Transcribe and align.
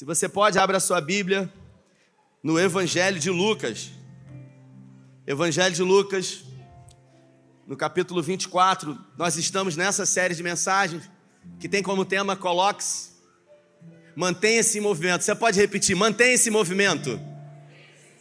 Se 0.00 0.06
você 0.06 0.30
pode, 0.30 0.58
abra 0.58 0.78
a 0.78 0.80
sua 0.80 0.98
Bíblia 0.98 1.52
no 2.42 2.58
Evangelho 2.58 3.20
de 3.20 3.28
Lucas. 3.28 3.90
Evangelho 5.26 5.74
de 5.74 5.82
Lucas, 5.82 6.42
no 7.66 7.76
capítulo 7.76 8.22
24. 8.22 8.98
Nós 9.18 9.36
estamos 9.36 9.76
nessa 9.76 10.06
série 10.06 10.34
de 10.34 10.42
mensagens 10.42 11.02
que 11.58 11.68
tem 11.68 11.82
como 11.82 12.06
tema 12.06 12.34
Coloque-se. 12.34 13.10
Mantenha 14.16 14.60
esse 14.60 14.80
movimento. 14.80 15.22
Você 15.22 15.34
pode 15.34 15.60
repetir: 15.60 15.94
mantenha 15.94 16.32
esse 16.32 16.48
movimento. 16.50 17.20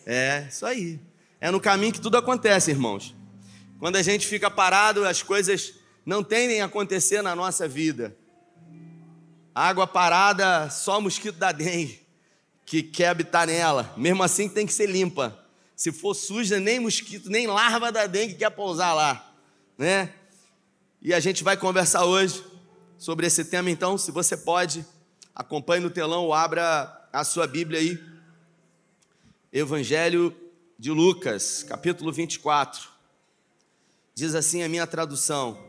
É, 0.05 0.47
isso 0.49 0.65
aí. 0.65 0.99
É 1.39 1.49
no 1.49 1.61
caminho 1.61 1.93
que 1.93 2.01
tudo 2.01 2.17
acontece, 2.17 2.71
irmãos. 2.71 3.15
Quando 3.79 3.95
a 3.95 4.01
gente 4.01 4.27
fica 4.27 4.51
parado, 4.51 5.05
as 5.05 5.23
coisas 5.23 5.75
não 6.05 6.25
tendem 6.25 6.59
a 6.59 6.65
acontecer 6.65 7.21
na 7.21 7.33
nossa 7.33 7.69
vida. 7.69 8.17
Água 9.59 9.85
parada, 9.85 10.69
só 10.69 11.01
mosquito 11.01 11.35
da 11.35 11.51
dengue 11.51 12.01
que 12.65 12.81
quer 12.81 13.09
habitar 13.09 13.45
nela. 13.45 13.93
Mesmo 13.97 14.23
assim 14.23 14.47
tem 14.47 14.65
que 14.65 14.71
ser 14.71 14.85
limpa. 14.85 15.37
Se 15.75 15.91
for 15.91 16.13
suja, 16.13 16.61
nem 16.61 16.79
mosquito, 16.79 17.29
nem 17.29 17.45
larva 17.45 17.91
da 17.91 18.07
dengue 18.07 18.35
quer 18.35 18.51
pousar 18.51 18.93
lá, 18.93 19.33
né? 19.77 20.13
E 21.01 21.13
a 21.13 21.19
gente 21.19 21.43
vai 21.43 21.57
conversar 21.57 22.05
hoje 22.05 22.41
sobre 22.97 23.27
esse 23.27 23.43
tema, 23.43 23.69
então, 23.69 23.97
se 23.97 24.11
você 24.11 24.37
pode, 24.37 24.85
acompanhe 25.35 25.83
no 25.83 25.89
telão 25.89 26.23
ou 26.23 26.33
abra 26.33 27.09
a 27.11 27.25
sua 27.25 27.45
Bíblia 27.45 27.81
aí. 27.81 28.01
Evangelho 29.51 30.33
de 30.77 30.89
Lucas, 30.89 31.63
capítulo 31.63 32.13
24. 32.13 32.87
Diz 34.15 34.35
assim 34.35 34.63
a 34.63 34.69
minha 34.69 34.87
tradução: 34.87 35.68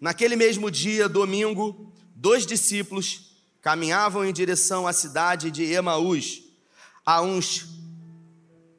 Naquele 0.00 0.36
mesmo 0.36 0.70
dia, 0.70 1.08
domingo, 1.08 1.92
dois 2.14 2.46
discípulos 2.46 3.36
caminhavam 3.60 4.24
em 4.24 4.32
direção 4.32 4.86
à 4.86 4.92
cidade 4.92 5.50
de 5.50 5.64
Emaús, 5.64 6.42
a 7.04 7.22
uns 7.22 7.66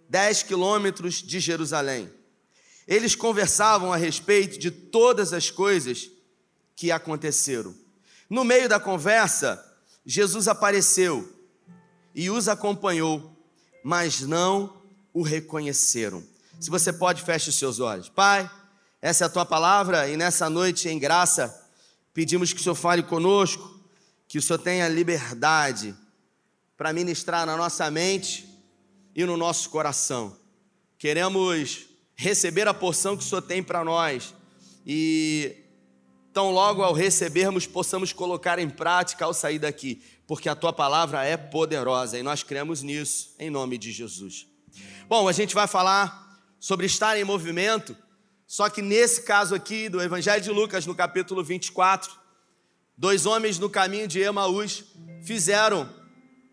dez 0.09 0.43
quilômetros 0.43 1.15
de 1.15 1.39
Jerusalém. 1.39 2.09
Eles 2.87 3.15
conversavam 3.15 3.91
a 3.91 3.97
respeito 3.97 4.57
de 4.57 4.71
todas 4.71 5.33
as 5.33 5.51
coisas 5.51 6.09
que 6.75 6.91
aconteceram. 6.91 7.75
No 8.29 8.45
meio 8.45 8.69
da 8.69 8.79
conversa, 8.79 9.63
Jesus 10.05 10.47
apareceu 10.47 11.33
e 12.15 12.29
os 12.29 12.47
acompanhou, 12.47 13.35
mas 13.83 14.21
não 14.21 14.81
o 15.13 15.21
reconheceram. 15.21 16.23
Se 16.59 16.69
você 16.69 16.93
pode, 16.93 17.21
feche 17.23 17.49
os 17.49 17.55
seus 17.55 17.79
olhos. 17.79 18.07
Pai, 18.07 18.49
essa 19.07 19.23
é 19.23 19.27
a 19.27 19.29
tua 19.29 19.45
palavra 19.45 20.09
e 20.09 20.17
nessa 20.17 20.49
noite, 20.49 20.89
em 20.89 20.99
graça, 20.99 21.65
pedimos 22.13 22.51
que 22.51 22.59
o 22.59 22.63
Senhor 22.63 22.75
fale 22.75 23.01
conosco, 23.01 23.79
que 24.27 24.37
o 24.37 24.41
Senhor 24.41 24.59
tenha 24.59 24.85
liberdade 24.89 25.95
para 26.75 26.91
ministrar 26.91 27.45
na 27.45 27.55
nossa 27.55 27.89
mente 27.89 28.45
e 29.15 29.23
no 29.23 29.37
nosso 29.37 29.69
coração. 29.69 30.35
Queremos 30.97 31.85
receber 32.17 32.67
a 32.67 32.73
porção 32.73 33.15
que 33.15 33.23
o 33.23 33.25
Senhor 33.25 33.41
tem 33.43 33.63
para 33.63 33.81
nós 33.81 34.35
e 34.85 35.55
tão 36.33 36.51
logo 36.51 36.83
ao 36.83 36.91
recebermos 36.91 37.65
possamos 37.65 38.11
colocar 38.11 38.59
em 38.59 38.69
prática 38.69 39.23
ao 39.23 39.33
sair 39.33 39.59
daqui, 39.59 40.03
porque 40.27 40.49
a 40.49 40.55
tua 40.55 40.73
palavra 40.73 41.23
é 41.23 41.37
poderosa 41.37 42.19
e 42.19 42.23
nós 42.23 42.43
cremos 42.43 42.83
nisso 42.83 43.33
em 43.39 43.49
nome 43.49 43.77
de 43.77 43.89
Jesus. 43.89 44.47
Bom, 45.07 45.29
a 45.29 45.31
gente 45.31 45.55
vai 45.55 45.65
falar 45.65 46.43
sobre 46.59 46.87
estar 46.87 47.17
em 47.17 47.23
movimento 47.23 47.95
só 48.47 48.69
que 48.69 48.81
nesse 48.81 49.23
caso 49.23 49.53
aqui 49.53 49.89
do 49.89 50.01
Evangelho 50.01 50.41
de 50.41 50.49
Lucas, 50.49 50.85
no 50.85 50.95
capítulo 50.95 51.43
24, 51.43 52.09
dois 52.97 53.25
homens 53.25 53.59
no 53.59 53.69
caminho 53.69 54.07
de 54.07 54.21
Emaús 54.21 54.85
fizeram 55.21 55.93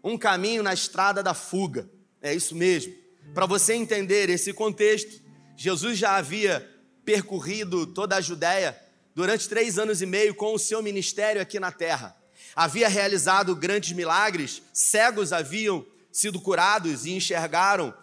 um 0.02 0.18
caminho 0.18 0.60
na 0.60 0.74
estrada 0.74 1.22
da 1.22 1.32
fuga. 1.32 1.88
É 2.20 2.34
isso 2.34 2.56
mesmo. 2.56 2.92
Para 3.32 3.46
você 3.46 3.74
entender 3.74 4.28
esse 4.28 4.52
contexto, 4.52 5.22
Jesus 5.56 5.96
já 5.96 6.16
havia 6.16 6.68
percorrido 7.04 7.86
toda 7.86 8.16
a 8.16 8.20
Judéia 8.20 8.76
durante 9.14 9.48
três 9.48 9.78
anos 9.78 10.02
e 10.02 10.06
meio 10.06 10.34
com 10.34 10.52
o 10.52 10.58
seu 10.58 10.82
ministério 10.82 11.40
aqui 11.40 11.60
na 11.60 11.70
terra. 11.70 12.16
Havia 12.56 12.88
realizado 12.88 13.54
grandes 13.54 13.92
milagres, 13.92 14.62
cegos 14.72 15.32
haviam 15.32 15.86
sido 16.10 16.40
curados 16.40 17.06
e 17.06 17.12
enxergaram, 17.12 17.94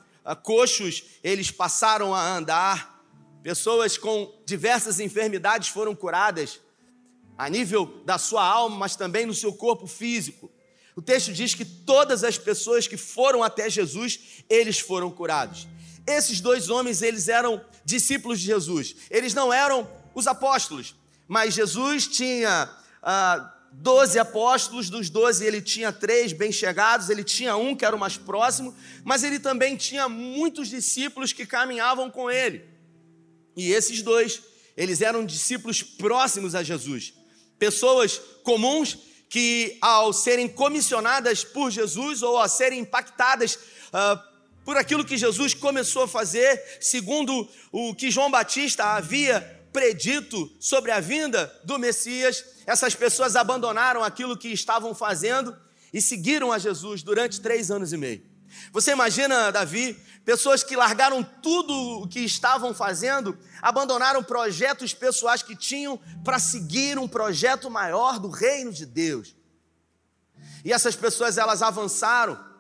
coxos 0.44 1.04
eles 1.24 1.52
passaram 1.52 2.16
a 2.16 2.38
andar, 2.38 2.91
Pessoas 3.44 3.98
com 3.98 4.32
diversas 4.46 5.00
enfermidades 5.00 5.70
foram 5.70 5.96
curadas, 5.96 6.60
a 7.38 7.50
nível 7.50 8.02
da 8.06 8.18
sua 8.18 8.46
alma, 8.46 8.78
mas 8.78 8.96
também 8.96 9.26
no 9.26 9.34
seu 9.34 9.52
corpo 9.52 9.88
físico. 9.88 10.52
O 10.96 11.02
texto 11.02 11.34
diz 11.34 11.56
que 11.56 11.66
todas 11.66 12.24
as 12.24 12.38
pessoas 12.38 12.88
que 12.88 12.98
foram 12.98 13.44
até 13.44 13.70
Jesus, 13.70 14.44
eles 14.48 14.80
foram 14.80 15.10
curados. 15.10 15.68
Esses 16.06 16.40
dois 16.40 16.70
homens, 16.70 17.02
eles 17.02 17.28
eram 17.28 17.64
discípulos 17.84 18.40
de 18.40 18.46
Jesus. 18.46 18.96
Eles 19.10 19.34
não 19.34 19.52
eram 19.52 19.90
os 20.14 20.28
apóstolos, 20.28 20.96
mas 21.28 21.54
Jesus 21.54 22.08
tinha 22.08 22.70
ah, 23.02 23.54
doze 23.72 24.20
apóstolos, 24.20 24.90
dos 24.90 25.10
doze 25.10 25.46
ele 25.46 25.62
tinha 25.62 25.92
três 25.92 26.34
bem 26.34 26.52
chegados, 26.52 27.10
ele 27.10 27.24
tinha 27.24 27.56
um 27.56 27.76
que 27.76 27.86
era 27.86 27.96
o 27.96 28.00
mais 28.00 28.18
próximo, 28.18 28.76
mas 29.04 29.24
ele 29.24 29.40
também 29.40 29.76
tinha 29.76 30.10
muitos 30.10 30.68
discípulos 30.68 31.34
que 31.34 31.46
caminhavam 31.46 32.12
com 32.12 32.30
ele. 32.30 32.71
E 33.56 33.72
esses 33.72 34.02
dois, 34.02 34.42
eles 34.76 35.02
eram 35.02 35.26
discípulos 35.26 35.84
próximos 35.84 36.56
a 36.56 36.64
Jesus, 36.64 37.14
pessoas 37.60 38.20
comuns 38.44 38.98
que, 39.30 39.78
ao 39.82 40.12
serem 40.12 40.48
comissionadas 40.48 41.44
por 41.44 41.72
Jesus 41.72 42.22
ou 42.22 42.38
a 42.38 42.48
serem 42.48 42.80
impactadas 42.80 43.56
uh, 43.56 44.20
por 44.66 44.78
aquilo 44.78 45.06
que 45.06 45.18
Jesus 45.18 45.54
começou 45.54 46.04
a 46.04 46.08
fazer, 46.08 46.62
segundo 46.80 47.48
o 47.72 47.96
que 47.96 48.12
João 48.12 48.30
Batista 48.30 48.84
havia 48.84 49.60
predito 49.72 50.52
sobre 50.60 50.92
a 50.92 51.00
vinda 51.00 51.52
do 51.64 51.80
Messias, 51.80 52.44
essas 52.66 52.94
pessoas 52.94 53.36
abandonaram 53.36 54.04
aquilo 54.04 54.38
que 54.38 54.50
estavam 54.50 54.94
fazendo 54.94 55.56
e 55.94 56.02
seguiram 56.02 56.52
a 56.52 56.60
Jesus 56.60 57.04
durante 57.04 57.40
três 57.40 57.72
anos 57.72 57.94
e 57.94 57.98
meio. 57.98 58.22
Você 58.74 58.92
imagina, 58.92 59.50
Davi, 59.50 59.98
pessoas 60.26 60.64
que 60.64 60.76
largaram 60.76 61.24
tudo 61.24 61.74
o 61.74 62.08
que 62.08 62.20
estavam 62.20 62.74
fazendo, 62.74 63.38
abandonaram 63.62 64.24
projetos 64.24 64.94
pessoais 64.94 65.42
que 65.42 65.56
tinham 65.56 65.98
para 66.24 66.40
seguir 66.40 67.00
um 67.00 67.08
projeto 67.08 67.70
maior 67.70 68.20
do 68.20 68.30
reino 68.30 68.72
de 68.72 68.86
Deus. 68.86 69.36
E 70.64 70.72
essas 70.72 70.96
pessoas 70.96 71.38
elas 71.38 71.62
avançaram 71.62 72.52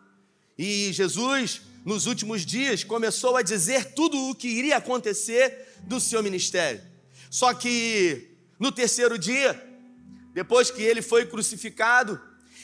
e 0.63 0.93
Jesus, 0.93 1.61
nos 1.83 2.05
últimos 2.05 2.45
dias, 2.45 2.83
começou 2.83 3.35
a 3.35 3.41
dizer 3.41 3.93
tudo 3.93 4.29
o 4.29 4.35
que 4.35 4.47
iria 4.47 4.77
acontecer 4.77 5.75
do 5.83 5.99
seu 5.99 6.21
ministério. 6.21 6.81
Só 7.31 7.51
que 7.51 8.37
no 8.59 8.71
terceiro 8.71 9.17
dia, 9.17 9.59
depois 10.35 10.69
que 10.69 10.83
ele 10.83 11.01
foi 11.01 11.25
crucificado, 11.25 12.21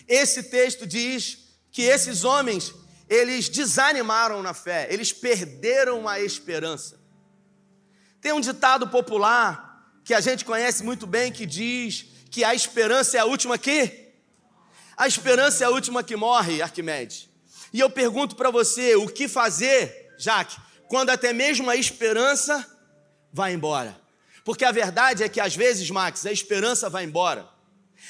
esse 0.07 0.43
texto 0.43 0.85
diz 0.85 1.39
que 1.71 1.81
esses 1.81 2.23
homens 2.23 2.71
eles 3.09 3.49
desanimaram 3.49 4.41
na 4.41 4.53
fé, 4.53 4.87
eles 4.89 5.13
perderam 5.13 6.07
a 6.07 6.19
esperança. 6.19 6.99
Tem 8.19 8.33
um 8.33 8.41
ditado 8.41 8.87
popular 8.87 9.67
que 10.03 10.13
a 10.13 10.19
gente 10.19 10.43
conhece 10.43 10.83
muito 10.83 11.07
bem 11.07 11.31
que 11.31 11.45
diz 11.45 12.05
que 12.29 12.43
a 12.43 12.53
esperança 12.53 13.17
é 13.17 13.19
a 13.19 13.25
última 13.25 13.57
que? 13.57 14.07
A 14.95 15.07
esperança 15.07 15.63
é 15.63 15.67
a 15.67 15.69
última 15.69 16.03
que 16.03 16.15
morre, 16.15 16.61
Arquimedes. 16.61 17.29
E 17.71 17.79
eu 17.79 17.89
pergunto 17.89 18.35
para 18.35 18.49
você, 18.49 18.95
o 18.95 19.07
que 19.07 19.27
fazer, 19.27 20.13
Jaque, 20.17 20.57
quando 20.87 21.09
até 21.09 21.33
mesmo 21.33 21.69
a 21.69 21.75
esperança 21.75 22.65
vai 23.31 23.53
embora? 23.53 23.99
Porque 24.43 24.65
a 24.65 24.71
verdade 24.71 25.23
é 25.23 25.29
que 25.29 25.39
às 25.39 25.55
vezes, 25.55 25.89
Max, 25.89 26.25
a 26.25 26.31
esperança 26.31 26.89
vai 26.89 27.03
embora. 27.03 27.47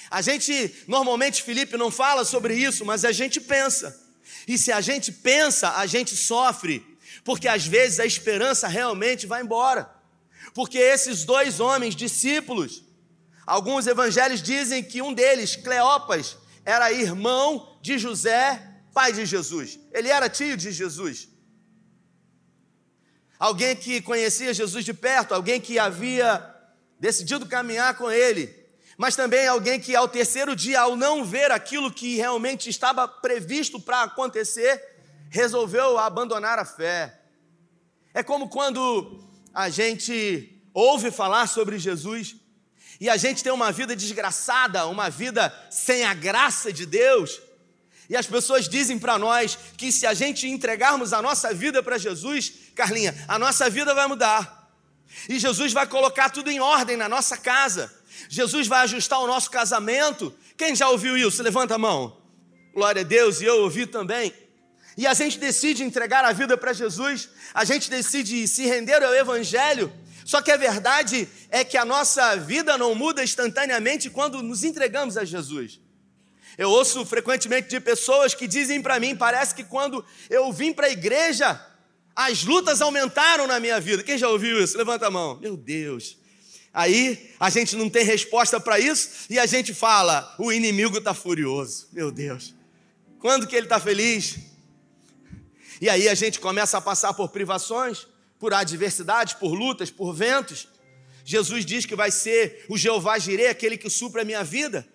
A 0.09 0.22
gente, 0.22 0.84
normalmente, 0.88 1.44
Felipe 1.44 1.75
não 1.78 1.91
fala 1.91 2.24
sobre 2.24 2.56
isso, 2.56 2.85
mas 2.85 3.03
a 3.03 3.11
gente 3.11 3.41
pensa. 3.41 4.06
E 4.47 4.58
se 4.58 4.72
a 4.72 4.82
gente 4.82 5.12
pensa, 5.12 5.78
a 5.78 5.85
gente 5.85 6.16
sofre, 6.16 6.85
porque 7.24 7.47
às 7.47 7.66
vezes 7.66 8.00
a 8.00 8.06
esperança 8.06 8.68
realmente 8.68 9.28
vai 9.28 9.41
embora. 9.41 9.90
Porque 10.53 10.78
esses 10.78 11.24
dois 11.24 11.59
homens, 11.59 11.96
discípulos, 11.96 12.84
alguns 13.46 13.85
evangelhos 13.85 14.41
dizem 14.41 14.84
que 14.84 15.02
um 15.02 15.14
deles, 15.14 15.56
Cleopas, 15.56 16.38
era 16.66 16.91
irmão 16.91 17.78
de 17.82 17.97
José, 17.97 18.62
pai 18.94 19.14
de 19.14 19.26
Jesus. 19.26 19.79
Ele 19.91 20.09
era 20.09 20.29
tio 20.29 20.58
de 20.58 20.72
Jesus. 20.72 21.29
Alguém 23.38 23.76
que 23.76 24.02
conhecia 24.02 24.53
Jesus 24.53 24.84
de 24.84 24.94
perto, 24.94 25.34
alguém 25.34 25.62
que 25.62 25.78
havia 25.78 26.44
decidido 27.00 27.46
caminhar 27.46 27.96
com 27.96 28.09
ele 28.09 28.56
mas 28.97 29.16
também 29.16 29.47
alguém 29.47 29.79
que 29.79 29.96
ao 29.96 30.08
terceiro 30.08 30.55
dia, 30.55 30.82
ao 30.82 30.96
não 30.96 31.23
ver 31.23 31.52
aquilo 31.52 31.91
que 31.91 32.16
realmente 32.16 32.70
estava 32.70 33.08
previsto 33.08 33.79
para 33.79 34.02
acontecer, 34.02 34.84
resolveu 35.29 35.99
abandonar 35.99 36.58
a 36.58 36.66
fé. 36.66 37.22
É 38.14 38.23
como 38.23 38.49
quando 38.49 39.23
a 39.53 39.70
gente 39.70 40.59
ouve 40.73 41.11
falar 41.11 41.47
sobre 41.47 41.78
Jesus 41.78 42.35
e 42.99 43.08
a 43.08 43.17
gente 43.17 43.44
tem 43.44 43.52
uma 43.52 43.72
vida 43.72 43.96
desgraçada, 43.96 44.88
uma 44.88 45.09
vida 45.09 45.53
sem 45.70 46.03
a 46.03 46.16
graça 46.16 46.73
de 46.73 46.85
Deus, 46.85 47.40
e 48.09 48.16
as 48.16 48.26
pessoas 48.26 48.70
dizem 48.70 48.97
para 48.97 49.20
nós 49.20 49.58
que 49.76 49.91
se 49.91 50.08
a 50.08 50.14
gente 50.14 50.47
entregarmos 50.47 51.11
a 51.11 51.22
nossa 51.22 51.53
vida 51.53 51.84
para 51.84 51.97
Jesus, 51.97 52.53
Carlinha, 52.73 53.14
a 53.28 53.38
nossa 53.38 53.70
vida 53.70 53.93
vai 53.93 54.08
mudar. 54.08 54.72
E 55.28 55.38
Jesus 55.38 55.73
vai 55.73 55.85
colocar 55.85 56.29
tudo 56.29 56.50
em 56.50 56.59
ordem 56.59 56.96
na 56.96 57.09
nossa 57.09 57.38
casa. 57.38 57.93
Jesus 58.29 58.67
vai 58.67 58.81
ajustar 58.81 59.19
o 59.19 59.28
nosso 59.28 59.49
casamento. 59.49 60.34
Quem 60.55 60.75
já 60.75 60.90
ouviu 60.90 61.17
isso? 61.17 61.41
Levanta 61.43 61.75
a 61.75 61.78
mão. 61.78 62.17
Glória 62.73 63.02
a 63.02 63.05
Deus, 63.05 63.41
e 63.41 63.46
eu 63.46 63.61
ouvi 63.61 63.85
também. 63.85 64.34
E 64.97 65.05
a 65.05 65.14
gente 65.14 65.37
decide 65.37 65.84
entregar 65.84 66.25
a 66.25 66.31
vida 66.31 66.58
para 66.58 66.73
Jesus, 66.73 67.29
a 67.53 67.64
gente 67.64 67.90
decide 67.90 68.47
se 68.47 68.66
render 68.66 69.03
ao 69.03 69.14
Evangelho. 69.14 69.93
Só 70.25 70.41
que 70.41 70.52
a 70.52 70.58
verdade 70.58 71.29
é 71.49 71.64
que 71.64 71.78
a 71.78 71.85
nossa 71.85 72.35
vida 72.35 72.78
não 72.78 72.93
muda 72.96 73.23
instantaneamente 73.23 74.09
quando 74.09 74.41
nos 74.41 74.64
entregamos 74.64 75.16
a 75.16 75.23
Jesus. 75.23 75.79
Eu 76.58 76.72
ouço 76.72 77.05
frequentemente 77.05 77.69
de 77.69 77.79
pessoas 77.79 78.34
que 78.34 78.47
dizem 78.47 78.81
para 78.81 78.99
mim: 78.99 79.16
parece 79.16 79.53
que 79.53 79.64
quando 79.64 80.03
eu 80.29 80.52
vim 80.52 80.73
para 80.73 80.87
a 80.87 80.91
igreja, 80.91 81.61
as 82.16 82.43
lutas 82.43 82.81
aumentaram 82.81 83.46
na 83.46 83.59
minha 83.59 83.79
vida. 83.79 84.02
Quem 84.02 84.17
já 84.17 84.28
ouviu 84.28 84.61
isso? 84.61 84.78
Levanta 84.78 85.08
a 85.08 85.11
mão. 85.11 85.40
Meu 85.40 85.55
Deus. 85.55 86.17
Aí 86.78 87.32
a 87.40 87.50
gente 87.50 87.76
não 87.76 87.90
tem 87.90 88.06
resposta 88.06 88.59
para 88.59 88.79
isso 88.79 89.09
e 89.32 89.40
a 89.40 89.47
gente 89.47 89.74
fala: 89.74 90.35
o 90.38 90.52
inimigo 90.52 91.00
está 91.00 91.12
furioso. 91.12 91.88
Meu 91.91 92.12
Deus. 92.12 92.53
Quando 93.18 93.47
que 93.47 93.56
ele 93.56 93.66
está 93.66 93.79
feliz? 93.79 94.38
E 95.82 95.90
aí 95.90 96.08
a 96.08 96.14
gente 96.14 96.40
começa 96.40 96.78
a 96.78 96.82
passar 96.82 97.16
por 97.16 97.29
privações, 97.29 98.06
por 98.38 98.53
adversidades, 98.53 99.34
por 99.34 99.56
lutas, 99.56 99.90
por 99.90 100.14
ventos. 100.14 100.68
Jesus 101.26 101.66
diz 101.66 101.84
que 101.84 101.96
vai 101.96 102.12
ser 102.12 102.64
o 102.70 102.78
Jeová 102.78 103.18
Jireh, 103.18 103.50
aquele 103.50 103.76
que 103.76 103.90
supra 103.90 104.22
a 104.22 104.26
minha 104.26 104.44
vida. 104.44 104.88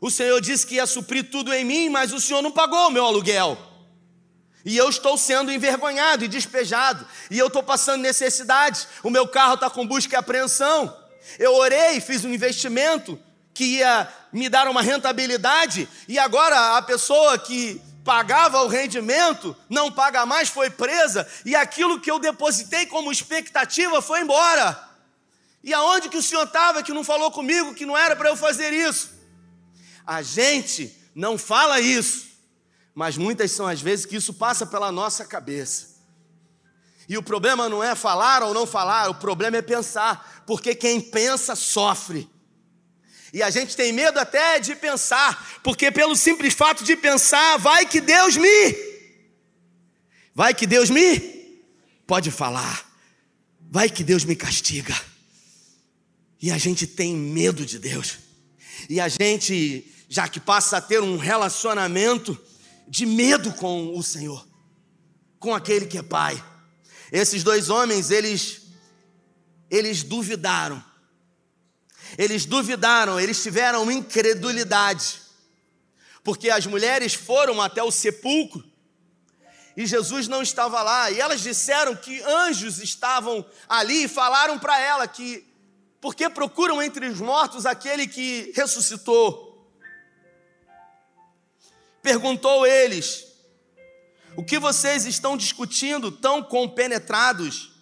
O 0.00 0.10
Senhor 0.10 0.40
disse 0.40 0.66
que 0.66 0.74
ia 0.74 0.86
suprir 0.86 1.30
tudo 1.30 1.54
em 1.54 1.64
mim, 1.64 1.88
mas 1.90 2.12
o 2.12 2.20
Senhor 2.20 2.42
não 2.42 2.50
pagou 2.50 2.88
o 2.88 2.90
meu 2.90 3.04
aluguel. 3.04 3.56
E 4.64 4.76
eu 4.76 4.88
estou 4.88 5.16
sendo 5.16 5.52
envergonhado 5.52 6.24
e 6.24 6.28
despejado. 6.28 7.06
E 7.30 7.38
eu 7.38 7.46
estou 7.46 7.62
passando 7.62 8.02
necessidades. 8.02 8.88
O 9.04 9.10
meu 9.10 9.28
carro 9.28 9.54
está 9.54 9.70
com 9.70 9.86
busca 9.86 10.16
e 10.16 10.18
apreensão. 10.18 11.03
Eu 11.38 11.54
orei, 11.54 12.00
fiz 12.00 12.24
um 12.24 12.32
investimento 12.32 13.18
que 13.52 13.78
ia 13.78 14.08
me 14.32 14.48
dar 14.48 14.66
uma 14.68 14.82
rentabilidade. 14.82 15.88
E 16.08 16.18
agora 16.18 16.76
a 16.76 16.82
pessoa 16.82 17.38
que 17.38 17.80
pagava 18.04 18.62
o 18.62 18.68
rendimento 18.68 19.56
não 19.68 19.90
paga 19.90 20.26
mais, 20.26 20.48
foi 20.48 20.68
presa. 20.68 21.26
E 21.44 21.56
aquilo 21.56 22.00
que 22.00 22.10
eu 22.10 22.18
depositei 22.18 22.86
como 22.86 23.10
expectativa 23.10 24.02
foi 24.02 24.20
embora. 24.20 24.88
E 25.62 25.72
aonde 25.72 26.10
que 26.10 26.18
o 26.18 26.22
senhor 26.22 26.44
estava 26.44 26.82
que 26.82 26.92
não 26.92 27.02
falou 27.02 27.30
comigo 27.30 27.74
que 27.74 27.86
não 27.86 27.96
era 27.96 28.14
para 28.14 28.28
eu 28.28 28.36
fazer 28.36 28.72
isso? 28.72 29.14
A 30.06 30.20
gente 30.20 30.94
não 31.14 31.38
fala 31.38 31.80
isso, 31.80 32.26
mas 32.94 33.16
muitas 33.16 33.50
são 33.52 33.66
as 33.66 33.80
vezes 33.80 34.04
que 34.04 34.16
isso 34.16 34.34
passa 34.34 34.66
pela 34.66 34.92
nossa 34.92 35.24
cabeça. 35.24 35.93
E 37.08 37.18
o 37.18 37.22
problema 37.22 37.68
não 37.68 37.82
é 37.82 37.94
falar 37.94 38.42
ou 38.42 38.54
não 38.54 38.66
falar, 38.66 39.10
o 39.10 39.14
problema 39.14 39.56
é 39.56 39.62
pensar, 39.62 40.44
porque 40.46 40.74
quem 40.74 41.00
pensa 41.00 41.54
sofre. 41.54 42.28
E 43.32 43.42
a 43.42 43.50
gente 43.50 43.76
tem 43.76 43.92
medo 43.92 44.18
até 44.18 44.58
de 44.60 44.74
pensar, 44.76 45.60
porque 45.62 45.90
pelo 45.90 46.14
simples 46.14 46.54
fato 46.54 46.84
de 46.84 46.96
pensar, 46.96 47.58
vai 47.58 47.84
que 47.84 48.00
Deus 48.00 48.36
me. 48.36 48.74
Vai 50.34 50.54
que 50.54 50.66
Deus 50.66 50.88
me. 50.88 51.20
Pode 52.06 52.30
falar. 52.30 52.88
Vai 53.60 53.90
que 53.90 54.04
Deus 54.04 54.24
me 54.24 54.36
castiga. 54.36 54.94
E 56.40 56.50
a 56.50 56.58
gente 56.58 56.86
tem 56.86 57.14
medo 57.14 57.66
de 57.66 57.78
Deus. 57.78 58.18
E 58.88 59.00
a 59.00 59.08
gente 59.08 59.90
já 60.08 60.28
que 60.28 60.38
passa 60.38 60.76
a 60.76 60.80
ter 60.80 61.02
um 61.02 61.16
relacionamento 61.16 62.40
de 62.86 63.04
medo 63.04 63.52
com 63.54 63.98
o 63.98 64.02
Senhor, 64.02 64.46
com 65.40 65.52
aquele 65.52 65.86
que 65.86 65.98
é 65.98 66.02
Pai. 66.02 66.40
Esses 67.14 67.44
dois 67.44 67.70
homens, 67.70 68.10
eles 68.10 68.62
eles 69.70 70.02
duvidaram. 70.02 70.84
Eles 72.18 72.44
duvidaram, 72.44 73.20
eles 73.20 73.40
tiveram 73.40 73.88
incredulidade. 73.88 75.20
Porque 76.24 76.50
as 76.50 76.66
mulheres 76.66 77.14
foram 77.14 77.62
até 77.62 77.82
o 77.82 77.90
sepulcro 77.92 78.64
e 79.76 79.86
Jesus 79.86 80.28
não 80.28 80.42
estava 80.42 80.82
lá, 80.82 81.10
e 81.10 81.20
elas 81.20 81.40
disseram 81.40 81.96
que 81.96 82.20
anjos 82.22 82.80
estavam 82.80 83.44
ali 83.68 84.04
e 84.04 84.08
falaram 84.08 84.58
para 84.58 84.78
ela 84.80 85.06
que 85.06 85.44
porque 86.00 86.28
procuram 86.28 86.82
entre 86.82 87.06
os 87.06 87.18
mortos 87.18 87.64
aquele 87.64 88.06
que 88.06 88.52
ressuscitou 88.54 89.68
perguntou 92.02 92.66
eles: 92.66 93.33
O 94.36 94.44
que 94.44 94.58
vocês 94.58 95.06
estão 95.06 95.36
discutindo 95.36 96.10
tão 96.10 96.42
compenetrados? 96.42 97.72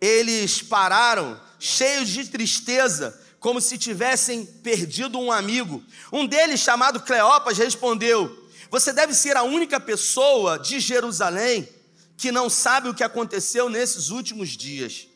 Eles 0.00 0.62
pararam, 0.62 1.40
cheios 1.58 2.08
de 2.08 2.24
tristeza, 2.28 3.20
como 3.40 3.60
se 3.60 3.78
tivessem 3.78 4.44
perdido 4.44 5.18
um 5.18 5.30
amigo. 5.30 5.82
Um 6.12 6.26
deles, 6.26 6.60
chamado 6.60 7.00
Cleopas, 7.00 7.58
respondeu: 7.58 8.48
Você 8.70 8.92
deve 8.92 9.14
ser 9.14 9.36
a 9.36 9.42
única 9.42 9.78
pessoa 9.80 10.58
de 10.58 10.80
Jerusalém 10.80 11.68
que 12.16 12.32
não 12.32 12.50
sabe 12.50 12.88
o 12.88 12.94
que 12.94 13.04
aconteceu 13.04 13.68
nesses 13.68 14.10
últimos 14.10 14.50
dias. 14.50 15.06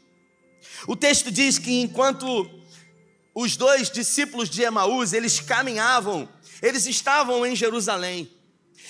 O 0.87 0.95
texto 0.95 1.31
diz 1.31 1.59
que 1.59 1.81
enquanto 1.81 2.49
os 3.35 3.57
dois 3.57 3.91
discípulos 3.91 4.49
de 4.49 4.63
Emaús, 4.63 5.13
eles 5.13 5.41
caminhavam 5.41 6.29
eles 6.63 6.87
estavam 6.87 7.45
em 7.45 7.57
Jerusalém. 7.57 8.31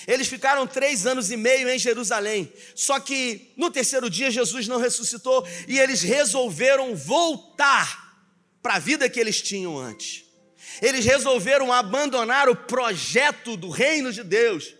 Eles 0.06 0.28
ficaram 0.28 0.66
três 0.66 1.06
anos 1.06 1.31
e 1.31 1.37
meio 1.37 1.69
em 1.69 1.78
Jerusalém. 1.78 2.52
Só 2.75 2.99
que 2.99 3.52
no 3.56 3.70
terceiro 3.70 4.10
dia 4.10 4.31
Jesus 4.31 4.66
não 4.66 4.78
ressuscitou 4.78 5.46
e 5.69 5.78
eles 5.78 6.02
resolveram 6.02 6.94
voltar 6.96 8.02
para 8.62 8.75
a 8.75 8.78
vida 8.78 9.08
que 9.08 9.20
eles 9.20 9.40
tinham 9.40 9.78
antes. 9.78 10.25
Eles 10.81 11.04
resolveram 11.04 11.72
abandonar 11.72 12.49
o 12.49 12.56
projeto 12.56 13.56
do 13.56 13.69
reino 13.70 14.12
de 14.12 14.22
Deus. 14.22 14.75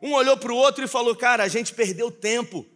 Um 0.00 0.12
olhou 0.12 0.36
para 0.36 0.52
o 0.52 0.56
outro 0.56 0.84
e 0.84 0.88
falou: 0.88 1.14
Cara, 1.16 1.44
a 1.44 1.48
gente 1.48 1.74
perdeu 1.74 2.10
tempo. 2.10 2.66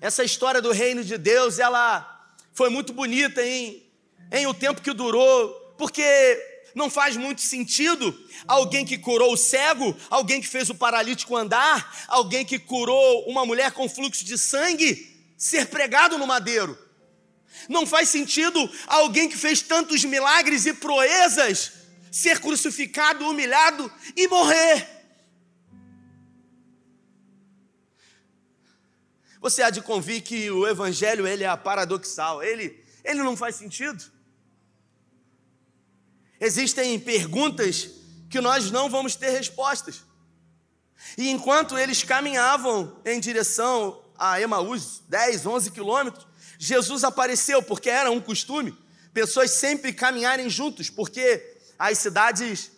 Essa 0.00 0.22
história 0.22 0.60
do 0.60 0.72
reino 0.72 1.02
de 1.02 1.16
Deus, 1.16 1.58
ela 1.58 2.32
foi 2.52 2.68
muito 2.68 2.92
bonita 2.92 3.42
em, 3.44 3.82
em 4.30 4.46
o 4.46 4.54
tempo 4.54 4.82
que 4.82 4.92
durou, 4.92 5.74
porque 5.78 6.55
não 6.76 6.90
faz 6.90 7.16
muito 7.16 7.40
sentido 7.40 8.14
alguém 8.46 8.84
que 8.84 8.98
curou 8.98 9.32
o 9.32 9.36
cego, 9.36 9.96
alguém 10.10 10.42
que 10.42 10.46
fez 10.46 10.68
o 10.68 10.74
paralítico 10.74 11.34
andar, 11.34 12.04
alguém 12.06 12.44
que 12.44 12.58
curou 12.58 13.24
uma 13.26 13.46
mulher 13.46 13.72
com 13.72 13.88
fluxo 13.88 14.22
de 14.22 14.36
sangue 14.36 15.24
ser 15.38 15.68
pregado 15.68 16.18
no 16.18 16.26
madeiro. 16.26 16.78
Não 17.66 17.86
faz 17.86 18.10
sentido 18.10 18.70
alguém 18.86 19.26
que 19.26 19.38
fez 19.38 19.62
tantos 19.62 20.04
milagres 20.04 20.66
e 20.66 20.74
proezas 20.74 21.72
ser 22.12 22.40
crucificado, 22.40 23.26
humilhado 23.26 23.90
e 24.14 24.28
morrer. 24.28 24.86
Você 29.40 29.62
há 29.62 29.70
de 29.70 29.80
convir 29.80 30.22
que 30.22 30.50
o 30.50 30.68
evangelho 30.68 31.26
ele 31.26 31.42
é 31.42 31.56
paradoxal, 31.56 32.42
ele, 32.42 32.84
ele 33.02 33.22
não 33.22 33.34
faz 33.34 33.56
sentido. 33.56 34.15
Existem 36.40 36.98
perguntas 36.98 37.88
que 38.28 38.40
nós 38.40 38.70
não 38.70 38.88
vamos 38.90 39.16
ter 39.16 39.30
respostas. 39.30 40.04
E 41.16 41.30
enquanto 41.30 41.78
eles 41.78 42.02
caminhavam 42.02 43.00
em 43.04 43.20
direção 43.20 44.02
a 44.18 44.40
Emaús, 44.40 45.02
10, 45.08 45.46
11 45.46 45.70
quilômetros, 45.70 46.26
Jesus 46.58 47.04
apareceu, 47.04 47.62
porque 47.62 47.90
era 47.90 48.10
um 48.10 48.20
costume, 48.20 48.76
pessoas 49.12 49.52
sempre 49.52 49.92
caminharem 49.92 50.48
juntos, 50.48 50.90
porque 50.90 51.56
as 51.78 51.98
cidades, 51.98 52.70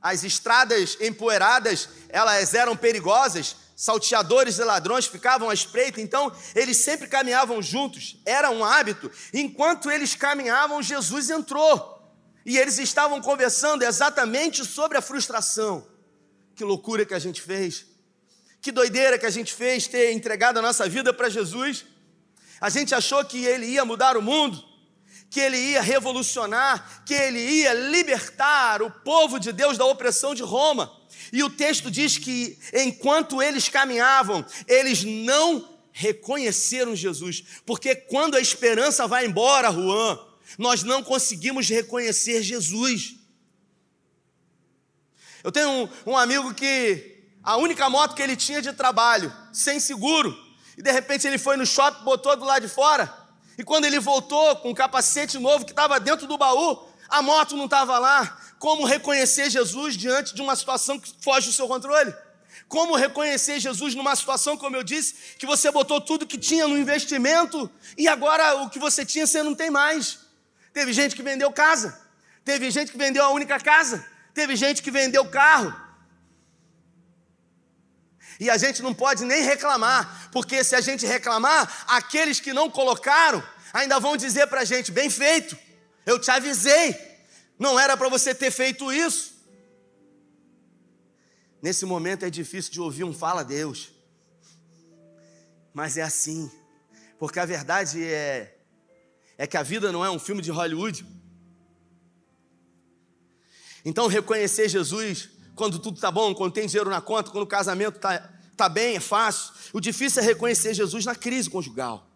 as 0.00 0.24
estradas 0.24 0.96
empoeiradas, 1.00 1.88
elas 2.08 2.54
eram 2.54 2.76
perigosas, 2.76 3.56
salteadores 3.76 4.58
e 4.58 4.64
ladrões 4.64 5.06
ficavam 5.06 5.50
à 5.50 5.54
espreita, 5.54 6.00
então 6.00 6.32
eles 6.54 6.78
sempre 6.78 7.08
caminhavam 7.08 7.60
juntos, 7.62 8.20
era 8.24 8.50
um 8.50 8.64
hábito. 8.64 9.10
Enquanto 9.32 9.90
eles 9.90 10.14
caminhavam, 10.14 10.82
Jesus 10.82 11.30
entrou. 11.30 11.93
E 12.44 12.58
eles 12.58 12.78
estavam 12.78 13.20
conversando 13.20 13.82
exatamente 13.82 14.64
sobre 14.64 14.98
a 14.98 15.02
frustração. 15.02 15.86
Que 16.54 16.64
loucura 16.64 17.04
que 17.04 17.14
a 17.14 17.18
gente 17.18 17.40
fez. 17.40 17.86
Que 18.60 18.70
doideira 18.70 19.18
que 19.18 19.26
a 19.26 19.30
gente 19.30 19.52
fez 19.52 19.86
ter 19.86 20.12
entregado 20.12 20.58
a 20.58 20.62
nossa 20.62 20.88
vida 20.88 21.12
para 21.12 21.28
Jesus. 21.28 21.84
A 22.60 22.70
gente 22.70 22.94
achou 22.94 23.24
que 23.24 23.44
ele 23.44 23.66
ia 23.66 23.84
mudar 23.84 24.16
o 24.16 24.22
mundo, 24.22 24.62
que 25.30 25.40
ele 25.40 25.56
ia 25.56 25.82
revolucionar, 25.82 27.02
que 27.04 27.12
ele 27.12 27.40
ia 27.40 27.72
libertar 27.74 28.80
o 28.82 28.90
povo 28.90 29.38
de 29.38 29.52
Deus 29.52 29.76
da 29.76 29.84
opressão 29.84 30.34
de 30.34 30.42
Roma. 30.42 30.90
E 31.32 31.42
o 31.42 31.50
texto 31.50 31.90
diz 31.90 32.16
que 32.16 32.58
enquanto 32.72 33.42
eles 33.42 33.68
caminhavam, 33.68 34.44
eles 34.68 35.02
não 35.02 35.68
reconheceram 35.92 36.94
Jesus, 36.94 37.44
porque 37.64 37.94
quando 37.94 38.36
a 38.36 38.40
esperança 38.40 39.06
vai 39.06 39.26
embora, 39.26 39.70
Juan, 39.70 40.18
nós 40.58 40.82
não 40.82 41.02
conseguimos 41.02 41.68
reconhecer 41.68 42.42
Jesus. 42.42 43.14
Eu 45.42 45.52
tenho 45.52 45.68
um, 45.68 45.88
um, 46.12 46.16
amigo 46.16 46.54
que 46.54 47.22
a 47.42 47.56
única 47.56 47.88
moto 47.90 48.14
que 48.14 48.22
ele 48.22 48.36
tinha 48.36 48.62
de 48.62 48.72
trabalho, 48.72 49.32
sem 49.52 49.78
seguro, 49.78 50.36
e 50.76 50.82
de 50.82 50.90
repente 50.90 51.26
ele 51.26 51.38
foi 51.38 51.56
no 51.56 51.66
shopping, 51.66 52.04
botou 52.04 52.36
do 52.36 52.44
lado 52.44 52.62
de 52.62 52.68
fora, 52.68 53.12
e 53.58 53.62
quando 53.62 53.84
ele 53.84 54.00
voltou 54.00 54.56
com 54.56 54.70
um 54.70 54.74
capacete 54.74 55.38
novo 55.38 55.64
que 55.64 55.72
estava 55.72 56.00
dentro 56.00 56.26
do 56.26 56.38
baú, 56.38 56.88
a 57.08 57.22
moto 57.22 57.56
não 57.56 57.66
estava 57.66 57.98
lá. 57.98 58.40
Como 58.58 58.84
reconhecer 58.84 59.50
Jesus 59.50 59.96
diante 59.96 60.34
de 60.34 60.42
uma 60.42 60.56
situação 60.56 60.98
que 60.98 61.12
foge 61.20 61.48
do 61.48 61.52
seu 61.52 61.68
controle? 61.68 62.12
Como 62.66 62.96
reconhecer 62.96 63.60
Jesus 63.60 63.94
numa 63.94 64.16
situação, 64.16 64.56
como 64.56 64.74
eu 64.74 64.82
disse, 64.82 65.14
que 65.38 65.46
você 65.46 65.70
botou 65.70 66.00
tudo 66.00 66.26
que 66.26 66.38
tinha 66.38 66.66
no 66.66 66.78
investimento 66.78 67.70
e 67.96 68.08
agora 68.08 68.62
o 68.62 68.70
que 68.70 68.78
você 68.78 69.04
tinha 69.04 69.26
você 69.26 69.42
não 69.42 69.54
tem 69.54 69.70
mais? 69.70 70.23
Teve 70.74 70.92
gente 70.92 71.14
que 71.14 71.22
vendeu 71.22 71.50
casa, 71.52 71.98
teve 72.44 72.68
gente 72.70 72.90
que 72.90 72.98
vendeu 72.98 73.24
a 73.24 73.30
única 73.30 73.60
casa, 73.60 74.04
teve 74.34 74.56
gente 74.56 74.82
que 74.82 74.90
vendeu 74.90 75.24
carro. 75.30 75.72
E 78.40 78.50
a 78.50 78.56
gente 78.56 78.82
não 78.82 78.92
pode 78.92 79.24
nem 79.24 79.44
reclamar, 79.44 80.28
porque 80.32 80.64
se 80.64 80.74
a 80.74 80.80
gente 80.80 81.06
reclamar, 81.06 81.84
aqueles 81.86 82.40
que 82.40 82.52
não 82.52 82.68
colocaram 82.68 83.40
ainda 83.72 84.00
vão 84.00 84.16
dizer 84.16 84.48
para 84.48 84.62
a 84.62 84.64
gente: 84.64 84.90
bem 84.90 85.08
feito, 85.08 85.56
eu 86.04 86.18
te 86.18 86.32
avisei, 86.32 86.98
não 87.56 87.78
era 87.78 87.96
para 87.96 88.08
você 88.08 88.34
ter 88.34 88.50
feito 88.50 88.92
isso. 88.92 89.32
Nesse 91.62 91.86
momento 91.86 92.24
é 92.24 92.30
difícil 92.30 92.72
de 92.72 92.80
ouvir 92.80 93.04
um 93.04 93.14
fala 93.14 93.44
Deus, 93.44 93.92
mas 95.72 95.96
é 95.96 96.02
assim, 96.02 96.50
porque 97.16 97.38
a 97.38 97.46
verdade 97.46 98.04
é, 98.04 98.53
é 99.36 99.46
que 99.46 99.56
a 99.56 99.62
vida 99.62 99.90
não 99.90 100.04
é 100.04 100.10
um 100.10 100.18
filme 100.18 100.42
de 100.42 100.50
Hollywood. 100.50 101.06
Então, 103.84 104.06
reconhecer 104.06 104.68
Jesus 104.68 105.30
quando 105.54 105.78
tudo 105.78 105.96
está 105.96 106.10
bom, 106.10 106.34
quando 106.34 106.52
tem 106.52 106.66
dinheiro 106.66 106.90
na 106.90 107.00
conta, 107.00 107.30
quando 107.30 107.44
o 107.44 107.46
casamento 107.46 107.96
está 107.96 108.30
tá 108.56 108.68
bem, 108.68 108.96
é 108.96 109.00
fácil. 109.00 109.52
O 109.72 109.80
difícil 109.80 110.22
é 110.22 110.24
reconhecer 110.24 110.74
Jesus 110.74 111.04
na 111.04 111.14
crise 111.14 111.50
conjugal. 111.50 112.08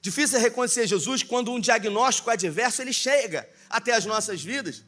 Difícil 0.00 0.38
é 0.38 0.40
reconhecer 0.40 0.86
Jesus 0.86 1.22
quando 1.22 1.50
um 1.50 1.58
diagnóstico 1.58 2.30
adverso 2.30 2.82
ele 2.82 2.92
chega 2.92 3.48
até 3.68 3.92
as 3.94 4.04
nossas 4.04 4.42
vidas. 4.42 4.84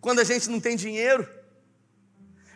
Quando 0.00 0.20
a 0.20 0.24
gente 0.24 0.48
não 0.48 0.60
tem 0.60 0.76
dinheiro, 0.76 1.28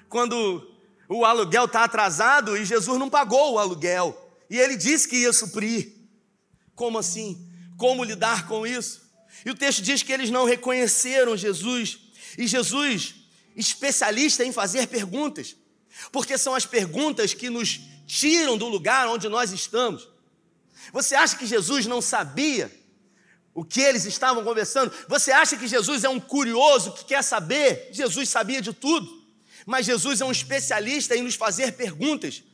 quando 0.09 0.69
o 1.09 1.25
aluguel 1.25 1.67
está 1.67 1.85
atrasado 1.85 2.57
e 2.57 2.65
Jesus 2.65 2.99
não 2.99 3.11
pagou 3.11 3.55
o 3.55 3.59
aluguel. 3.59 4.19
E 4.49 4.59
ele 4.59 4.77
disse 4.77 5.09
que 5.09 5.17
ia 5.17 5.33
suprir. 5.33 5.93
Como 6.75 6.99
assim? 6.99 7.52
Como 7.83 8.05
lidar 8.05 8.47
com 8.47 8.65
isso? 8.65 9.03
E 9.45 9.51
o 9.51 9.57
texto 9.57 9.83
diz 9.83 10.05
que 10.05 10.13
eles 10.13 10.31
não 10.31 10.45
reconheceram 10.45 11.37
Jesus. 11.37 11.99
E 12.39 12.47
Jesus, 12.47 13.17
especialista 13.57 14.45
em 14.45 14.53
fazer 14.53 14.87
perguntas, 14.87 15.57
porque 16.13 16.39
são 16.39 16.55
as 16.55 16.65
perguntas 16.65 17.35
que 17.35 17.51
nos 17.51 17.81
tiram 18.07 18.57
do 18.57 18.69
lugar 18.69 19.09
onde 19.09 19.29
nós 19.29 19.51
estamos. 19.51 20.09
Você 20.93 21.17
acha 21.17 21.37
que 21.37 21.45
Jesus 21.45 21.85
não 21.85 22.01
sabia 22.01 22.71
o 23.53 23.65
que 23.65 23.81
eles 23.81 24.05
estavam 24.05 24.45
conversando? 24.45 24.93
Você 25.09 25.33
acha 25.33 25.57
que 25.57 25.67
Jesus 25.67 26.05
é 26.05 26.09
um 26.09 26.21
curioso 26.21 26.93
que 26.93 27.05
quer 27.07 27.25
saber? 27.25 27.89
Jesus 27.91 28.29
sabia 28.29 28.63
de 28.63 28.73
tudo. 28.73 29.27
Mas 29.67 29.87
Jesus 29.87 30.21
é 30.21 30.25
um 30.25 30.31
especialista 30.31 31.17
em 31.17 31.23
nos 31.23 31.35
fazer 31.35 31.73
perguntas, 31.73 32.45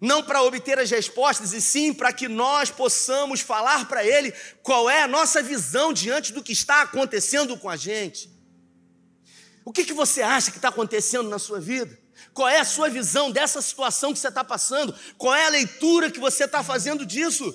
não 0.00 0.22
para 0.22 0.42
obter 0.42 0.78
as 0.78 0.90
respostas, 0.90 1.52
e 1.52 1.60
sim 1.60 1.92
para 1.92 2.12
que 2.12 2.28
nós 2.28 2.70
possamos 2.70 3.40
falar 3.40 3.86
para 3.86 4.04
Ele 4.04 4.32
qual 4.62 4.88
é 4.88 5.02
a 5.02 5.08
nossa 5.08 5.42
visão 5.42 5.92
diante 5.92 6.32
do 6.32 6.42
que 6.42 6.52
está 6.52 6.82
acontecendo 6.82 7.56
com 7.56 7.68
a 7.68 7.76
gente. 7.76 8.30
O 9.64 9.72
que, 9.72 9.84
que 9.84 9.92
você 9.92 10.22
acha 10.22 10.50
que 10.50 10.58
está 10.58 10.68
acontecendo 10.68 11.28
na 11.28 11.38
sua 11.38 11.60
vida? 11.60 11.98
Qual 12.32 12.48
é 12.48 12.58
a 12.58 12.64
sua 12.64 12.88
visão 12.88 13.30
dessa 13.30 13.60
situação 13.60 14.12
que 14.12 14.18
você 14.18 14.28
está 14.28 14.42
passando? 14.42 14.94
Qual 15.18 15.34
é 15.34 15.46
a 15.46 15.50
leitura 15.50 16.10
que 16.10 16.18
você 16.18 16.44
está 16.44 16.62
fazendo 16.62 17.04
disso? 17.04 17.54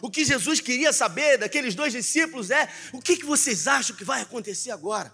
O 0.00 0.10
que 0.10 0.24
Jesus 0.24 0.60
queria 0.60 0.92
saber 0.92 1.38
daqueles 1.38 1.74
dois 1.74 1.92
discípulos 1.92 2.50
é: 2.50 2.68
o 2.92 3.00
que, 3.00 3.16
que 3.16 3.24
vocês 3.24 3.66
acham 3.66 3.96
que 3.96 4.04
vai 4.04 4.22
acontecer 4.22 4.70
agora? 4.70 5.12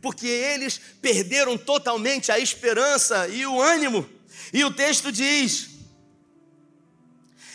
porque 0.00 0.26
eles 0.26 0.80
perderam 1.00 1.56
totalmente 1.58 2.30
a 2.30 2.38
esperança 2.38 3.28
e 3.28 3.46
o 3.46 3.60
ânimo. 3.60 4.08
E 4.52 4.64
o 4.64 4.72
texto 4.72 5.10
diz: 5.12 5.68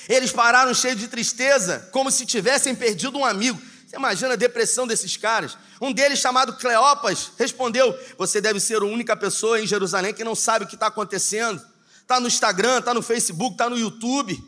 eles 0.08 0.32
pararam 0.32 0.74
cheios 0.74 1.00
de 1.00 1.08
tristeza, 1.08 1.90
como 1.92 2.12
se 2.12 2.26
tivessem 2.26 2.76
perdido 2.76 3.18
um 3.18 3.26
amigo. 3.26 3.62
Você 3.86 3.96
imagina 3.96 4.34
a 4.34 4.38
depressão 4.38 4.86
desses 4.86 5.16
caras? 5.18 5.58
Um 5.82 5.92
deles, 5.92 6.20
chamado 6.20 6.58
Cleopas, 6.58 7.32
respondeu: 7.38 7.98
Você 8.18 8.42
deve 8.42 8.60
ser 8.60 8.82
a 8.82 8.86
única 8.86 9.16
pessoa 9.16 9.60
em 9.60 9.68
Jerusalém 9.68 10.14
que 10.14 10.24
não 10.24 10.36
sabe 10.36 10.66
o 10.66 10.68
que 10.68 10.76
está 10.76 10.88
acontecendo. 10.88 11.62
Está 12.02 12.20
no 12.20 12.28
Instagram, 12.28 12.80
está 12.80 12.94
no 12.94 13.02
Facebook, 13.02 13.54
está 13.54 13.70
no 13.70 13.78
YouTube. 13.78 14.42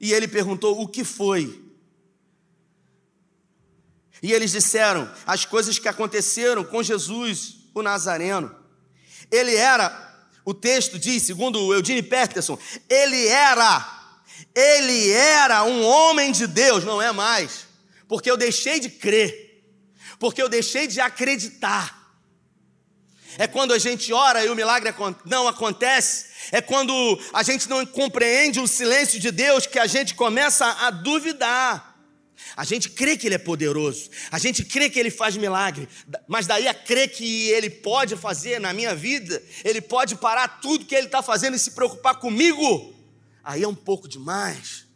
E 0.00 0.12
ele 0.12 0.26
perguntou: 0.26 0.80
O 0.80 0.88
que 0.88 1.04
foi? 1.04 1.62
E 4.22 4.32
eles 4.32 4.52
disseram 4.52 5.10
as 5.26 5.44
coisas 5.44 5.78
que 5.78 5.88
aconteceram 5.88 6.62
com 6.62 6.82
Jesus, 6.82 7.56
o 7.74 7.82
Nazareno. 7.82 8.54
Ele 9.30 9.56
era, 9.56 10.26
o 10.44 10.54
texto 10.54 10.98
diz, 10.98 11.24
segundo 11.24 11.58
o 11.58 11.74
Eugene 11.74 12.02
Peterson, 12.02 12.56
ele 12.88 13.26
era, 13.26 14.01
ele 14.54 15.10
era 15.10 15.64
um 15.64 15.84
homem 15.84 16.32
de 16.32 16.46
Deus, 16.46 16.84
não 16.84 17.00
é 17.00 17.12
mais, 17.12 17.66
porque 18.06 18.30
eu 18.30 18.36
deixei 18.36 18.78
de 18.80 18.90
crer, 18.90 19.64
porque 20.18 20.42
eu 20.42 20.48
deixei 20.48 20.86
de 20.86 21.00
acreditar. 21.00 22.00
É 23.38 23.46
quando 23.46 23.72
a 23.72 23.78
gente 23.78 24.12
ora 24.12 24.44
e 24.44 24.50
o 24.50 24.54
milagre 24.54 24.94
não 25.24 25.48
acontece, 25.48 26.26
é 26.50 26.60
quando 26.60 26.92
a 27.32 27.42
gente 27.42 27.68
não 27.68 27.84
compreende 27.86 28.60
o 28.60 28.68
silêncio 28.68 29.18
de 29.18 29.30
Deus 29.30 29.66
que 29.66 29.78
a 29.78 29.86
gente 29.86 30.14
começa 30.14 30.66
a 30.66 30.90
duvidar. 30.90 31.90
A 32.56 32.64
gente 32.64 32.90
crê 32.90 33.16
que 33.16 33.26
Ele 33.26 33.36
é 33.36 33.38
poderoso, 33.38 34.10
a 34.30 34.38
gente 34.38 34.64
crê 34.64 34.90
que 34.90 34.98
Ele 34.98 35.10
faz 35.10 35.36
milagre, 35.36 35.88
mas 36.28 36.46
daí 36.46 36.68
a 36.68 36.74
crer 36.74 37.10
que 37.10 37.48
Ele 37.48 37.70
pode 37.70 38.16
fazer 38.16 38.60
na 38.60 38.72
minha 38.72 38.94
vida, 38.94 39.42
Ele 39.64 39.80
pode 39.80 40.16
parar 40.16 40.60
tudo 40.60 40.84
que 40.84 40.94
Ele 40.94 41.06
está 41.06 41.22
fazendo 41.22 41.56
e 41.56 41.58
se 41.58 41.70
preocupar 41.70 42.16
comigo, 42.16 42.94
aí 43.42 43.62
é 43.62 43.68
um 43.68 43.74
pouco 43.74 44.08
demais. 44.08 44.86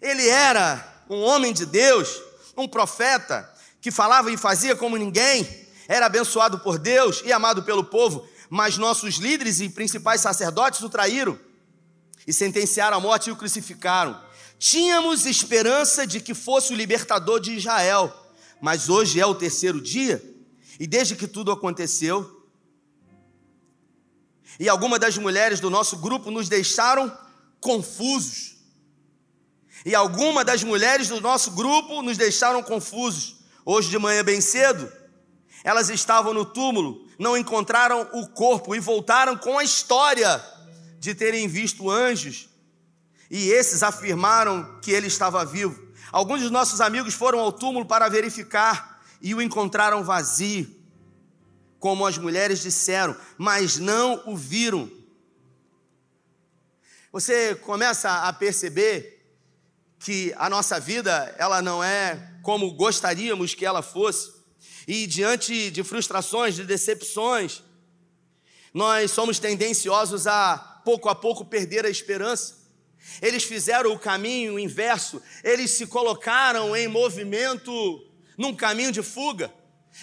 Ele 0.00 0.28
era 0.28 1.04
um 1.08 1.20
homem 1.22 1.52
de 1.52 1.66
Deus, 1.66 2.20
um 2.56 2.68
profeta, 2.68 3.52
que 3.80 3.90
falava 3.90 4.30
e 4.30 4.36
fazia 4.36 4.76
como 4.76 4.96
ninguém, 4.96 5.46
era 5.86 6.06
abençoado 6.06 6.58
por 6.58 6.78
Deus 6.78 7.22
e 7.24 7.32
amado 7.32 7.62
pelo 7.62 7.84
povo, 7.84 8.28
mas 8.50 8.76
nossos 8.76 9.16
líderes 9.16 9.60
e 9.60 9.68
principais 9.68 10.20
sacerdotes 10.20 10.80
o 10.80 10.88
traíram 10.88 11.38
e 12.26 12.32
sentenciaram 12.32 12.98
à 12.98 13.00
morte 13.00 13.28
e 13.28 13.32
o 13.32 13.36
crucificaram. 13.36 14.20
Tínhamos 14.58 15.24
esperança 15.24 16.06
de 16.06 16.20
que 16.20 16.34
fosse 16.34 16.72
o 16.72 16.76
libertador 16.76 17.40
de 17.40 17.52
Israel, 17.52 18.14
mas 18.60 18.88
hoje 18.88 19.20
é 19.20 19.24
o 19.24 19.34
terceiro 19.34 19.80
dia, 19.80 20.22
e 20.78 20.86
desde 20.86 21.16
que 21.16 21.26
tudo 21.26 21.50
aconteceu, 21.50 22.36
e 24.58 24.68
algumas 24.68 24.98
das 24.98 25.16
mulheres 25.16 25.60
do 25.60 25.70
nosso 25.70 25.96
grupo 25.96 26.30
nos 26.30 26.48
deixaram 26.48 27.16
confusos. 27.60 28.56
E 29.84 29.94
algumas 29.94 30.44
das 30.44 30.62
mulheres 30.62 31.08
do 31.08 31.20
nosso 31.20 31.52
grupo 31.52 32.02
nos 32.02 32.16
deixaram 32.16 32.62
confusos. 32.62 33.36
Hoje 33.64 33.90
de 33.90 33.98
manhã, 33.98 34.24
bem 34.24 34.40
cedo, 34.40 34.90
elas 35.62 35.90
estavam 35.90 36.32
no 36.32 36.44
túmulo, 36.44 37.06
não 37.18 37.36
encontraram 37.36 38.08
o 38.12 38.28
corpo 38.28 38.74
e 38.74 38.80
voltaram 38.80 39.36
com 39.36 39.58
a 39.58 39.64
história 39.64 40.42
de 40.98 41.14
terem 41.14 41.46
visto 41.46 41.90
anjos 41.90 42.48
e 43.30 43.50
esses 43.50 43.82
afirmaram 43.82 44.78
que 44.80 44.90
ele 44.90 45.06
estava 45.06 45.44
vivo. 45.44 45.88
Alguns 46.10 46.40
dos 46.40 46.50
nossos 46.50 46.80
amigos 46.80 47.14
foram 47.14 47.40
ao 47.40 47.52
túmulo 47.52 47.84
para 47.84 48.08
verificar 48.08 49.02
e 49.20 49.34
o 49.34 49.42
encontraram 49.42 50.02
vazio, 50.02 50.74
como 51.78 52.06
as 52.06 52.16
mulheres 52.16 52.62
disseram, 52.62 53.14
mas 53.36 53.76
não 53.78 54.22
o 54.26 54.36
viram. 54.36 54.90
Você 57.18 57.56
começa 57.56 58.28
a 58.28 58.32
perceber 58.32 59.26
que 59.98 60.32
a 60.36 60.48
nossa 60.48 60.78
vida, 60.78 61.34
ela 61.36 61.60
não 61.60 61.82
é 61.82 62.16
como 62.44 62.72
gostaríamos 62.74 63.56
que 63.56 63.66
ela 63.66 63.82
fosse. 63.82 64.32
E 64.86 65.04
diante 65.04 65.68
de 65.72 65.82
frustrações, 65.82 66.54
de 66.54 66.62
decepções, 66.62 67.60
nós 68.72 69.10
somos 69.10 69.40
tendenciosos 69.40 70.28
a 70.28 70.80
pouco 70.84 71.08
a 71.08 71.14
pouco 71.16 71.44
perder 71.44 71.84
a 71.84 71.90
esperança. 71.90 72.56
Eles 73.20 73.42
fizeram 73.42 73.92
o 73.92 73.98
caminho 73.98 74.56
inverso, 74.56 75.20
eles 75.42 75.72
se 75.72 75.88
colocaram 75.88 76.76
em 76.76 76.86
movimento 76.86 77.72
num 78.36 78.54
caminho 78.54 78.92
de 78.92 79.02
fuga. 79.02 79.52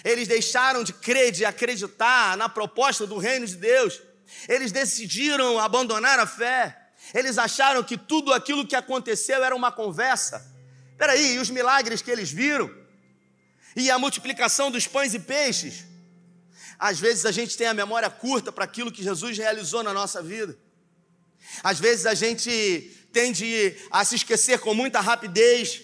Eles 0.04 0.28
deixaram 0.28 0.84
de 0.84 0.92
crer, 0.92 1.32
de 1.32 1.46
acreditar 1.46 2.36
na 2.36 2.50
proposta 2.50 3.06
do 3.06 3.16
reino 3.16 3.46
de 3.46 3.56
Deus. 3.56 4.02
Eles 4.46 4.70
decidiram 4.70 5.58
abandonar 5.58 6.18
a 6.18 6.26
fé. 6.26 6.82
Eles 7.14 7.38
acharam 7.38 7.82
que 7.82 7.96
tudo 7.96 8.32
aquilo 8.32 8.66
que 8.66 8.76
aconteceu 8.76 9.42
era 9.42 9.54
uma 9.54 9.70
conversa, 9.72 10.56
Peraí, 10.98 11.34
e 11.34 11.38
os 11.38 11.50
milagres 11.50 12.00
que 12.00 12.10
eles 12.10 12.30
viram? 12.30 12.70
E 13.74 13.90
a 13.90 13.98
multiplicação 13.98 14.70
dos 14.70 14.86
pães 14.86 15.12
e 15.12 15.18
peixes? 15.18 15.84
Às 16.78 16.98
vezes 16.98 17.26
a 17.26 17.32
gente 17.32 17.56
tem 17.56 17.66
a 17.66 17.74
memória 17.74 18.08
curta 18.08 18.50
para 18.50 18.64
aquilo 18.64 18.90
que 18.90 19.02
Jesus 19.02 19.36
realizou 19.36 19.82
na 19.82 19.92
nossa 19.92 20.22
vida. 20.22 20.58
Às 21.62 21.78
vezes 21.78 22.06
a 22.06 22.14
gente 22.14 23.08
tende 23.12 23.76
a 23.90 24.04
se 24.04 24.16
esquecer 24.16 24.58
com 24.58 24.74
muita 24.74 25.00
rapidez 25.00 25.82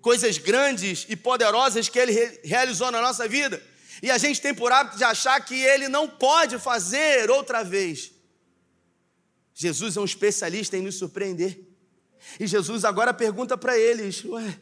coisas 0.00 0.38
grandes 0.38 1.06
e 1.08 1.16
poderosas 1.16 1.88
que 1.88 1.98
ele 1.98 2.40
realizou 2.44 2.90
na 2.90 3.00
nossa 3.00 3.28
vida. 3.28 3.62
E 4.02 4.10
a 4.10 4.18
gente 4.18 4.40
tem 4.40 4.52
por 4.52 4.72
hábito 4.72 4.96
de 4.96 5.04
achar 5.04 5.40
que 5.44 5.54
ele 5.54 5.88
não 5.88 6.08
pode 6.08 6.58
fazer 6.58 7.30
outra 7.30 7.62
vez. 7.62 8.10
Jesus 9.54 9.96
é 9.96 10.00
um 10.00 10.04
especialista 10.04 10.76
em 10.76 10.82
nos 10.82 10.96
surpreender. 10.96 11.60
E 12.38 12.46
Jesus 12.46 12.84
agora 12.84 13.12
pergunta 13.12 13.56
para 13.56 13.78
eles: 13.78 14.24
Ué, 14.24 14.58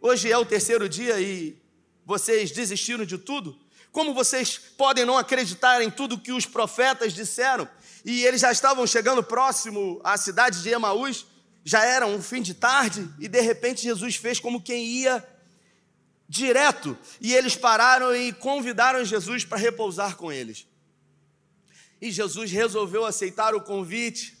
hoje 0.00 0.30
é 0.30 0.38
o 0.38 0.44
terceiro 0.44 0.88
dia 0.88 1.20
e 1.20 1.56
vocês 2.04 2.50
desistiram 2.50 3.04
de 3.04 3.18
tudo? 3.18 3.58
Como 3.92 4.12
vocês 4.12 4.58
podem 4.58 5.04
não 5.04 5.16
acreditar 5.16 5.82
em 5.82 5.90
tudo 5.90 6.18
que 6.18 6.32
os 6.32 6.44
profetas 6.44 7.12
disseram? 7.12 7.68
E 8.04 8.24
eles 8.24 8.40
já 8.40 8.52
estavam 8.52 8.86
chegando 8.86 9.22
próximo 9.22 10.00
à 10.04 10.16
cidade 10.16 10.62
de 10.62 10.68
Emaús, 10.68 11.26
já 11.64 11.84
era 11.84 12.06
um 12.06 12.22
fim 12.22 12.42
de 12.42 12.54
tarde, 12.54 13.08
e 13.18 13.26
de 13.26 13.40
repente 13.40 13.82
Jesus 13.82 14.16
fez 14.16 14.38
como 14.38 14.60
quem 14.60 14.84
ia 14.84 15.26
direto, 16.28 16.96
e 17.20 17.34
eles 17.34 17.56
pararam 17.56 18.14
e 18.14 18.32
convidaram 18.32 19.04
Jesus 19.04 19.44
para 19.44 19.58
repousar 19.58 20.16
com 20.16 20.30
eles. 20.30 20.66
E 22.00 22.10
Jesus 22.10 22.50
resolveu 22.50 23.04
aceitar 23.04 23.54
o 23.54 23.60
convite, 23.60 24.36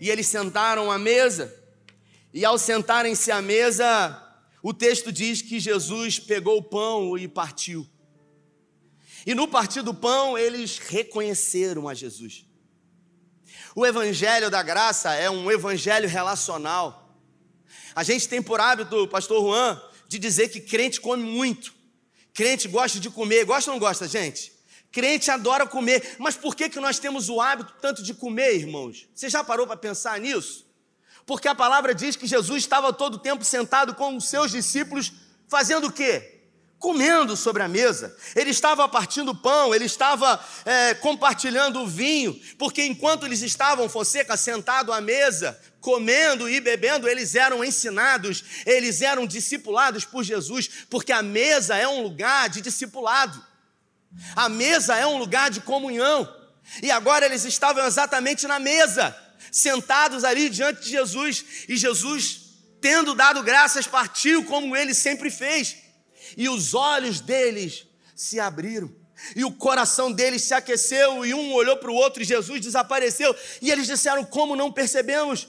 e 0.00 0.10
eles 0.10 0.26
sentaram 0.26 0.90
à 0.90 0.98
mesa, 0.98 1.54
e 2.32 2.44
ao 2.44 2.58
sentarem-se 2.58 3.30
à 3.30 3.40
mesa, 3.42 4.20
o 4.62 4.72
texto 4.72 5.12
diz 5.12 5.42
que 5.42 5.60
Jesus 5.60 6.18
pegou 6.18 6.58
o 6.58 6.62
pão 6.62 7.18
e 7.18 7.28
partiu. 7.28 7.86
E 9.26 9.34
no 9.34 9.48
partir 9.48 9.82
do 9.82 9.94
pão, 9.94 10.36
eles 10.36 10.78
reconheceram 10.78 11.88
a 11.88 11.94
Jesus. 11.94 12.44
O 13.74 13.84
evangelho 13.84 14.50
da 14.50 14.62
graça 14.62 15.14
é 15.14 15.28
um 15.28 15.50
evangelho 15.50 16.08
relacional. 16.08 17.18
A 17.94 18.02
gente 18.02 18.28
tem 18.28 18.42
por 18.42 18.60
hábito, 18.60 19.08
pastor 19.08 19.42
Juan, 19.42 19.82
de 20.08 20.18
dizer 20.18 20.48
que 20.48 20.60
crente 20.60 21.00
come 21.00 21.24
muito. 21.24 21.74
Crente 22.32 22.68
gosta 22.68 23.00
de 23.00 23.10
comer. 23.10 23.44
Gosta 23.44 23.70
ou 23.70 23.74
não 23.74 23.80
gosta, 23.80 24.06
gente? 24.06 24.53
Crente 24.94 25.28
adora 25.28 25.66
comer. 25.66 26.14
Mas 26.20 26.36
por 26.36 26.54
que, 26.54 26.68
que 26.68 26.78
nós 26.78 27.00
temos 27.00 27.28
o 27.28 27.40
hábito 27.40 27.74
tanto 27.80 28.00
de 28.00 28.14
comer, 28.14 28.54
irmãos? 28.54 29.08
Você 29.12 29.28
já 29.28 29.42
parou 29.42 29.66
para 29.66 29.76
pensar 29.76 30.20
nisso? 30.20 30.64
Porque 31.26 31.48
a 31.48 31.54
palavra 31.54 31.92
diz 31.92 32.14
que 32.14 32.28
Jesus 32.28 32.58
estava 32.58 32.92
todo 32.92 33.14
o 33.14 33.18
tempo 33.18 33.44
sentado 33.44 33.94
com 33.96 34.16
os 34.16 34.28
seus 34.28 34.52
discípulos, 34.52 35.12
fazendo 35.48 35.88
o 35.88 35.92
quê? 35.92 36.42
Comendo 36.78 37.36
sobre 37.36 37.62
a 37.64 37.68
mesa, 37.68 38.16
ele 38.36 38.50
estava 38.50 38.88
partindo 38.88 39.34
pão, 39.34 39.74
ele 39.74 39.86
estava 39.86 40.38
é, 40.64 40.94
compartilhando 40.94 41.80
o 41.80 41.88
vinho, 41.88 42.38
porque 42.56 42.84
enquanto 42.84 43.26
eles 43.26 43.42
estavam, 43.42 43.88
Fonseca, 43.88 44.36
sentado 44.36 44.92
à 44.92 45.00
mesa, 45.00 45.58
comendo 45.80 46.48
e 46.48 46.60
bebendo, 46.60 47.08
eles 47.08 47.34
eram 47.34 47.64
ensinados, 47.64 48.44
eles 48.64 49.00
eram 49.02 49.26
discipulados 49.26 50.04
por 50.04 50.22
Jesus, 50.22 50.68
porque 50.88 51.10
a 51.10 51.22
mesa 51.22 51.76
é 51.76 51.88
um 51.88 52.02
lugar 52.02 52.48
de 52.48 52.60
discipulado, 52.60 53.42
a 54.34 54.48
mesa 54.48 54.96
é 54.96 55.06
um 55.06 55.18
lugar 55.18 55.50
de 55.50 55.60
comunhão, 55.60 56.32
e 56.82 56.90
agora 56.90 57.26
eles 57.26 57.44
estavam 57.44 57.86
exatamente 57.86 58.46
na 58.46 58.58
mesa, 58.58 59.16
sentados 59.50 60.24
ali 60.24 60.48
diante 60.48 60.82
de 60.82 60.90
Jesus, 60.90 61.44
e 61.68 61.76
Jesus, 61.76 62.40
tendo 62.80 63.14
dado 63.14 63.42
graças, 63.42 63.86
partiu 63.86 64.44
como 64.44 64.76
ele 64.76 64.94
sempre 64.94 65.30
fez, 65.30 65.76
e 66.36 66.48
os 66.48 66.74
olhos 66.74 67.20
deles 67.20 67.86
se 68.14 68.40
abriram. 68.40 68.90
E 69.34 69.44
o 69.44 69.52
coração 69.52 70.12
deles 70.12 70.42
se 70.42 70.52
aqueceu, 70.52 71.24
e 71.24 71.32
um 71.32 71.52
olhou 71.52 71.76
para 71.76 71.90
o 71.90 71.94
outro, 71.94 72.22
e 72.22 72.26
Jesus 72.26 72.60
desapareceu. 72.60 73.34
E 73.62 73.70
eles 73.70 73.86
disseram: 73.86 74.24
Como 74.24 74.56
não 74.56 74.72
percebemos? 74.72 75.48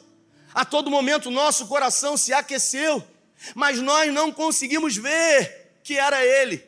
A 0.53 0.63
todo 0.63 0.89
momento 0.89 1.29
nosso 1.29 1.67
coração 1.67 2.15
se 2.15 2.31
aqueceu, 2.31 3.05
mas 3.53 3.79
nós 3.81 4.13
não 4.13 4.31
conseguimos 4.31 4.95
ver 4.95 5.79
que 5.83 5.97
era 5.97 6.23
Ele. 6.23 6.63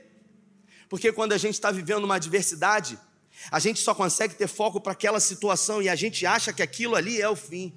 Porque 0.90 1.12
quando 1.12 1.34
a 1.34 1.38
gente 1.38 1.56
está 1.56 1.72
vivendo 1.72 2.04
uma 2.04 2.16
adversidade, 2.16 2.98
a 3.52 3.60
gente 3.60 3.80
só 3.80 3.94
consegue 3.94 4.36
ter 4.36 4.48
foco 4.48 4.80
para 4.82 4.94
aquela 4.94 5.20
situação 5.20 5.82
e 5.82 5.90
a 5.90 5.96
gente 5.96 6.26
acha 6.26 6.52
que 6.52 6.62
aquilo 6.62 6.96
ali 6.96 7.22
é 7.22 7.30
o 7.30 7.36
fim. 7.36 7.74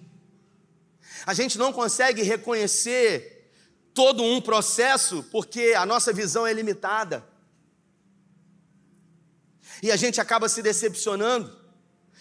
A 1.27 1.35
gente 1.35 1.59
não 1.59 1.73
consegue 1.73 2.23
reconhecer 2.23 3.53
todo 3.93 4.23
um 4.23 4.41
processo 4.41 5.23
porque 5.31 5.75
a 5.77 5.85
nossa 5.85 6.13
visão 6.13 6.47
é 6.47 6.53
limitada. 6.53 7.25
E 9.83 9.91
a 9.91 9.97
gente 9.97 10.21
acaba 10.21 10.49
se 10.49 10.63
decepcionando. 10.63 11.59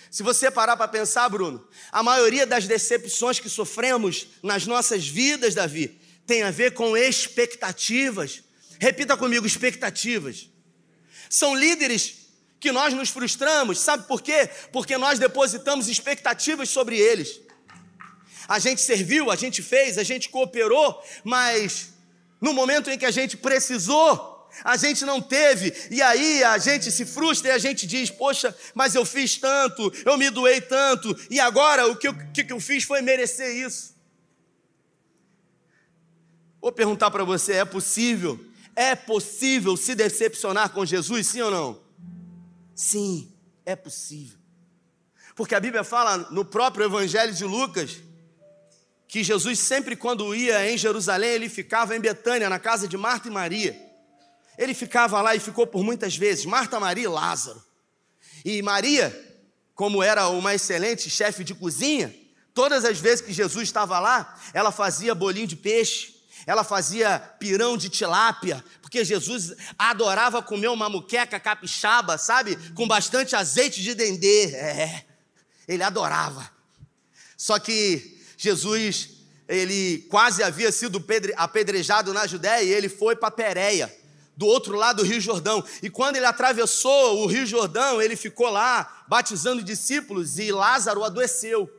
Se 0.09 0.23
você 0.23 0.49
parar 0.49 0.75
para 0.75 0.87
pensar, 0.87 1.29
Bruno, 1.29 1.67
a 1.91 2.01
maioria 2.01 2.45
das 2.45 2.65
decepções 2.65 3.39
que 3.39 3.49
sofremos 3.49 4.27
nas 4.41 4.65
nossas 4.65 5.07
vidas, 5.07 5.53
Davi, 5.53 5.99
tem 6.25 6.41
a 6.43 6.51
ver 6.51 6.73
com 6.73 6.97
expectativas. 6.97 8.43
Repita 8.79 9.15
comigo: 9.15 9.45
expectativas. 9.45 10.49
São 11.29 11.55
líderes 11.55 12.15
que 12.59 12.71
nós 12.71 12.93
nos 12.93 13.09
frustramos, 13.09 13.79
sabe 13.79 14.07
por 14.07 14.21
quê? 14.21 14.49
Porque 14.73 14.97
nós 14.97 15.19
depositamos 15.19 15.87
expectativas 15.87 16.69
sobre 16.69 16.97
eles. 16.97 17.39
A 18.47 18.57
gente 18.57 18.81
serviu, 18.81 19.29
a 19.29 19.35
gente 19.35 19.61
fez, 19.61 19.97
a 19.97 20.03
gente 20.03 20.27
cooperou, 20.27 21.01
mas 21.23 21.93
no 22.41 22.51
momento 22.51 22.89
em 22.89 22.97
que 22.97 23.05
a 23.05 23.11
gente 23.11 23.37
precisou, 23.37 24.49
a 24.63 24.75
gente 24.75 25.05
não 25.05 25.21
teve, 25.21 25.71
e 25.91 26.01
aí 26.01 26.43
a 26.43 26.57
gente 26.57 26.91
se 26.91 27.05
frustra 27.05 27.49
e 27.49 27.51
a 27.51 27.59
gente 27.59 27.85
diz: 27.85 28.09
Poxa, 28.09 28.55
mas 28.73 28.95
eu 28.95 29.05
fiz 29.05 29.37
tanto, 29.37 29.93
eu 30.03 30.17
me 30.17 30.29
doei 30.31 30.59
tanto, 30.59 31.15
e 31.29 31.39
agora 31.39 31.87
o 31.87 31.95
que 31.95 32.07
eu, 32.07 32.15
que 32.33 32.51
eu 32.51 32.59
fiz 32.59 32.83
foi 32.83 33.01
merecer 33.01 33.55
isso. 33.55 33.95
Vou 36.59 36.71
perguntar 36.71 37.11
para 37.11 37.23
você: 37.23 37.53
é 37.53 37.65
possível? 37.65 38.39
É 38.79 38.95
possível 38.95 39.75
se 39.75 39.93
decepcionar 39.93 40.69
com 40.69 40.85
Jesus, 40.85 41.27
sim 41.27 41.41
ou 41.41 41.51
não? 41.51 41.81
Sim, 42.73 43.29
é 43.65 43.75
possível. 43.75 44.39
Porque 45.35 45.53
a 45.53 45.59
Bíblia 45.59 45.83
fala 45.83 46.29
no 46.31 46.45
próprio 46.45 46.85
Evangelho 46.85 47.33
de 47.33 47.43
Lucas 47.43 47.97
que 49.05 49.21
Jesus 49.21 49.59
sempre 49.59 49.97
quando 49.97 50.33
ia 50.33 50.71
em 50.71 50.77
Jerusalém, 50.77 51.31
ele 51.31 51.49
ficava 51.49 51.93
em 51.93 51.99
Betânia, 51.99 52.49
na 52.49 52.57
casa 52.57 52.87
de 52.87 52.95
Marta 52.95 53.27
e 53.27 53.31
Maria. 53.31 53.77
Ele 54.57 54.73
ficava 54.73 55.21
lá 55.21 55.35
e 55.35 55.41
ficou 55.41 55.67
por 55.67 55.83
muitas 55.83 56.15
vezes, 56.15 56.45
Marta, 56.45 56.79
Maria 56.79 57.03
e 57.03 57.07
Lázaro. 57.07 57.61
E 58.45 58.61
Maria, 58.61 59.13
como 59.75 60.01
era 60.01 60.29
uma 60.29 60.55
excelente 60.55 61.09
chefe 61.09 61.43
de 61.43 61.53
cozinha, 61.53 62.15
todas 62.53 62.85
as 62.85 62.97
vezes 62.97 63.19
que 63.19 63.33
Jesus 63.33 63.63
estava 63.63 63.99
lá, 63.99 64.39
ela 64.53 64.71
fazia 64.71 65.13
bolinho 65.13 65.47
de 65.47 65.57
peixe, 65.57 66.18
ela 66.45 66.63
fazia 66.63 67.19
pirão 67.39 67.77
de 67.77 67.89
tilápia, 67.89 68.63
porque 68.81 69.03
Jesus 69.05 69.53
adorava 69.77 70.41
comer 70.41 70.69
uma 70.69 70.89
muqueca 70.89 71.39
capixaba, 71.39 72.17
sabe? 72.17 72.57
Com 72.73 72.87
bastante 72.87 73.35
azeite 73.35 73.81
de 73.81 73.93
dendê. 73.93 74.45
É, 74.55 75.05
ele 75.67 75.83
adorava. 75.83 76.49
Só 77.37 77.59
que 77.59 78.19
Jesus, 78.37 79.09
ele 79.47 79.99
quase 80.09 80.43
havia 80.43 80.71
sido 80.71 81.03
apedrejado 81.37 82.13
na 82.13 82.25
Judéia 82.25 82.63
e 82.63 82.73
ele 82.73 82.89
foi 82.89 83.15
para 83.15 83.31
Pérea, 83.31 83.95
do 84.35 84.45
outro 84.45 84.75
lado 84.75 84.97
do 84.97 85.03
Rio 85.03 85.19
Jordão. 85.19 85.63
E 85.83 85.89
quando 85.89 86.15
ele 86.15 86.25
atravessou 86.25 87.23
o 87.23 87.27
Rio 87.27 87.45
Jordão, 87.45 88.01
ele 88.01 88.15
ficou 88.15 88.49
lá 88.49 89.03
batizando 89.07 89.61
discípulos 89.61 90.39
e 90.39 90.51
Lázaro 90.51 91.03
adoeceu. 91.03 91.69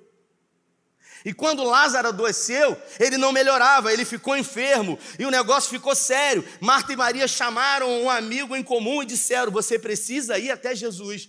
E 1.24 1.32
quando 1.34 1.62
Lázaro 1.62 2.08
adoeceu, 2.08 2.80
ele 2.98 3.18
não 3.18 3.32
melhorava, 3.32 3.92
ele 3.92 4.04
ficou 4.04 4.36
enfermo 4.36 4.98
e 5.18 5.26
o 5.26 5.30
negócio 5.30 5.70
ficou 5.70 5.94
sério. 5.94 6.44
Marta 6.60 6.92
e 6.92 6.96
Maria 6.96 7.28
chamaram 7.28 8.02
um 8.02 8.08
amigo 8.08 8.56
em 8.56 8.62
comum 8.62 9.02
e 9.02 9.06
disseram: 9.06 9.52
Você 9.52 9.78
precisa 9.78 10.38
ir 10.38 10.50
até 10.50 10.74
Jesus. 10.74 11.28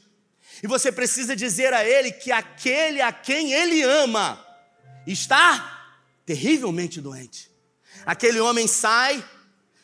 E 0.64 0.68
você 0.68 0.92
precisa 0.92 1.36
dizer 1.36 1.74
a 1.74 1.84
ele 1.84 2.12
que 2.12 2.32
aquele 2.32 3.02
a 3.02 3.12
quem 3.12 3.52
ele 3.52 3.82
ama 3.82 4.46
está 5.06 5.96
terrivelmente 6.26 7.02
doente. 7.02 7.52
Aquele 8.06 8.40
homem 8.40 8.68
sai 8.68 9.24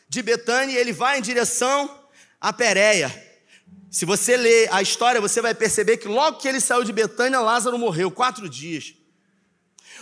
de 0.08 0.22
Betânia 0.22 0.74
e 0.74 0.78
ele 0.78 0.92
vai 0.92 1.18
em 1.18 1.22
direção 1.22 2.02
a 2.40 2.52
Pérea. 2.52 3.26
Se 3.90 4.04
você 4.04 4.36
ler 4.36 4.68
a 4.72 4.82
história, 4.82 5.20
você 5.20 5.40
vai 5.40 5.54
perceber 5.54 5.96
que 5.96 6.08
logo 6.08 6.38
que 6.38 6.48
ele 6.48 6.60
saiu 6.60 6.84
de 6.84 6.92
Betânia, 6.92 7.40
Lázaro 7.40 7.78
morreu, 7.78 8.10
quatro 8.10 8.48
dias. 8.48 8.94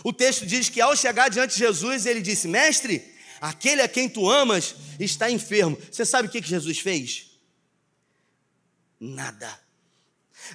O 0.06 0.12
texto 0.12 0.46
diz 0.46 0.68
que 0.68 0.80
ao 0.80 0.94
chegar 0.94 1.28
diante 1.28 1.54
de 1.54 1.58
Jesus, 1.58 2.06
ele 2.06 2.22
disse: 2.22 2.46
Mestre, 2.46 3.12
aquele 3.40 3.82
a 3.82 3.88
quem 3.88 4.08
tu 4.08 4.30
amas 4.30 4.76
está 5.00 5.28
enfermo. 5.28 5.76
Você 5.90 6.06
sabe 6.06 6.28
o 6.28 6.30
que 6.30 6.40
Jesus 6.40 6.78
fez? 6.78 7.32
Nada. 9.00 9.60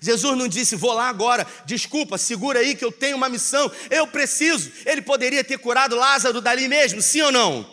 Jesus 0.02 0.38
não 0.38 0.48
disse, 0.48 0.78
vou 0.78 0.94
lá 0.94 1.10
agora, 1.10 1.46
desculpa, 1.66 2.18
segura 2.18 2.60
aí 2.60 2.78
que 2.78 2.86
eu 2.86 2.94
tenho 2.94 3.18
uma 3.18 3.28
missão, 3.28 3.70
eu 3.90 4.08
preciso. 4.08 4.72
Ele 4.86 5.02
poderia 5.02 5.44
ter 5.44 5.58
curado 5.58 5.98
Lázaro 5.98 6.40
dali 6.40 6.70
mesmo, 6.70 7.02
sim 7.02 7.22
ou 7.22 7.30
não? 7.30 7.70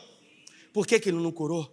Por 0.72 0.84
que, 0.84 0.98
que 0.98 1.10
ele 1.10 1.18
não 1.18 1.30
curou? 1.30 1.72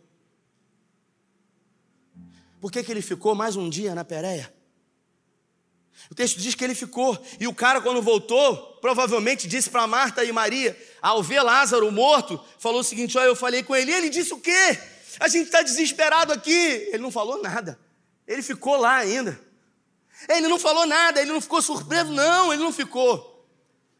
Por 2.62 2.72
que, 2.72 2.84
que 2.84 2.92
ele 2.92 3.02
ficou 3.02 3.34
mais 3.34 3.56
um 3.56 3.68
dia 3.68 3.96
na 3.96 4.06
Pérea? 4.06 4.55
O 6.10 6.16
texto 6.16 6.40
diz 6.40 6.54
que 6.54 6.64
ele 6.64 6.76
ficou, 6.76 7.18
e 7.40 7.48
o 7.48 7.54
cara, 7.54 7.82
quando 7.82 8.02
voltou, 8.02 8.56
provavelmente 8.82 9.48
disse 9.48 9.70
para 9.70 9.88
Marta 9.88 10.24
e 10.24 10.32
Maria, 10.32 10.78
ao 11.02 11.24
ver 11.24 11.42
Lázaro 11.42 11.92
morto, 11.92 12.40
falou 12.60 12.82
o 12.82 12.84
seguinte: 12.84 13.18
Olha, 13.18 13.28
eu 13.28 13.36
falei 13.36 13.64
com 13.64 13.76
ele, 13.76 13.92
e 13.92 13.96
ele 13.96 14.10
disse 14.10 14.34
o 14.34 14.40
quê? 14.40 14.80
A 15.20 15.28
gente 15.28 15.46
está 15.46 15.62
desesperado 15.62 16.32
aqui. 16.32 16.52
Ele 16.52 17.00
não 17.00 17.12
falou 17.12 17.42
nada, 17.42 17.80
ele 18.28 18.42
ficou 18.42 18.76
lá 18.78 18.98
ainda. 18.98 19.40
Ele 20.30 20.48
não 20.48 20.60
falou 20.60 20.86
nada, 20.86 21.22
ele 21.22 21.32
não 21.32 21.42
ficou 21.42 21.62
surpreso, 21.62 22.12
não, 22.12 22.54
ele 22.54 22.64
não 22.64 22.72
ficou. 22.72 23.48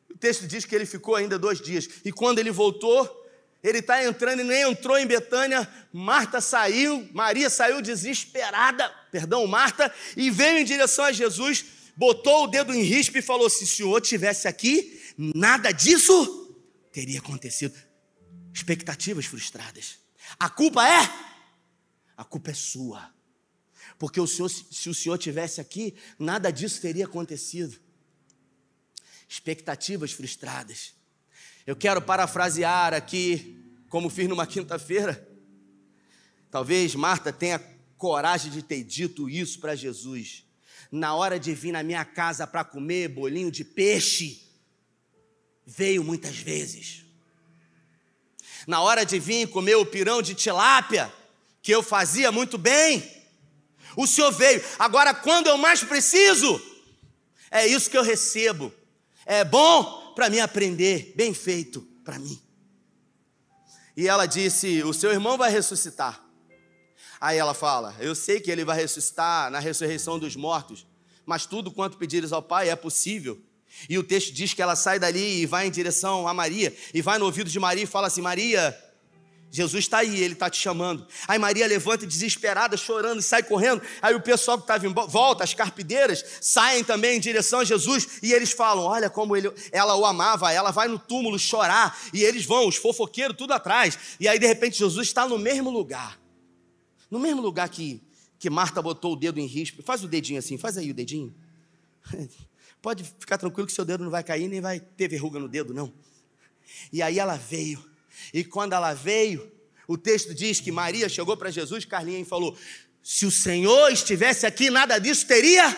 O 0.10 0.18
texto 0.18 0.48
diz 0.48 0.64
que 0.64 0.74
ele 0.74 0.86
ficou 0.86 1.16
ainda 1.16 1.38
dois 1.38 1.60
dias, 1.60 1.90
e 2.06 2.12
quando 2.12 2.40
ele 2.40 2.52
voltou, 2.52 3.24
ele 3.62 3.80
está 3.80 4.04
entrando 4.06 4.42
e 4.42 4.44
nem 4.44 4.62
entrou 4.62 4.98
em 4.98 5.08
Betânia. 5.08 5.68
Marta 5.92 6.40
saiu, 6.40 7.10
Maria 7.12 7.50
saiu 7.50 7.82
desesperada, 7.82 8.88
perdão, 9.12 9.46
Marta, 9.48 9.92
e 10.16 10.30
veio 10.30 10.60
em 10.60 10.64
direção 10.64 11.06
a 11.06 11.12
Jesus 11.12 11.66
botou 11.96 12.44
o 12.44 12.48
dedo 12.48 12.74
em 12.74 12.82
risco 12.82 13.18
e 13.18 13.22
falou: 13.22 13.50
se 13.50 13.64
o 13.64 13.68
senhor 13.68 14.02
tivesse 14.02 14.48
aqui, 14.48 15.02
nada 15.18 15.72
disso 15.72 16.56
teria 16.92 17.20
acontecido. 17.20 17.78
Expectativas 18.54 19.26
frustradas. 19.26 20.00
A 20.40 20.50
culpa 20.50 20.88
é? 20.88 21.10
A 22.16 22.24
culpa 22.24 22.52
é 22.52 22.54
sua. 22.54 23.14
Porque 23.98 24.20
o 24.20 24.28
senhor, 24.28 24.50
se 24.50 24.90
o 24.90 24.94
senhor 24.94 25.18
tivesse 25.18 25.62
aqui, 25.62 25.96
nada 26.18 26.52
disso 26.52 26.82
teria 26.82 27.06
acontecido. 27.06 27.78
Expectativas 29.28 30.12
frustradas. 30.12 30.94
Eu 31.66 31.76
quero 31.76 32.02
parafrasear 32.02 32.94
aqui, 32.94 33.62
como 33.90 34.10
fiz 34.10 34.28
numa 34.28 34.46
quinta-feira. 34.46 35.28
Talvez 36.52 36.96
Marta 36.96 37.34
tenha 37.34 37.60
coragem 37.98 38.52
de 38.52 38.62
ter 38.62 38.84
dito 38.84 39.30
isso 39.30 39.60
para 39.60 39.76
Jesus 39.76 40.45
na 40.96 41.14
hora 41.14 41.40
de 41.40 41.54
vir 41.54 41.72
na 41.72 41.84
minha 41.84 42.06
casa 42.06 42.48
para 42.48 42.64
comer 42.64 43.10
bolinho 43.10 43.52
de 43.52 43.64
peixe, 43.64 44.42
veio 45.66 46.04
muitas 46.04 46.38
vezes. 46.38 47.04
Na 48.66 48.82
hora 48.82 49.06
de 49.06 49.20
vir 49.20 49.48
comer 49.50 49.76
o 49.76 49.86
pirão 49.86 50.22
de 50.22 50.34
tilápia, 50.34 51.12
que 51.62 51.72
eu 51.72 51.84
fazia 51.84 52.32
muito 52.32 52.58
bem, 52.58 53.12
o 53.96 54.08
Senhor 54.08 54.32
veio. 54.32 54.64
Agora, 54.80 55.14
quando 55.14 55.48
eu 55.48 55.58
mais 55.58 55.84
preciso, 55.84 56.62
é 57.52 57.68
isso 57.68 57.90
que 57.90 57.98
eu 57.98 58.04
recebo. 58.04 58.74
É 59.26 59.44
bom 59.44 60.14
para 60.16 60.30
mim 60.30 60.40
aprender, 60.40 61.14
bem 61.16 61.34
feito 61.34 61.82
para 62.04 62.18
mim. 62.18 62.42
E 63.98 64.08
ela 64.08 64.26
disse: 64.26 64.84
O 64.84 64.94
seu 64.94 65.12
irmão 65.12 65.38
vai 65.38 65.52
ressuscitar. 65.52 66.25
Aí 67.26 67.40
ela 67.40 67.56
fala: 67.56 67.96
Eu 68.00 68.14
sei 68.14 68.40
que 68.40 68.52
ele 68.52 68.64
vai 68.64 68.78
ressuscitar 68.78 69.50
na 69.50 69.58
ressurreição 69.58 70.20
dos 70.20 70.36
mortos, 70.36 70.86
mas 71.26 71.48
tudo 71.48 71.72
quanto 71.72 71.98
pedires 71.98 72.32
ao 72.32 72.40
Pai 72.40 72.70
é 72.70 72.76
possível. 72.76 73.42
E 73.90 73.98
o 73.98 74.04
texto 74.04 74.32
diz 74.32 74.54
que 74.54 74.62
ela 74.62 74.76
sai 74.76 75.00
dali 75.00 75.42
e 75.42 75.46
vai 75.48 75.66
em 75.66 75.72
direção 75.72 76.28
a 76.28 76.36
Maria, 76.36 76.72
e 76.94 77.02
vai 77.02 77.18
no 77.18 77.26
ouvido 77.26 77.50
de 77.50 77.60
Maria 77.60 77.84
e 77.84 77.88
fala 77.88 78.06
assim: 78.06 78.22
Maria, 78.22 78.78
Jesus 79.50 79.86
está 79.86 79.98
aí, 79.98 80.22
ele 80.22 80.34
está 80.34 80.52
te 80.52 80.62
chamando. 80.62 81.08
Aí 81.28 81.40
Maria 81.40 81.66
levanta 81.66 82.06
desesperada, 82.06 82.78
chorando, 82.78 83.22
e 83.22 83.24
sai 83.24 83.42
correndo. 83.42 83.82
Aí 84.04 84.14
o 84.14 84.22
pessoal 84.22 84.60
que 84.60 84.66
estava 84.66 84.86
em 84.86 84.94
volta, 84.94 85.44
as 85.44 85.56
carpideiras, 85.56 86.24
saem 86.40 86.84
também 86.84 87.18
em 87.18 87.20
direção 87.20 87.62
a 87.62 87.66
Jesus 87.66 88.20
e 88.22 88.34
eles 88.34 88.52
falam: 88.52 88.84
Olha 88.84 89.10
como 89.10 89.36
ele, 89.36 89.52
ela 89.72 89.96
o 89.96 90.06
amava. 90.06 90.54
Ela 90.54 90.70
vai 90.70 90.88
no 90.88 91.00
túmulo 91.00 91.40
chorar 91.40 91.98
e 92.14 92.24
eles 92.24 92.46
vão, 92.46 92.68
os 92.68 92.76
fofoqueiros, 92.76 93.36
tudo 93.36 93.52
atrás. 93.52 93.98
E 94.20 94.28
aí 94.28 94.38
de 94.38 94.46
repente 94.46 94.78
Jesus 94.78 95.08
está 95.08 95.28
no 95.28 95.40
mesmo 95.40 95.72
lugar. 95.72 96.24
No 97.10 97.20
mesmo 97.20 97.42
lugar 97.42 97.70
que, 97.70 98.02
que 98.40 98.50
Marta 98.50 98.82
botou 98.82 99.14
o 99.14 99.16
dedo 99.16 99.40
em 99.40 99.46
risco. 99.46 99.84
Faz 99.84 100.04
o 100.04 100.08
dedinho 100.08 100.40
assim, 100.40 100.58
faz 100.58 100.78
aí 100.78 100.92
o 100.92 100.94
dedinho. 100.94 101.34
Pode 102.82 103.04
ficar 103.04 103.38
tranquilo 103.38 103.68
que 103.68 103.74
seu 103.74 103.86
dedo 103.86 104.04
não 104.04 104.12
vai 104.12 104.24
cair, 104.24 104.48
nem 104.48 104.62
vai 104.62 104.80
ter 104.80 105.08
verruga 105.08 105.40
no 105.40 105.48
dedo, 105.48 105.74
não. 105.74 105.92
E 106.92 107.02
aí 107.02 107.20
ela 107.20 107.36
veio. 107.36 107.84
E 108.34 108.44
quando 108.44 108.74
ela 108.74 108.94
veio, 108.94 109.52
o 109.88 109.98
texto 109.98 110.34
diz 110.34 110.60
que 110.60 110.72
Maria 110.72 111.10
chegou 111.10 111.36
para 111.36 111.52
Jesus, 111.52 111.86
Carlinha, 111.86 112.20
e 112.20 112.26
falou: 112.26 112.58
Se 113.04 113.26
o 113.26 113.32
Senhor 113.32 113.92
estivesse 113.92 114.46
aqui, 114.46 114.70
nada 114.70 115.00
disso 115.00 115.28
teria 115.28 115.76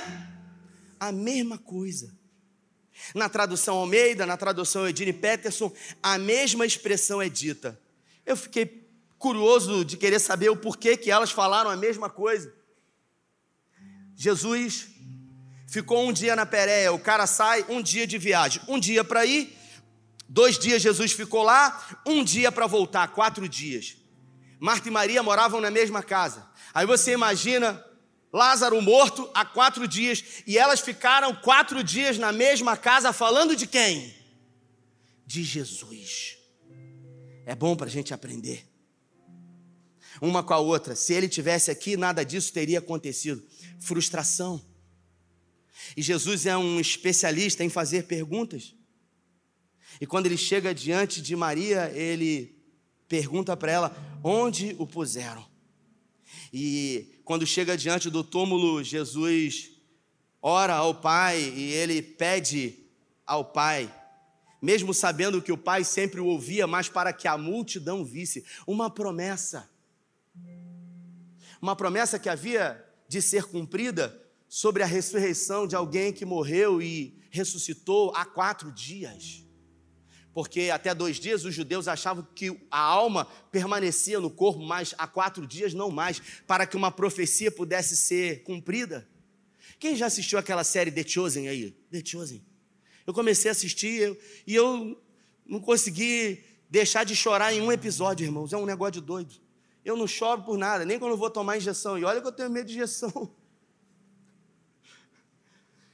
a 1.00 1.12
mesma 1.12 1.58
coisa. 1.58 2.16
Na 3.14 3.30
tradução 3.30 3.78
Almeida, 3.78 4.26
na 4.26 4.36
tradução 4.36 4.88
Edine 4.88 5.14
Peterson, 5.14 5.72
a 6.02 6.18
mesma 6.18 6.66
expressão 6.66 7.22
é 7.22 7.30
dita. 7.30 7.80
Eu 8.26 8.36
fiquei 8.36 8.87
curioso 9.18 9.84
de 9.84 9.98
querer 9.98 10.20
saber 10.20 10.50
o 10.50 10.58
porquê 10.58 10.96
que 10.96 11.12
elas 11.12 11.32
falaram 11.32 11.70
a 11.70 11.76
mesma 11.76 12.10
coisa. 12.10 12.54
Jesus 14.16 14.88
ficou 15.68 16.08
um 16.08 16.14
dia 16.14 16.36
na 16.36 16.46
Pérea, 16.46 16.94
o 16.94 17.00
cara 17.00 17.28
sai 17.28 17.66
um 17.70 17.82
dia 17.82 18.08
de 18.08 18.18
viagem, 18.18 18.62
um 18.68 18.80
dia 18.80 19.04
para 19.04 19.26
ir, 19.26 19.56
dois 20.28 20.58
dias 20.58 20.82
Jesus 20.82 21.12
ficou 21.12 21.44
lá, 21.44 22.02
um 22.06 22.24
dia 22.24 22.52
para 22.52 22.68
voltar, 22.68 23.08
quatro 23.10 23.48
dias. 23.48 23.98
Marta 24.60 24.88
e 24.88 24.92
Maria 24.92 25.22
moravam 25.22 25.62
na 25.62 25.70
mesma 25.70 26.02
casa. 26.02 26.48
Aí 26.74 26.86
você 26.86 27.12
imagina 27.12 27.84
Lázaro 28.34 28.82
morto 28.82 29.30
há 29.34 29.46
quatro 29.46 29.88
dias 29.88 30.44
e 30.46 30.58
elas 30.58 30.80
ficaram 30.80 31.34
quatro 31.36 31.84
dias 31.84 32.18
na 32.18 32.32
mesma 32.32 32.76
casa 32.76 33.14
falando 33.14 33.56
de 33.56 33.68
quem? 33.68 34.16
De 35.26 35.44
Jesus. 35.44 36.38
É 37.46 37.56
bom 37.56 37.76
para 37.76 37.88
a 37.88 37.90
gente 37.90 38.14
aprender 38.14 38.77
uma 40.22 40.44
com 40.44 40.54
a 40.54 40.60
outra. 40.60 40.96
Se 40.96 41.14
ele 41.14 41.28
tivesse 41.28 41.70
aqui, 41.72 41.98
nada 41.98 42.24
disso 42.24 42.52
teria 42.54 42.80
acontecido. 42.80 43.44
Frustração. 43.80 44.64
E 45.96 46.02
Jesus 46.02 46.46
é 46.46 46.58
um 46.58 46.80
especialista 46.80 47.64
em 47.64 47.70
fazer 47.70 48.04
perguntas. 48.04 48.76
E 50.00 50.06
quando 50.06 50.26
ele 50.26 50.38
chega 50.38 50.74
diante 50.74 51.22
de 51.22 51.36
Maria, 51.36 51.92
ele 51.96 52.56
pergunta 53.08 53.56
para 53.56 53.72
ela 53.72 54.20
onde 54.24 54.76
o 54.78 54.86
puseram. 54.86 55.46
E 56.52 57.20
quando 57.24 57.46
chega 57.46 57.78
diante 57.78 58.10
do 58.10 58.24
túmulo, 58.24 58.84
Jesus 58.84 59.72
ora 60.42 60.76
ao 60.76 60.96
Pai 60.96 61.40
e 61.40 61.72
ele 61.74 62.02
pede 62.02 62.80
ao 63.26 63.44
Pai, 63.44 63.94
mesmo 64.62 64.94
sabendo 64.94 65.42
que 65.42 65.52
o 65.52 65.58
Pai 65.58 65.84
sempre 65.84 66.22
o 66.22 66.26
ouvia, 66.26 66.68
mas 66.68 66.90
para 66.90 67.12
que 67.12 67.28
a 67.28 67.38
multidão 67.38 68.06
visse, 68.06 68.46
uma 68.66 68.90
promessa 68.90 69.70
uma 71.62 71.76
promessa 71.76 72.20
que 72.20 72.30
havia 72.30 72.84
de 73.08 73.22
ser 73.22 73.46
cumprida 73.46 74.22
sobre 74.48 74.84
a 74.84 74.86
ressurreição 74.86 75.68
de 75.68 75.76
alguém 75.76 76.14
que 76.14 76.26
morreu 76.26 76.82
e 76.82 77.18
ressuscitou 77.30 78.14
há 78.16 78.26
quatro 78.26 78.72
dias. 78.72 79.44
Porque 80.34 80.70
até 80.70 80.94
dois 80.94 81.20
dias 81.20 81.46
os 81.46 81.54
judeus 81.54 81.88
achavam 81.88 82.26
que 82.36 82.56
a 82.70 82.80
alma 82.80 83.26
permanecia 83.52 84.20
no 84.20 84.30
corpo, 84.30 84.62
mas 84.62 84.94
há 84.98 85.08
quatro 85.08 85.48
dias 85.48 85.74
não 85.74 85.90
mais, 85.90 86.22
para 86.46 86.68
que 86.68 86.78
uma 86.78 86.92
profecia 86.92 87.52
pudesse 87.52 87.98
ser 87.98 88.44
cumprida. 88.44 89.08
Quem 89.80 89.96
já 89.96 90.06
assistiu 90.06 90.38
aquela 90.38 90.64
série 90.64 90.92
The 90.92 91.04
Chosen 91.08 91.48
aí? 91.48 91.72
The 91.92 92.04
Chosen. 92.06 92.44
Eu 93.06 93.14
comecei 93.14 93.50
a 93.50 93.52
assistir 93.52 94.18
e 94.46 94.54
eu 94.54 95.02
não 95.46 95.60
consegui 95.60 96.44
deixar 96.70 97.04
de 97.04 97.16
chorar 97.16 97.54
em 97.54 97.62
um 97.62 97.72
episódio, 97.72 98.24
irmãos. 98.26 98.54
É 98.54 98.58
um 98.58 98.66
negócio 98.66 98.94
de 98.94 99.02
doido. 99.02 99.36
Eu 99.88 99.96
não 99.96 100.06
choro 100.06 100.44
por 100.44 100.58
nada, 100.58 100.84
nem 100.84 101.00
quando 101.00 101.14
eu 101.14 101.18
vou 101.18 101.30
tomar 101.30 101.56
injeção. 101.56 101.98
E 101.98 102.04
olha 102.04 102.20
que 102.20 102.28
eu 102.28 102.32
tenho 102.34 102.50
medo 102.50 102.68
de 102.68 102.74
injeção. 102.74 103.34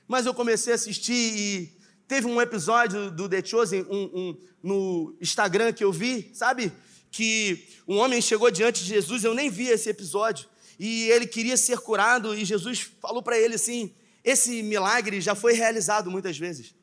Mas 0.07 0.25
eu 0.25 0.33
comecei 0.33 0.73
a 0.73 0.75
assistir 0.75 1.13
e 1.13 1.77
teve 2.07 2.25
um 2.25 2.41
episódio 2.41 3.11
do 3.11 3.29
The 3.29 3.45
Chosen 3.45 3.83
um, 3.83 4.09
um, 4.15 4.37
no 4.63 5.15
Instagram 5.21 5.71
que 5.73 5.83
eu 5.83 5.91
vi, 5.91 6.31
sabe? 6.33 6.73
Que 7.11 7.67
um 7.87 7.97
homem 7.97 8.19
chegou 8.19 8.49
diante 8.49 8.83
de 8.83 8.89
Jesus, 8.89 9.23
eu 9.23 9.35
nem 9.35 9.47
vi 9.47 9.67
esse 9.67 9.91
episódio, 9.91 10.49
e 10.79 11.07
ele 11.11 11.27
queria 11.27 11.55
ser 11.55 11.77
curado, 11.77 12.33
e 12.33 12.43
Jesus 12.43 12.89
falou 12.99 13.21
para 13.21 13.37
ele 13.37 13.53
assim: 13.53 13.93
esse 14.23 14.63
milagre 14.63 15.21
já 15.21 15.35
foi 15.35 15.53
realizado 15.53 16.09
muitas 16.09 16.35
vezes. 16.35 16.73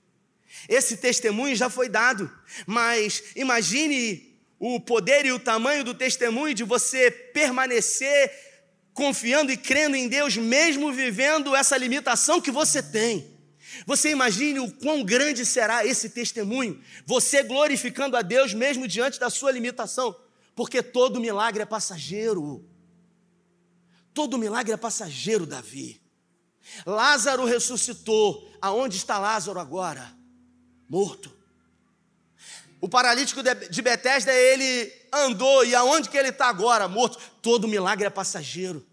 Esse 0.68 0.96
testemunho 0.96 1.56
já 1.56 1.68
foi 1.68 1.88
dado, 1.88 2.30
mas 2.68 3.24
imagine 3.34 4.29
o 4.60 4.78
poder 4.78 5.26
e 5.26 5.32
o 5.32 5.40
tamanho 5.40 5.82
do 5.82 5.94
testemunho 5.94 6.54
de 6.54 6.62
você 6.62 7.10
permanecer 7.10 8.30
confiando 8.92 9.50
e 9.50 9.56
crendo 9.56 9.96
em 9.96 10.08
Deus, 10.08 10.36
mesmo 10.36 10.92
vivendo 10.92 11.56
essa 11.56 11.76
limitação 11.76 12.40
que 12.40 12.50
você 12.50 12.82
tem. 12.82 13.38
Você 13.86 14.10
imagine 14.10 14.58
o 14.60 14.70
quão 14.70 15.02
grande 15.02 15.46
será 15.46 15.86
esse 15.86 16.10
testemunho, 16.10 16.78
você 17.06 17.42
glorificando 17.42 18.16
a 18.16 18.22
Deus 18.22 18.52
mesmo 18.52 18.86
diante 18.86 19.18
da 19.18 19.30
sua 19.30 19.52
limitação, 19.52 20.14
porque 20.54 20.82
todo 20.82 21.20
milagre 21.20 21.62
é 21.62 21.66
passageiro. 21.66 22.62
Todo 24.12 24.36
milagre 24.36 24.72
é 24.72 24.76
passageiro, 24.76 25.46
Davi. 25.46 25.98
Lázaro 26.84 27.46
ressuscitou. 27.46 28.50
Aonde 28.60 28.96
está 28.96 29.18
Lázaro 29.18 29.58
agora? 29.58 30.14
Morto. 30.86 31.39
O 32.80 32.88
paralítico 32.88 33.42
de 33.42 33.82
Betesda, 33.82 34.32
ele 34.32 34.90
andou, 35.12 35.64
e 35.64 35.74
aonde 35.74 36.08
que 36.08 36.16
ele 36.16 36.30
está 36.30 36.46
agora? 36.46 36.88
Morto. 36.88 37.18
Todo 37.42 37.68
milagre 37.68 38.06
é 38.06 38.10
passageiro. 38.10 38.86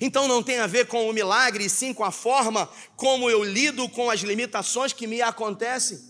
Então 0.00 0.28
não 0.28 0.42
tem 0.42 0.58
a 0.60 0.66
ver 0.66 0.86
com 0.86 1.08
o 1.08 1.12
milagre, 1.12 1.64
e 1.64 1.70
sim 1.70 1.92
com 1.92 2.04
a 2.04 2.12
forma 2.12 2.68
como 2.96 3.28
eu 3.28 3.42
lido 3.42 3.88
com 3.88 4.08
as 4.08 4.20
limitações 4.20 4.92
que 4.92 5.06
me 5.06 5.20
acontecem. 5.20 6.00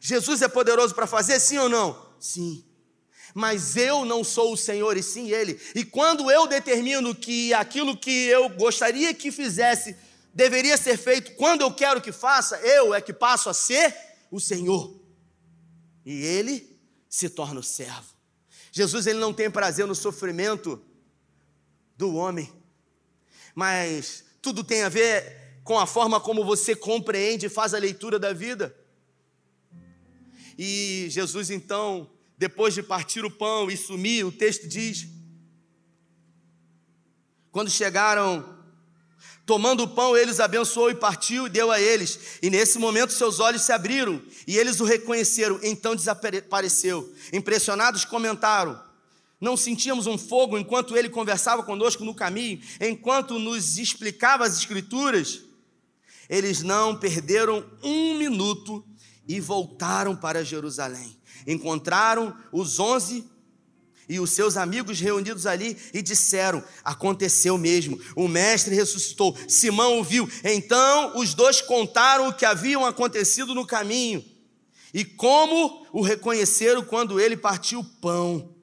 Jesus 0.00 0.42
é 0.42 0.48
poderoso 0.48 0.94
para 0.94 1.06
fazer, 1.06 1.40
sim 1.40 1.58
ou 1.58 1.68
não? 1.68 2.06
Sim. 2.20 2.64
Mas 3.34 3.76
eu 3.76 4.04
não 4.04 4.22
sou 4.22 4.52
o 4.52 4.56
Senhor 4.56 4.96
e 4.96 5.02
sim 5.02 5.30
Ele. 5.30 5.60
E 5.74 5.84
quando 5.84 6.30
eu 6.30 6.46
determino 6.46 7.14
que 7.14 7.52
aquilo 7.52 7.96
que 7.96 8.26
eu 8.26 8.48
gostaria 8.50 9.12
que 9.12 9.32
fizesse 9.32 9.96
deveria 10.32 10.76
ser 10.76 10.96
feito 10.96 11.32
quando 11.32 11.62
eu 11.62 11.72
quero 11.72 12.00
que 12.00 12.12
faça, 12.12 12.56
eu 12.58 12.94
é 12.94 13.00
que 13.00 13.12
passo 13.12 13.48
a 13.48 13.54
ser 13.54 13.94
o 14.30 14.38
Senhor. 14.38 15.05
E 16.06 16.22
Ele 16.22 16.78
se 17.08 17.28
torna 17.28 17.60
o 17.60 17.64
servo. 17.64 18.14
Jesus 18.70 19.06
ele 19.06 19.18
não 19.18 19.32
tem 19.32 19.50
prazer 19.50 19.86
no 19.86 19.94
sofrimento 19.94 20.82
do 21.96 22.14
homem, 22.14 22.52
mas 23.54 24.22
tudo 24.42 24.62
tem 24.62 24.82
a 24.82 24.90
ver 24.90 25.60
com 25.64 25.78
a 25.78 25.86
forma 25.86 26.20
como 26.20 26.44
você 26.44 26.76
compreende 26.76 27.46
e 27.46 27.48
faz 27.48 27.72
a 27.72 27.78
leitura 27.78 28.18
da 28.18 28.34
vida. 28.34 28.76
E 30.58 31.06
Jesus, 31.08 31.48
então, 31.48 32.10
depois 32.36 32.74
de 32.74 32.82
partir 32.82 33.24
o 33.24 33.30
pão 33.30 33.70
e 33.70 33.76
sumir, 33.78 34.26
o 34.26 34.30
texto 34.30 34.68
diz: 34.68 35.08
quando 37.50 37.70
chegaram, 37.70 38.55
tomando 39.46 39.84
o 39.84 39.88
pão, 39.88 40.16
ele 40.16 40.32
os 40.32 40.40
abençoou 40.40 40.90
e 40.90 40.94
partiu 40.94 41.46
e 41.46 41.50
deu 41.50 41.70
a 41.70 41.80
eles. 41.80 42.18
E 42.42 42.50
nesse 42.50 42.78
momento 42.78 43.12
seus 43.12 43.38
olhos 43.38 43.62
se 43.62 43.72
abriram 43.72 44.20
e 44.46 44.58
eles 44.58 44.80
o 44.80 44.84
reconheceram. 44.84 45.60
Então 45.62 45.94
desapareceu. 45.94 47.14
Impressionados, 47.32 48.04
comentaram: 48.04 48.78
Não 49.40 49.56
sentíamos 49.56 50.08
um 50.08 50.18
fogo 50.18 50.58
enquanto 50.58 50.96
ele 50.96 51.08
conversava 51.08 51.62
conosco 51.62 52.04
no 52.04 52.14
caminho, 52.14 52.60
enquanto 52.80 53.38
nos 53.38 53.78
explicava 53.78 54.44
as 54.44 54.58
Escrituras? 54.58 55.42
Eles 56.28 56.62
não 56.62 56.96
perderam 56.96 57.64
um 57.84 58.18
minuto 58.18 58.84
e 59.28 59.40
voltaram 59.40 60.16
para 60.16 60.44
Jerusalém. 60.44 61.16
Encontraram 61.46 62.36
os 62.50 62.80
onze 62.80 63.24
e 64.08 64.20
os 64.20 64.30
seus 64.30 64.56
amigos 64.56 65.00
reunidos 65.00 65.46
ali 65.46 65.76
e 65.92 66.00
disseram: 66.00 66.62
Aconteceu 66.84 67.58
mesmo, 67.58 68.00
o 68.14 68.28
mestre 68.28 68.74
ressuscitou. 68.74 69.36
Simão 69.48 69.96
ouviu. 69.96 70.28
Então 70.44 71.18
os 71.18 71.34
dois 71.34 71.60
contaram 71.60 72.28
o 72.28 72.32
que 72.32 72.44
haviam 72.44 72.84
acontecido 72.84 73.54
no 73.54 73.66
caminho 73.66 74.24
e 74.94 75.04
como 75.04 75.86
o 75.92 76.00
reconheceram 76.00 76.82
quando 76.82 77.20
ele 77.20 77.36
partiu 77.36 77.80
o 77.80 77.84
pão. 77.84 78.54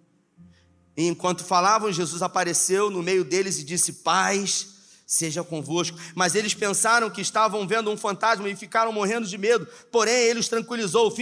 E 0.96 1.08
enquanto 1.08 1.44
falavam, 1.44 1.92
Jesus 1.92 2.22
apareceu 2.22 2.90
no 2.90 3.04
meio 3.04 3.24
deles 3.24 3.60
e 3.60 3.64
disse: 3.64 3.94
Paz 3.94 4.68
seja 5.06 5.44
convosco. 5.44 5.98
Mas 6.16 6.36
eles 6.36 6.54
pensaram 6.54 7.10
que 7.10 7.22
estavam 7.22 7.68
vendo 7.68 7.92
um 7.92 7.98
fantasma 7.98 8.50
e 8.50 8.56
ficaram 8.56 8.94
morrendo 8.94 9.28
de 9.28 9.38
medo. 9.38 9.68
Porém, 9.92 10.14
ele 10.14 10.40
os 10.40 10.48
tranquilizou: 10.48 11.14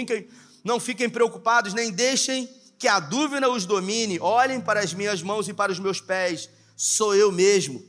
não 0.63 0.79
fiquem 0.79 1.09
preocupados, 1.09 1.73
nem 1.73 1.91
deixem 1.91 2.47
que 2.81 2.87
a 2.87 2.99
dúvida 2.99 3.47
os 3.47 3.63
domine. 3.63 4.19
Olhem 4.19 4.59
para 4.59 4.79
as 4.79 4.91
minhas 4.91 5.21
mãos 5.21 5.47
e 5.47 5.53
para 5.53 5.71
os 5.71 5.77
meus 5.77 6.01
pés, 6.01 6.49
sou 6.75 7.13
eu 7.15 7.31
mesmo. 7.31 7.87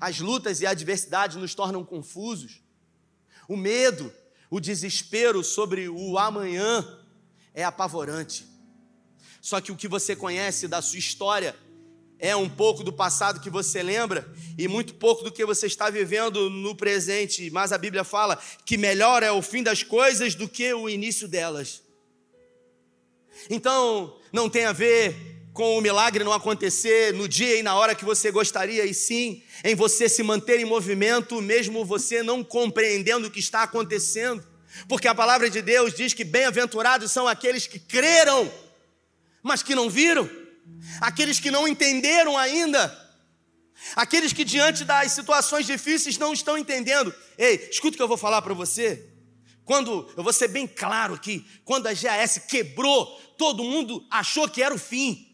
As 0.00 0.18
lutas 0.18 0.62
e 0.62 0.66
adversidades 0.66 1.36
nos 1.36 1.54
tornam 1.54 1.84
confusos. 1.84 2.62
O 3.46 3.54
medo, 3.54 4.10
o 4.50 4.58
desespero 4.58 5.44
sobre 5.44 5.90
o 5.90 6.16
amanhã 6.16 6.82
é 7.52 7.62
apavorante. 7.62 8.46
Só 9.42 9.60
que 9.60 9.70
o 9.70 9.76
que 9.76 9.88
você 9.88 10.16
conhece 10.16 10.66
da 10.66 10.80
sua 10.80 10.98
história 10.98 11.54
é 12.18 12.34
um 12.34 12.48
pouco 12.48 12.82
do 12.82 12.94
passado 12.94 13.40
que 13.40 13.50
você 13.50 13.82
lembra 13.82 14.26
e 14.56 14.66
muito 14.68 14.94
pouco 14.94 15.22
do 15.22 15.30
que 15.30 15.44
você 15.44 15.66
está 15.66 15.90
vivendo 15.90 16.48
no 16.48 16.74
presente. 16.74 17.50
Mas 17.50 17.72
a 17.72 17.78
Bíblia 17.78 18.04
fala 18.04 18.40
que 18.64 18.78
melhor 18.78 19.22
é 19.22 19.30
o 19.30 19.42
fim 19.42 19.62
das 19.62 19.82
coisas 19.82 20.34
do 20.34 20.48
que 20.48 20.72
o 20.72 20.88
início 20.88 21.28
delas. 21.28 21.82
Então, 23.50 24.18
não 24.32 24.48
tem 24.48 24.64
a 24.64 24.72
ver 24.72 25.14
com 25.52 25.76
o 25.76 25.80
milagre 25.80 26.24
não 26.24 26.32
acontecer 26.32 27.12
no 27.12 27.28
dia 27.28 27.56
e 27.56 27.62
na 27.62 27.74
hora 27.74 27.94
que 27.94 28.04
você 28.04 28.30
gostaria, 28.30 28.84
e 28.86 28.94
sim 28.94 29.42
em 29.62 29.74
você 29.74 30.08
se 30.08 30.22
manter 30.22 30.58
em 30.58 30.64
movimento, 30.64 31.40
mesmo 31.42 31.84
você 31.84 32.22
não 32.22 32.42
compreendendo 32.42 33.28
o 33.28 33.30
que 33.30 33.40
está 33.40 33.62
acontecendo. 33.62 34.42
Porque 34.88 35.06
a 35.06 35.14
palavra 35.14 35.50
de 35.50 35.60
Deus 35.60 35.94
diz 35.94 36.14
que 36.14 36.24
bem-aventurados 36.24 37.12
são 37.12 37.28
aqueles 37.28 37.66
que 37.66 37.78
creram, 37.78 38.50
mas 39.42 39.62
que 39.62 39.74
não 39.74 39.90
viram 39.90 40.28
aqueles 41.00 41.38
que 41.40 41.50
não 41.50 41.66
entenderam 41.66 42.36
ainda, 42.36 42.98
aqueles 43.96 44.32
que 44.32 44.44
diante 44.44 44.84
das 44.84 45.12
situações 45.12 45.66
difíceis 45.66 46.18
não 46.18 46.32
estão 46.32 46.56
entendendo. 46.56 47.14
Ei, 47.36 47.68
escuta 47.70 47.94
o 47.94 47.96
que 47.96 48.02
eu 48.02 48.08
vou 48.08 48.16
falar 48.16 48.42
para 48.42 48.54
você. 48.54 49.11
Quando, 49.64 50.12
eu 50.16 50.22
vou 50.22 50.32
ser 50.32 50.48
bem 50.48 50.66
claro 50.66 51.14
aqui, 51.14 51.46
quando 51.64 51.86
a 51.86 51.92
GAS 51.92 52.38
quebrou, 52.48 53.06
todo 53.38 53.62
mundo 53.62 54.04
achou 54.10 54.48
que 54.48 54.62
era 54.62 54.74
o 54.74 54.78
fim. 54.78 55.28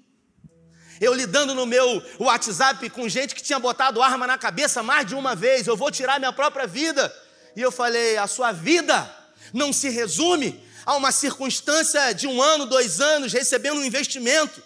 Eu 1.00 1.14
lidando 1.14 1.54
no 1.54 1.64
meu 1.64 2.02
WhatsApp 2.18 2.90
com 2.90 3.08
gente 3.08 3.34
que 3.34 3.42
tinha 3.42 3.58
botado 3.58 4.02
arma 4.02 4.26
na 4.26 4.36
cabeça 4.36 4.82
mais 4.82 5.06
de 5.06 5.14
uma 5.14 5.34
vez, 5.34 5.66
eu 5.66 5.76
vou 5.76 5.90
tirar 5.90 6.18
minha 6.18 6.32
própria 6.32 6.66
vida. 6.66 7.14
E 7.56 7.60
eu 7.60 7.70
falei: 7.70 8.16
a 8.16 8.26
sua 8.26 8.52
vida 8.52 9.14
não 9.52 9.72
se 9.72 9.88
resume 9.88 10.60
a 10.84 10.96
uma 10.96 11.12
circunstância 11.12 12.12
de 12.12 12.26
um 12.26 12.40
ano, 12.42 12.66
dois 12.66 13.00
anos, 13.00 13.32
recebendo 13.32 13.78
um 13.78 13.84
investimento. 13.84 14.62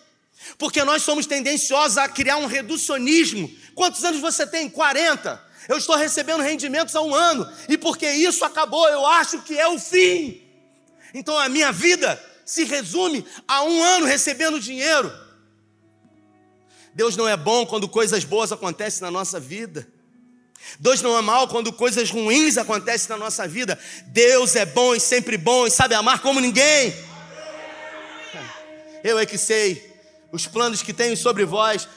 Porque 0.59 0.83
nós 0.83 1.03
somos 1.03 1.27
tendenciosos 1.27 1.99
a 1.99 2.09
criar 2.09 2.37
um 2.37 2.47
reducionismo. 2.47 3.51
Quantos 3.75 4.03
anos 4.05 4.21
você 4.21 4.47
tem? 4.47 4.69
40. 4.69 5.52
Eu 5.69 5.79
estou 5.79 5.97
recebendo 5.97 6.43
rendimentos 6.43 6.95
há 6.95 7.03
um 7.03 7.15
ano. 7.15 7.51
E 7.69 7.79
porque 7.79 8.11
isso 8.11 8.45
acabou, 8.45 8.89
eu 8.89 9.07
acho 9.07 9.43
que 9.43 9.59
é 9.59 9.69
o 9.69 9.79
fim. 9.79 10.43
Então 11.15 11.39
a 11.39 11.49
minha 11.49 11.71
vida 11.71 12.23
se 12.45 12.65
resume 12.65 13.25
a 13.47 13.63
um 13.63 13.83
ano 13.83 14.07
recebendo 14.07 14.61
dinheiro. 14.61 15.13
Deus 16.95 17.17
não 17.17 17.29
é 17.29 17.37
bom 17.37 17.65
quando 17.65 17.89
coisas 17.89 18.25
boas 18.25 18.53
acontecem 18.53 19.03
na 19.03 19.11
nossa 19.11 19.41
vida. 19.41 19.89
Deus 20.79 21.03
não 21.03 21.17
é 21.17 21.23
mal 21.23 21.49
quando 21.49 21.73
coisas 21.73 22.11
ruins 22.11 22.57
acontecem 22.57 23.09
na 23.09 23.17
nossa 23.17 23.49
vida. 23.49 23.79
Deus 24.07 24.55
é 24.57 24.65
bom 24.65 24.95
e 24.95 25.01
sempre 25.01 25.37
bom 25.37 25.67
e 25.67 25.71
sabe 25.71 25.95
amar 25.95 26.21
como 26.21 26.41
ninguém. 26.41 26.95
Eu 29.03 29.19
é 29.19 29.27
que 29.27 29.39
sei 29.39 29.91
os 30.31 30.47
planos 30.47 30.83
que 30.83 30.93
tenho 30.93 31.17
sobre 31.17 31.45
vós, 31.45 31.89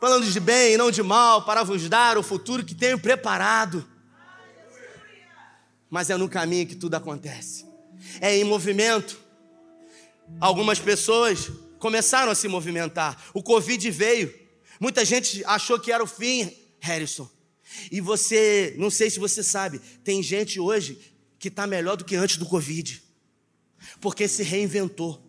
planos 0.00 0.32
de 0.32 0.40
bem 0.40 0.74
e 0.74 0.76
não 0.76 0.90
de 0.90 1.02
mal, 1.02 1.44
para 1.44 1.62
vos 1.62 1.88
dar 1.88 2.18
o 2.18 2.22
futuro 2.22 2.64
que 2.64 2.74
tenho 2.74 2.98
preparado. 2.98 3.86
Mas 5.88 6.10
é 6.10 6.16
no 6.16 6.28
caminho 6.28 6.66
que 6.66 6.74
tudo 6.74 6.94
acontece, 6.94 7.66
é 8.20 8.36
em 8.36 8.44
movimento. 8.44 9.18
Algumas 10.40 10.78
pessoas 10.78 11.50
começaram 11.78 12.32
a 12.32 12.34
se 12.34 12.48
movimentar, 12.48 13.22
o 13.32 13.42
Covid 13.42 13.90
veio, 13.90 14.34
muita 14.80 15.04
gente 15.04 15.44
achou 15.44 15.78
que 15.78 15.92
era 15.92 16.02
o 16.02 16.06
fim, 16.06 16.50
Harrison. 16.80 17.28
E 17.90 18.00
você, 18.00 18.74
não 18.78 18.90
sei 18.90 19.10
se 19.10 19.18
você 19.18 19.42
sabe, 19.42 19.78
tem 20.02 20.22
gente 20.22 20.60
hoje 20.60 21.14
que 21.38 21.48
está 21.48 21.66
melhor 21.66 21.96
do 21.96 22.04
que 22.04 22.16
antes 22.16 22.36
do 22.36 22.46
Covid, 22.46 23.02
porque 24.00 24.26
se 24.26 24.42
reinventou 24.42 25.24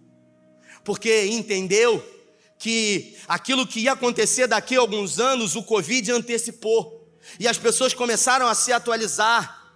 porque 0.86 1.26
entendeu 1.26 2.02
que 2.66 3.16
aquilo 3.28 3.68
que 3.68 3.82
ia 3.82 3.92
acontecer 3.92 4.48
daqui 4.48 4.76
a 4.76 4.80
alguns 4.80 5.20
anos, 5.20 5.56
o 5.56 5.62
Covid 5.62 6.12
antecipou. 6.12 7.16
E 7.40 7.48
as 7.48 7.60
pessoas 7.60 7.94
começaram 7.94 8.48
a 8.48 8.56
se 8.56 8.74
atualizar. 8.74 9.72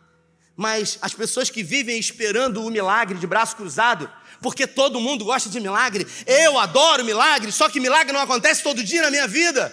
Mas 0.56 0.98
as 1.00 1.14
pessoas 1.14 1.52
que 1.52 1.62
vivem 1.62 2.00
esperando 2.00 2.66
o 2.66 2.72
milagre 2.72 3.20
de 3.20 3.28
braço 3.28 3.56
cruzado, 3.56 4.12
porque 4.42 4.66
todo 4.66 5.00
mundo 5.00 5.24
gosta 5.24 5.52
de 5.52 5.60
milagre, 5.60 6.08
eu 6.26 6.58
adoro 6.58 7.06
milagre, 7.06 7.52
só 7.52 7.70
que 7.70 7.80
milagre 7.80 8.12
não 8.12 8.22
acontece 8.22 8.64
todo 8.64 8.84
dia 8.84 9.04
na 9.04 9.12
minha 9.12 9.28
vida. 9.28 9.72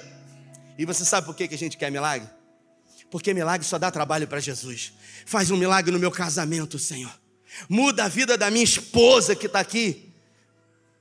E 0.77 0.85
você 0.85 1.03
sabe 1.03 1.25
por 1.25 1.35
que 1.35 1.49
a 1.51 1.59
gente 1.59 1.79
quer 1.79 1.91
milagre? 1.91 2.29
Porque 3.11 3.33
milagre 3.33 3.67
só 3.67 3.79
dá 3.79 3.91
trabalho 3.91 4.29
para 4.29 4.41
Jesus. 4.41 4.93
Faz 5.25 5.51
um 5.51 5.57
milagre 5.57 5.91
no 5.91 5.99
meu 5.99 6.11
casamento, 6.11 6.79
Senhor. 6.79 7.19
Muda 7.67 8.05
a 8.05 8.09
vida 8.09 8.37
da 8.37 8.51
minha 8.51 8.65
esposa 8.65 9.35
que 9.35 9.47
está 9.47 9.61
aqui. 9.61 10.06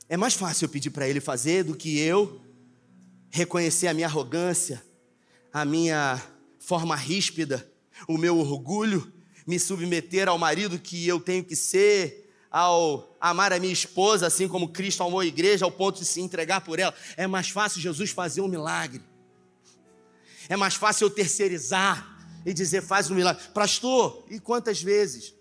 É 0.08 0.16
mais 0.16 0.36
fácil 0.36 0.66
eu 0.66 0.70
pedir 0.70 0.92
para 0.92 1.08
ele 1.08 1.20
fazer 1.20 1.64
do 1.64 1.76
que 1.76 1.98
eu 1.98 2.40
reconhecer 3.32 3.88
a 3.88 3.94
minha 3.94 4.06
arrogância, 4.06 4.84
a 5.52 5.66
minha 5.66 6.22
forma 6.60 6.96
ríspida, 6.96 7.68
o 8.08 8.18
meu 8.18 8.38
orgulho, 8.38 9.12
me 9.48 9.60
submeter 9.60 10.28
ao 10.30 10.38
marido 10.38 10.78
que 10.78 11.08
eu 11.08 11.20
tenho 11.20 11.44
que 11.44 11.56
ser, 11.56 12.32
ao 12.52 13.18
amar 13.20 13.52
a 13.52 13.60
minha 13.60 13.74
esposa, 13.74 14.28
assim 14.28 14.48
como 14.48 14.70
Cristo 14.70 15.04
amou 15.04 15.20
a 15.20 15.26
igreja, 15.26 15.66
ao 15.66 15.72
ponto 15.72 16.00
de 16.00 16.06
se 16.06 16.22
entregar 16.22 16.62
por 16.62 16.80
ela. 16.80 16.94
É 17.18 17.26
mais 17.26 17.50
fácil 17.50 17.82
Jesus 17.82 18.12
fazer 18.12 18.42
um 18.42 18.48
milagre. 18.48 19.02
É 20.48 20.56
mais 20.56 20.76
fácil 20.76 21.06
eu 21.06 21.10
terceirizar 21.10 22.16
e 22.46 22.54
dizer, 22.54 22.84
faz 22.84 23.10
um 23.10 23.16
milagre. 23.16 23.44
Pastor, 23.54 24.24
e 24.30 24.40
quantas 24.40 24.82
vezes? 24.82 25.34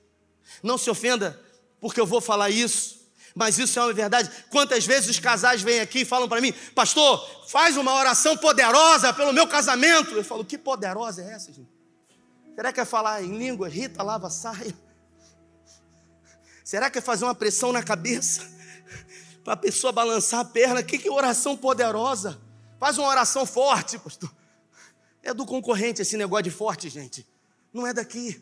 Não 0.63 0.79
se 0.79 0.89
ofenda, 0.89 1.39
porque 1.81 2.01
eu 2.01 2.07
vou 2.07 2.21
falar 2.21 2.49
isso, 2.49 3.04
mas 3.35 3.59
isso 3.59 3.79
é 3.79 3.83
uma 3.83 3.93
verdade. 3.93 4.31
Quantas 4.49 4.87
vezes 4.87 5.11
os 5.11 5.19
casais 5.19 5.61
vêm 5.61 5.81
aqui 5.81 6.01
e 6.01 6.05
falam 6.05 6.29
para 6.29 6.41
mim, 6.41 6.53
pastor, 6.75 7.19
faz 7.49 7.77
uma 7.77 7.93
oração 7.93 8.37
poderosa 8.37 9.13
pelo 9.13 9.33
meu 9.33 9.47
casamento. 9.47 10.15
Eu 10.15 10.23
falo, 10.23 10.45
que 10.45 10.57
poderosa 10.57 11.23
é 11.23 11.33
essa, 11.33 11.53
gente? 11.53 11.69
Será 12.55 12.73
que 12.73 12.81
é 12.81 12.85
falar 12.85 13.23
em 13.25 13.37
língua? 13.37 13.69
Rita, 13.69 14.03
lava, 14.03 14.31
saia. 14.31 14.73
Será 16.63 16.89
que 16.89 16.99
é 16.99 17.01
fazer 17.01 17.25
uma 17.25 17.35
pressão 17.35 17.73
na 17.73 17.83
cabeça? 17.83 18.49
Para 19.43 19.55
a 19.55 19.57
pessoa 19.57 19.93
balançar 19.93 20.41
a 20.41 20.45
perna? 20.45 20.83
Que, 20.83 20.97
que 20.97 21.11
oração 21.11 21.57
poderosa? 21.57 22.41
Faz 22.79 22.97
uma 22.99 23.09
oração 23.09 23.45
forte, 23.45 23.99
pastor. 23.99 24.33
É 25.23 25.35
do 25.35 25.45
concorrente 25.45 26.01
esse 26.01 26.17
negócio 26.17 26.45
de 26.45 26.51
forte, 26.51 26.89
gente. 26.89 27.27
Não 27.73 27.85
é 27.85 27.93
daqui. 27.93 28.41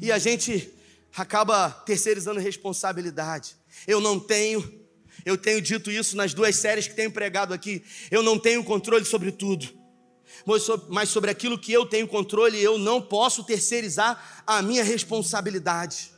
E 0.00 0.10
a 0.10 0.18
gente 0.18 0.74
acaba 1.16 1.70
terceirizando 1.70 2.40
responsabilidade. 2.40 3.56
Eu 3.86 4.00
não 4.00 4.18
tenho, 4.18 4.86
eu 5.24 5.38
tenho 5.38 5.60
dito 5.60 5.90
isso 5.90 6.16
nas 6.16 6.34
duas 6.34 6.56
séries 6.56 6.88
que 6.88 6.94
tenho 6.94 7.10
pregado 7.10 7.54
aqui. 7.54 7.84
Eu 8.10 8.22
não 8.22 8.38
tenho 8.38 8.64
controle 8.64 9.04
sobre 9.04 9.30
tudo. 9.30 9.68
Mas 10.88 11.08
sobre 11.08 11.30
aquilo 11.30 11.58
que 11.58 11.72
eu 11.72 11.86
tenho 11.86 12.08
controle, 12.08 12.60
eu 12.60 12.78
não 12.78 13.00
posso 13.00 13.44
terceirizar 13.44 14.42
a 14.46 14.60
minha 14.60 14.82
responsabilidade. 14.82 16.12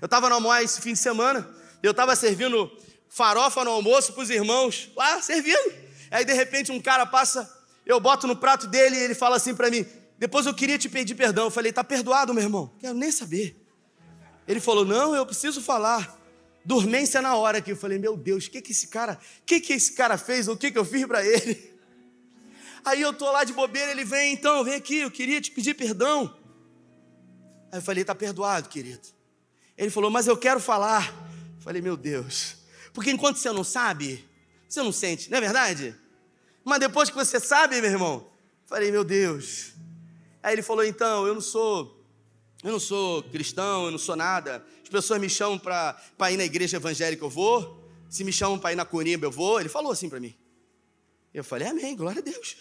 Eu 0.00 0.06
estava 0.06 0.28
no 0.28 0.36
almoço 0.36 0.60
esse 0.60 0.80
fim 0.80 0.92
de 0.92 0.98
semana, 0.98 1.48
eu 1.82 1.92
estava 1.92 2.14
servindo 2.16 2.70
farofa 3.08 3.64
no 3.64 3.70
almoço 3.70 4.12
para 4.12 4.22
os 4.22 4.30
irmãos, 4.30 4.90
lá 4.96 5.20
servindo. 5.22 5.72
Aí 6.10 6.24
de 6.24 6.32
repente 6.32 6.72
um 6.72 6.80
cara 6.80 7.06
passa, 7.06 7.48
eu 7.86 8.00
boto 8.00 8.26
no 8.26 8.36
prato 8.36 8.66
dele 8.66 8.96
e 8.96 9.00
ele 9.00 9.14
fala 9.14 9.36
assim 9.36 9.54
para 9.54 9.70
mim: 9.70 9.86
depois 10.18 10.46
eu 10.46 10.54
queria 10.54 10.78
te 10.78 10.88
pedir 10.88 11.14
perdão. 11.14 11.44
Eu 11.44 11.50
falei: 11.50 11.72
tá 11.72 11.82
perdoado, 11.82 12.34
meu 12.34 12.42
irmão? 12.42 12.72
Quero 12.78 12.94
nem 12.94 13.10
saber. 13.10 13.59
Ele 14.46 14.60
falou: 14.60 14.84
não, 14.84 15.14
eu 15.14 15.24
preciso 15.26 15.60
falar. 15.60 16.18
Dormência 16.64 17.22
na 17.22 17.34
hora 17.34 17.60
que 17.60 17.72
eu 17.72 17.76
falei: 17.76 17.98
meu 17.98 18.16
Deus, 18.16 18.46
o 18.46 18.50
que 18.50 18.60
que 18.60 18.72
esse 18.72 18.88
cara, 18.88 19.18
o 19.40 19.44
que 19.44 19.60
que 19.60 19.72
esse 19.72 19.92
cara 19.92 20.18
fez? 20.18 20.48
O 20.48 20.56
que 20.56 20.70
que 20.70 20.78
eu 20.78 20.84
fiz 20.84 21.06
para 21.06 21.24
ele? 21.24 21.70
Aí 22.84 23.00
eu 23.00 23.12
tô 23.12 23.30
lá 23.30 23.44
de 23.44 23.52
bobeira, 23.52 23.90
ele 23.90 24.04
vem, 24.04 24.32
então, 24.32 24.64
vem 24.64 24.74
aqui, 24.74 24.96
eu 24.96 25.10
queria 25.10 25.40
te 25.40 25.50
pedir 25.50 25.74
perdão. 25.74 26.34
Aí 27.70 27.78
eu 27.78 27.82
falei, 27.82 28.04
tá 28.04 28.14
perdoado, 28.14 28.68
querido. 28.68 29.06
Ele 29.76 29.90
falou, 29.90 30.10
mas 30.10 30.26
eu 30.26 30.36
quero 30.36 30.60
falar. 30.60 31.08
Eu 31.56 31.62
falei, 31.62 31.82
meu 31.82 31.96
Deus. 31.96 32.56
Porque 32.92 33.10
enquanto 33.10 33.36
você 33.36 33.52
não 33.52 33.64
sabe, 33.64 34.26
você 34.68 34.82
não 34.82 34.92
sente, 34.92 35.30
não 35.30 35.38
é 35.38 35.40
verdade? 35.40 35.94
Mas 36.64 36.80
depois 36.80 37.10
que 37.10 37.16
você 37.16 37.38
sabe, 37.38 37.80
meu 37.80 37.90
irmão, 37.90 38.30
falei, 38.66 38.90
meu 38.90 39.04
Deus. 39.04 39.72
Aí 40.42 40.54
ele 40.54 40.62
falou, 40.62 40.84
então, 40.84 41.26
eu 41.26 41.34
não 41.34 41.40
sou, 41.40 41.99
eu 42.62 42.72
não 42.72 42.80
sou 42.80 43.22
cristão, 43.24 43.86
eu 43.86 43.90
não 43.90 43.98
sou 43.98 44.16
nada. 44.16 44.64
As 44.82 44.88
pessoas 44.88 45.20
me 45.20 45.30
chamam 45.30 45.58
para 45.58 46.30
ir 46.30 46.36
na 46.36 46.44
igreja 46.44 46.76
evangélica, 46.76 47.24
eu 47.24 47.30
vou. 47.30 47.88
Se 48.08 48.22
me 48.24 48.32
chamam 48.32 48.58
para 48.58 48.72
ir 48.72 48.76
na 48.76 48.84
Corimba, 48.84 49.26
eu 49.26 49.30
vou. 49.30 49.60
Ele 49.60 49.68
falou 49.68 49.92
assim 49.92 50.08
para 50.08 50.20
mim. 50.20 50.34
Eu 51.32 51.44
falei, 51.44 51.68
amém, 51.68 51.96
glória 51.96 52.20
a 52.20 52.22
Deus. 52.22 52.56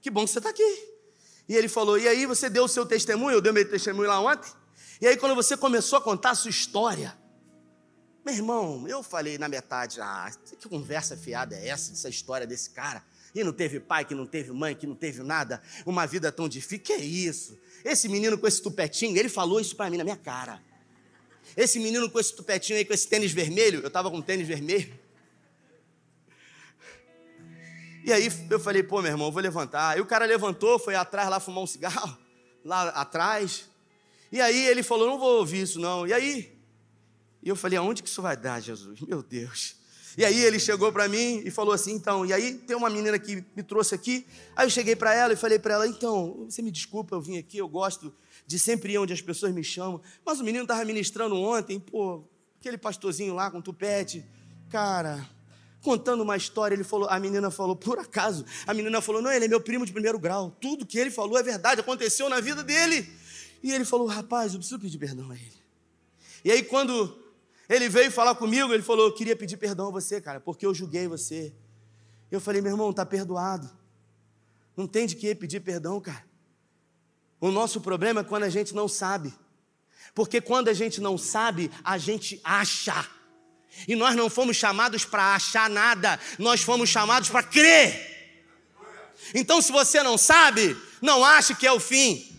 Que 0.00 0.10
bom 0.10 0.24
que 0.24 0.30
você 0.30 0.38
está 0.38 0.50
aqui. 0.50 0.94
E 1.48 1.54
ele 1.54 1.68
falou, 1.68 1.98
e 1.98 2.08
aí 2.08 2.26
você 2.26 2.50
deu 2.50 2.64
o 2.64 2.68
seu 2.68 2.84
testemunho, 2.84 3.36
eu 3.36 3.40
dei 3.40 3.52
meu 3.52 3.68
testemunho 3.68 4.08
lá 4.08 4.20
ontem. 4.20 4.50
E 5.00 5.06
aí 5.06 5.16
quando 5.16 5.34
você 5.34 5.56
começou 5.56 5.98
a 5.98 6.02
contar 6.02 6.30
a 6.30 6.34
sua 6.34 6.50
história, 6.50 7.16
meu 8.24 8.34
irmão, 8.34 8.88
eu 8.88 9.02
falei 9.02 9.36
na 9.36 9.48
metade, 9.48 10.00
ah, 10.00 10.30
que 10.58 10.68
conversa 10.68 11.16
fiada 11.16 11.54
é 11.54 11.68
essa, 11.68 11.92
essa 11.92 12.08
história 12.08 12.46
desse 12.46 12.70
cara? 12.70 13.04
E 13.34 13.44
não 13.44 13.52
teve 13.52 13.80
pai, 13.80 14.04
que 14.04 14.14
não 14.14 14.26
teve 14.26 14.50
mãe, 14.52 14.74
que 14.74 14.86
não 14.86 14.94
teve 14.94 15.22
nada, 15.22 15.60
uma 15.84 16.06
vida 16.06 16.32
tão 16.32 16.48
difícil, 16.48 16.84
que 16.84 16.92
é 16.92 17.00
isso? 17.00 17.58
Esse 17.84 18.08
menino 18.08 18.38
com 18.38 18.46
esse 18.46 18.62
tupetinho, 18.62 19.16
ele 19.16 19.28
falou 19.28 19.60
isso 19.60 19.76
para 19.76 19.90
mim 19.90 19.98
na 19.98 20.04
minha 20.04 20.16
cara. 20.16 20.62
Esse 21.56 21.78
menino 21.78 22.10
com 22.10 22.18
esse 22.18 22.34
tupetinho 22.34 22.78
aí, 22.78 22.84
com 22.84 22.94
esse 22.94 23.06
tênis 23.06 23.30
vermelho, 23.30 23.80
eu 23.80 23.88
estava 23.88 24.10
com 24.10 24.22
tênis 24.22 24.48
vermelho. 24.48 24.98
E 28.04 28.12
aí 28.12 28.28
eu 28.50 28.60
falei, 28.60 28.82
pô, 28.82 29.00
meu 29.00 29.10
irmão, 29.10 29.28
eu 29.28 29.32
vou 29.32 29.42
levantar. 29.42 29.90
Aí 29.90 30.00
o 30.00 30.06
cara 30.06 30.24
levantou, 30.24 30.78
foi 30.78 30.94
atrás 30.94 31.28
lá 31.28 31.38
fumar 31.40 31.62
um 31.62 31.66
cigarro, 31.66 32.16
lá 32.64 32.88
atrás. 32.88 33.68
E 34.32 34.40
aí 34.40 34.66
ele 34.66 34.82
falou, 34.82 35.06
não 35.06 35.18
vou 35.18 35.38
ouvir 35.38 35.62
isso 35.62 35.78
não. 35.78 36.06
E 36.06 36.12
aí, 36.12 36.58
e 37.42 37.48
eu 37.48 37.56
falei, 37.56 37.78
aonde 37.78 38.02
que 38.02 38.08
isso 38.08 38.22
vai 38.22 38.36
dar, 38.36 38.60
Jesus? 38.60 39.00
Meu 39.00 39.22
Deus. 39.22 39.76
E 40.16 40.24
aí 40.24 40.38
ele 40.40 40.60
chegou 40.60 40.92
para 40.92 41.08
mim 41.08 41.42
e 41.44 41.50
falou 41.50 41.74
assim, 41.74 41.92
então, 41.92 42.24
e 42.24 42.32
aí 42.32 42.54
tem 42.54 42.76
uma 42.76 42.88
menina 42.88 43.18
que 43.18 43.44
me 43.56 43.62
trouxe 43.62 43.94
aqui. 43.94 44.26
Aí 44.54 44.66
eu 44.66 44.70
cheguei 44.70 44.94
para 44.94 45.12
ela 45.12 45.32
e 45.32 45.36
falei 45.36 45.58
para 45.58 45.74
ela, 45.74 45.88
então, 45.88 46.46
você 46.48 46.62
me 46.62 46.70
desculpa, 46.70 47.16
eu 47.16 47.20
vim 47.20 47.36
aqui, 47.36 47.58
eu 47.58 47.68
gosto 47.68 48.14
de 48.46 48.58
sempre 48.58 48.92
ir 48.92 48.98
onde 48.98 49.12
as 49.12 49.20
pessoas 49.20 49.52
me 49.52 49.64
chamam. 49.64 50.00
Mas 50.24 50.38
o 50.38 50.44
menino 50.44 50.62
estava 50.64 50.84
ministrando 50.84 51.34
ontem, 51.34 51.80
pô, 51.80 52.24
aquele 52.60 52.78
pastorzinho 52.78 53.34
lá 53.34 53.50
com 53.50 53.60
tupete. 53.60 54.24
Cara, 54.70 55.28
contando 55.82 56.22
uma 56.22 56.36
história, 56.36 56.74
ele 56.74 56.84
falou, 56.84 57.08
a 57.08 57.18
menina 57.18 57.50
falou, 57.50 57.74
por 57.74 57.98
acaso, 57.98 58.44
a 58.66 58.72
menina 58.72 59.00
falou, 59.00 59.20
não, 59.20 59.32
ele 59.32 59.46
é 59.46 59.48
meu 59.48 59.60
primo 59.60 59.84
de 59.84 59.92
primeiro 59.92 60.18
grau, 60.18 60.56
tudo 60.60 60.86
que 60.86 60.98
ele 60.98 61.10
falou 61.10 61.36
é 61.38 61.42
verdade, 61.42 61.80
aconteceu 61.80 62.28
na 62.28 62.40
vida 62.40 62.62
dele. 62.62 63.08
E 63.62 63.72
ele 63.72 63.84
falou, 63.84 64.06
rapaz, 64.06 64.52
eu 64.52 64.58
preciso 64.58 64.78
pedir 64.78 64.98
perdão 64.98 65.30
a 65.30 65.34
ele. 65.34 65.64
E 66.44 66.52
aí 66.52 66.62
quando 66.62 67.23
ele 67.68 67.88
veio 67.88 68.10
falar 68.10 68.34
comigo, 68.34 68.72
ele 68.72 68.82
falou, 68.82 69.06
eu 69.06 69.14
queria 69.14 69.34
pedir 69.34 69.56
perdão 69.56 69.88
a 69.88 69.90
você, 69.90 70.20
cara, 70.20 70.40
porque 70.40 70.66
eu 70.66 70.74
julguei 70.74 71.08
você. 71.08 71.52
Eu 72.30 72.40
falei, 72.40 72.60
meu 72.60 72.72
irmão, 72.72 72.90
está 72.90 73.06
perdoado. 73.06 73.70
Não 74.76 74.86
tem 74.86 75.06
de 75.06 75.14
que 75.14 75.34
pedir 75.34 75.60
perdão, 75.60 76.00
cara. 76.00 76.24
O 77.40 77.50
nosso 77.50 77.80
problema 77.80 78.20
é 78.20 78.24
quando 78.24 78.44
a 78.44 78.48
gente 78.48 78.74
não 78.74 78.88
sabe. 78.88 79.32
Porque 80.14 80.40
quando 80.40 80.68
a 80.68 80.72
gente 80.72 81.00
não 81.00 81.16
sabe, 81.16 81.70
a 81.82 81.98
gente 81.98 82.40
acha. 82.44 83.06
E 83.88 83.96
nós 83.96 84.14
não 84.14 84.30
fomos 84.30 84.56
chamados 84.56 85.04
para 85.04 85.34
achar 85.34 85.68
nada, 85.68 86.18
nós 86.38 86.62
fomos 86.62 86.88
chamados 86.88 87.28
para 87.28 87.42
crer. 87.42 88.12
Então, 89.34 89.60
se 89.60 89.72
você 89.72 90.02
não 90.02 90.18
sabe, 90.18 90.76
não 91.00 91.24
ache 91.24 91.54
que 91.54 91.66
é 91.66 91.72
o 91.72 91.80
fim. 91.80 92.30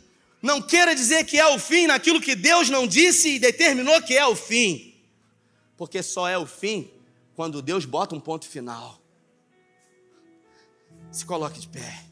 Não 0.42 0.62
queira 0.62 0.96
dizer 0.96 1.26
que 1.26 1.40
é 1.40 1.48
o 1.48 1.60
fim 1.60 1.88
naquilo 1.88 2.22
que 2.22 2.36
Deus 2.36 2.70
não 2.70 2.88
disse 2.88 3.36
e 3.36 3.40
determinou 3.40 4.02
que 4.02 4.16
é 4.16 4.26
o 4.26 4.36
fim. 4.36 4.95
Porque 5.78 6.02
só 6.02 6.28
é 6.28 6.38
o 6.38 6.46
fim 6.46 6.92
quando 7.36 7.62
Deus 7.62 7.86
bota 7.86 8.16
um 8.16 8.20
ponto 8.20 8.48
final. 8.48 9.02
Se 11.12 11.26
coloque 11.26 11.60
de 11.60 11.68
pé. 11.68 12.06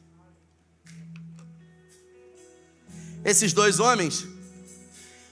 Esses 3.24 3.54
dois 3.54 3.80
homens, 3.80 4.26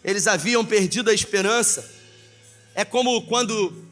eles 0.03 0.27
haviam 0.27 0.65
perdido 0.65 1.09
a 1.09 1.13
esperança 1.13 2.01
é 2.73 2.85
como 2.85 3.21
quando 3.27 3.85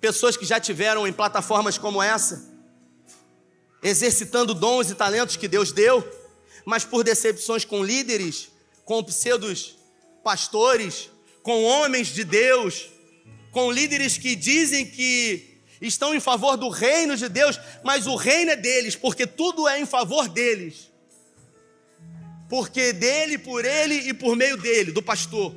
pessoas 0.00 0.36
que 0.36 0.44
já 0.44 0.58
tiveram 0.58 1.06
em 1.06 1.12
plataformas 1.12 1.78
como 1.78 2.02
essa, 2.02 2.50
exercitando 3.82 4.54
dons 4.54 4.90
e 4.90 4.94
talentos 4.94 5.36
que 5.36 5.46
Deus 5.46 5.72
deu, 5.72 6.04
mas 6.64 6.84
por 6.84 7.04
decepções 7.04 7.64
com 7.64 7.82
líderes, 7.82 8.48
com 8.84 9.02
pseudos 9.02 9.76
pastores, 10.22 11.10
com 11.42 11.64
homens 11.64 12.08
de 12.08 12.24
Deus, 12.24 12.88
com 13.52 13.70
líderes 13.70 14.16
que 14.16 14.34
dizem 14.34 14.86
que 14.86 15.60
estão 15.80 16.14
em 16.14 16.20
favor 16.20 16.56
do 16.56 16.70
reino 16.70 17.16
de 17.16 17.28
Deus, 17.28 17.60
mas 17.84 18.06
o 18.06 18.16
reino 18.16 18.52
é 18.52 18.56
deles, 18.56 18.96
porque 18.96 19.26
tudo 19.26 19.68
é 19.68 19.78
em 19.78 19.86
favor 19.86 20.26
deles. 20.26 20.90
Porque 22.48 22.92
dele, 22.92 23.38
por 23.38 23.64
ele 23.64 23.94
e 24.08 24.14
por 24.14 24.34
meio 24.34 24.56
dele, 24.56 24.90
do 24.90 25.02
pastor. 25.02 25.54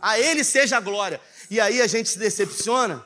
A 0.00 0.18
ele 0.18 0.42
seja 0.42 0.78
a 0.78 0.80
glória. 0.80 1.20
E 1.50 1.60
aí 1.60 1.80
a 1.80 1.86
gente 1.86 2.08
se 2.08 2.18
decepciona, 2.18 3.04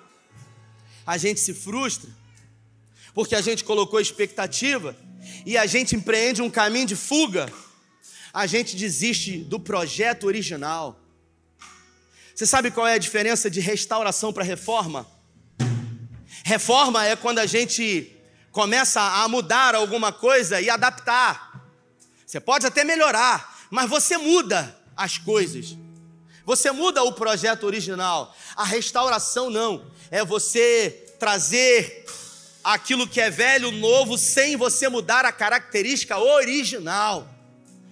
a 1.04 1.18
gente 1.18 1.40
se 1.40 1.52
frustra, 1.52 2.08
porque 3.12 3.34
a 3.34 3.40
gente 3.40 3.64
colocou 3.64 4.00
expectativa 4.00 4.96
e 5.44 5.58
a 5.58 5.66
gente 5.66 5.96
empreende 5.96 6.40
um 6.40 6.50
caminho 6.50 6.86
de 6.86 6.96
fuga, 6.96 7.52
a 8.32 8.46
gente 8.46 8.76
desiste 8.76 9.38
do 9.38 9.58
projeto 9.58 10.24
original. 10.24 10.99
Você 12.40 12.46
sabe 12.46 12.70
qual 12.70 12.86
é 12.86 12.94
a 12.94 12.98
diferença 12.98 13.50
de 13.50 13.60
restauração 13.60 14.32
para 14.32 14.42
reforma? 14.42 15.06
Reforma 16.42 17.04
é 17.04 17.14
quando 17.14 17.38
a 17.38 17.44
gente 17.44 18.16
começa 18.50 18.98
a 18.98 19.28
mudar 19.28 19.74
alguma 19.74 20.10
coisa 20.10 20.58
e 20.58 20.70
adaptar. 20.70 21.62
Você 22.24 22.40
pode 22.40 22.64
até 22.64 22.82
melhorar, 22.82 23.68
mas 23.70 23.90
você 23.90 24.16
muda 24.16 24.74
as 24.96 25.18
coisas. 25.18 25.76
Você 26.46 26.70
muda 26.70 27.02
o 27.02 27.12
projeto 27.12 27.64
original. 27.64 28.34
A 28.56 28.64
restauração 28.64 29.50
não. 29.50 29.84
É 30.10 30.24
você 30.24 31.12
trazer 31.18 32.06
aquilo 32.64 33.06
que 33.06 33.20
é 33.20 33.28
velho 33.28 33.70
novo 33.70 34.16
sem 34.16 34.56
você 34.56 34.88
mudar 34.88 35.26
a 35.26 35.32
característica 35.32 36.18
original. 36.18 37.28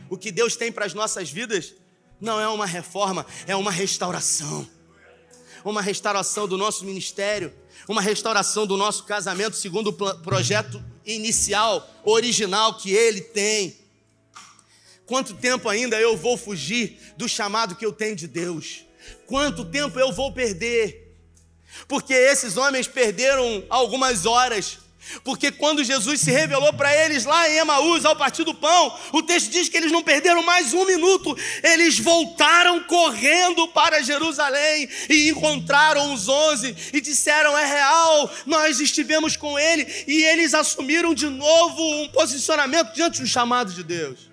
O 0.09 0.16
que 0.16 0.32
Deus 0.32 0.57
tem 0.57 0.72
para 0.72 0.86
as 0.86 0.94
nossas 0.94 1.30
vidas 1.30 1.74
não 2.21 2.41
é 2.41 2.49
uma 2.49 2.66
reforma, 2.66 3.25
é 3.47 3.55
uma 3.55 3.71
restauração. 3.71 4.69
Uma 5.64 5.83
restauração 5.83 6.47
do 6.47 6.57
nosso 6.57 6.85
ministério, 6.85 7.53
uma 7.89 8.01
restauração 8.01 8.66
do 8.66 8.77
nosso 8.77 9.05
casamento 9.05 9.57
segundo 9.57 9.89
o 9.89 10.14
projeto 10.23 10.83
inicial, 11.05 11.89
original 12.05 12.75
que 12.75 12.93
ele 12.93 13.21
tem. 13.21 13.77
Quanto 15.07 15.35
tempo 15.35 15.69
ainda 15.69 15.99
eu 15.99 16.16
vou 16.16 16.37
fugir 16.37 16.99
do 17.16 17.29
chamado 17.29 17.75
que 17.75 17.85
eu 17.85 17.93
tenho 17.93 18.14
de 18.14 18.29
Deus? 18.29 18.85
Quanto 19.27 19.64
tempo 19.64 19.99
eu 19.99 20.12
vou 20.12 20.33
perder? 20.33 21.16
Porque 21.87 22.12
esses 22.12 22.57
homens 22.57 22.87
perderam 22.87 23.64
algumas 23.69 24.27
horas 24.27 24.79
porque 25.24 25.50
quando 25.50 25.84
Jesus 25.84 26.20
se 26.20 26.30
revelou 26.30 26.72
para 26.72 26.94
eles 27.04 27.24
lá 27.24 27.48
em 27.48 27.59
Emaús, 27.59 28.04
ao 28.04 28.16
partir 28.16 28.44
do 28.44 28.54
pão, 28.54 28.98
o 29.12 29.22
texto 29.22 29.50
diz 29.50 29.68
que 29.68 29.76
eles 29.76 29.92
não 29.92 30.02
perderam 30.02 30.42
mais 30.42 30.72
um 30.72 30.84
minuto, 30.84 31.36
eles 31.62 31.98
voltaram 31.98 32.82
correndo 32.84 33.68
para 33.68 34.02
Jerusalém 34.02 34.88
e 35.09 35.28
encontraram 35.30 36.12
os 36.12 36.28
onze 36.28 36.74
e 36.92 37.00
disseram: 37.00 37.56
É 37.56 37.66
real, 37.66 38.30
nós 38.46 38.80
estivemos 38.80 39.36
com 39.36 39.59
ele, 39.59 39.86
e 40.06 40.24
eles 40.24 40.54
assumiram 40.54 41.14
de 41.14 41.28
novo 41.28 42.02
um 42.02 42.09
posicionamento 42.09 42.92
diante 42.92 43.20
do 43.20 43.26
chamado 43.26 43.72
de 43.72 43.82
Deus. 43.82 44.30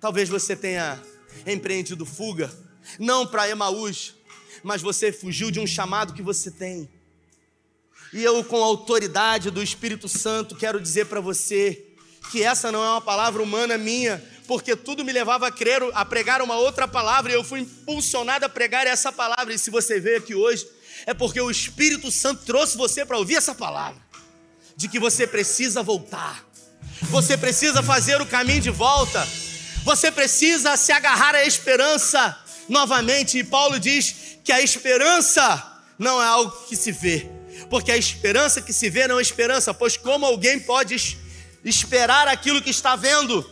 Talvez 0.00 0.28
você 0.28 0.56
tenha 0.56 1.00
empreendido 1.46 2.06
fuga, 2.06 2.50
não 2.98 3.26
para 3.26 3.48
Emaús, 3.48 4.14
mas 4.62 4.80
você 4.80 5.12
fugiu 5.12 5.50
de 5.50 5.60
um 5.60 5.66
chamado 5.66 6.14
que 6.14 6.22
você 6.22 6.50
tem. 6.50 6.88
E 8.12 8.24
eu, 8.24 8.42
com 8.42 8.62
a 8.62 8.66
autoridade 8.66 9.50
do 9.50 9.62
Espírito 9.62 10.08
Santo, 10.08 10.56
quero 10.56 10.80
dizer 10.80 11.06
para 11.06 11.20
você 11.20 11.86
que 12.30 12.42
essa 12.42 12.70
não 12.70 12.84
é 12.84 12.88
uma 12.88 13.00
palavra 13.00 13.42
humana 13.42 13.78
minha, 13.78 14.22
porque 14.46 14.74
tudo 14.74 15.04
me 15.04 15.12
levava 15.12 15.46
a 15.46 15.50
crer, 15.50 15.80
a 15.94 16.04
pregar 16.04 16.42
uma 16.42 16.56
outra 16.56 16.88
palavra, 16.88 17.30
e 17.30 17.34
eu 17.34 17.44
fui 17.44 17.60
impulsionado 17.60 18.44
a 18.44 18.48
pregar 18.48 18.86
essa 18.86 19.12
palavra. 19.12 19.54
E 19.54 19.58
se 19.58 19.70
você 19.70 20.00
veio 20.00 20.18
aqui 20.18 20.34
hoje, 20.34 20.66
é 21.06 21.14
porque 21.14 21.40
o 21.40 21.50
Espírito 21.50 22.10
Santo 22.10 22.44
trouxe 22.44 22.76
você 22.76 23.04
para 23.04 23.16
ouvir 23.16 23.36
essa 23.36 23.54
palavra, 23.54 24.00
de 24.76 24.88
que 24.88 24.98
você 24.98 25.26
precisa 25.26 25.82
voltar, 25.82 26.44
você 27.02 27.36
precisa 27.36 27.82
fazer 27.82 28.20
o 28.20 28.26
caminho 28.26 28.60
de 28.60 28.70
volta, 28.70 29.26
você 29.84 30.10
precisa 30.10 30.76
se 30.76 30.92
agarrar 30.92 31.34
à 31.34 31.44
esperança 31.44 32.36
novamente. 32.68 33.38
E 33.38 33.44
Paulo 33.44 33.78
diz 33.78 34.38
que 34.44 34.52
a 34.52 34.60
esperança 34.60 35.82
não 35.98 36.20
é 36.20 36.26
algo 36.26 36.50
que 36.66 36.76
se 36.76 36.92
vê, 36.92 37.30
porque 37.70 37.92
a 37.92 37.96
esperança 37.96 38.60
que 38.60 38.72
se 38.72 38.90
vê 38.90 39.06
não 39.06 39.20
é 39.20 39.22
esperança, 39.22 39.72
pois 39.72 39.96
como 39.96 40.26
alguém 40.26 40.58
pode 40.58 41.16
esperar 41.64 42.26
aquilo 42.26 42.60
que 42.60 42.68
está 42.68 42.96
vendo? 42.96 43.48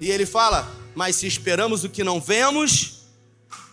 E 0.00 0.08
ele 0.08 0.24
fala: 0.24 0.72
Mas 0.94 1.16
se 1.16 1.26
esperamos 1.26 1.82
o 1.82 1.88
que 1.88 2.04
não 2.04 2.20
vemos, 2.20 3.08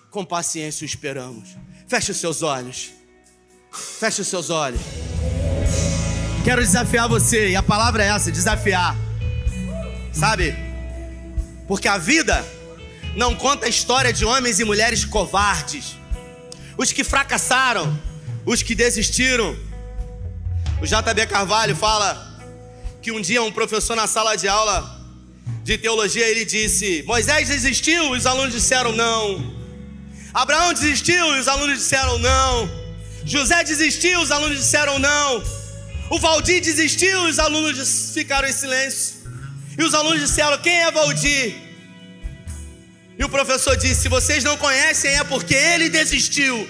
com 0.09 0.26
paciência 0.26 0.84
o 0.84 0.86
esperamos. 0.86 1.49
Feche 1.88 2.12
os 2.12 2.18
seus 2.18 2.41
olhos. 2.41 2.89
Feche 3.99 4.22
os 4.22 4.28
seus 4.28 4.49
olhos. 4.49 4.82
Quero 6.43 6.62
desafiar 6.62 7.07
você, 7.07 7.49
e 7.49 7.55
a 7.55 7.62
palavra 7.62 8.03
é 8.03 8.07
essa: 8.07 8.32
desafiar. 8.32 8.95
Sabe? 10.12 10.55
Porque 11.68 11.88
a 11.88 11.99
vida 11.99 12.43
não 13.16 13.36
conta 13.36 13.68
a 13.68 13.70
história 13.70 14.12
de 14.12 14.26
homens 14.26 14.59
e 14.59 14.64
mulheres 14.64 15.05
covardes, 15.05 15.95
os 16.78 16.91
que 16.91 17.03
fracassaram 17.03 18.11
os 18.46 18.62
que 18.62 18.76
desistiram. 18.76 19.58
O 20.82 20.86
JB 20.86 21.28
Carvalho 21.28 21.76
fala 21.76 22.30
que 23.02 23.12
um 23.12 23.22
dia 23.22 23.42
um 23.42 23.52
professor 23.52 23.96
na 23.96 24.08
sala 24.08 24.36
de 24.36 24.48
aula 24.48 25.00
de 25.64 25.78
teologia 25.78 26.28
ele 26.28 26.46
disse: 26.46 27.04
Moisés 27.04 27.48
desistiu, 27.48 28.16
e 28.16 28.18
os 28.18 28.26
alunos 28.26 28.54
disseram 28.54 28.92
não. 28.92 29.62
Abraão 30.34 30.74
desistiu, 30.74 31.36
e 31.36 31.39
os 31.39 31.48
alunos 31.48 31.78
disseram 31.78 32.18
não. 32.20 32.70
José 33.26 33.64
desistiu, 33.64 34.22
os 34.22 34.32
alunos 34.32 34.58
disseram 34.58 34.98
não. 34.98 35.44
O 36.10 36.20
Valdir 36.20 36.62
desistiu, 36.62 37.28
e 37.28 37.30
os 37.30 37.39
alunos 37.39 38.12
ficaram 38.14 38.48
em 38.48 38.54
silêncio. 38.54 39.22
E 39.78 39.84
os 39.84 39.94
alunos 39.94 40.20
disseram: 40.22 40.58
Quem 40.58 40.74
é 40.74 40.92
Valdir? 40.92 41.56
E 43.18 43.24
o 43.24 43.30
professor 43.30 43.78
disse: 43.78 44.02
Se 44.02 44.10
vocês 44.10 44.44
não 44.44 44.58
conhecem, 44.58 45.12
é 45.12 45.24
porque 45.24 45.54
ele 45.54 45.89
desistiu 45.89 46.68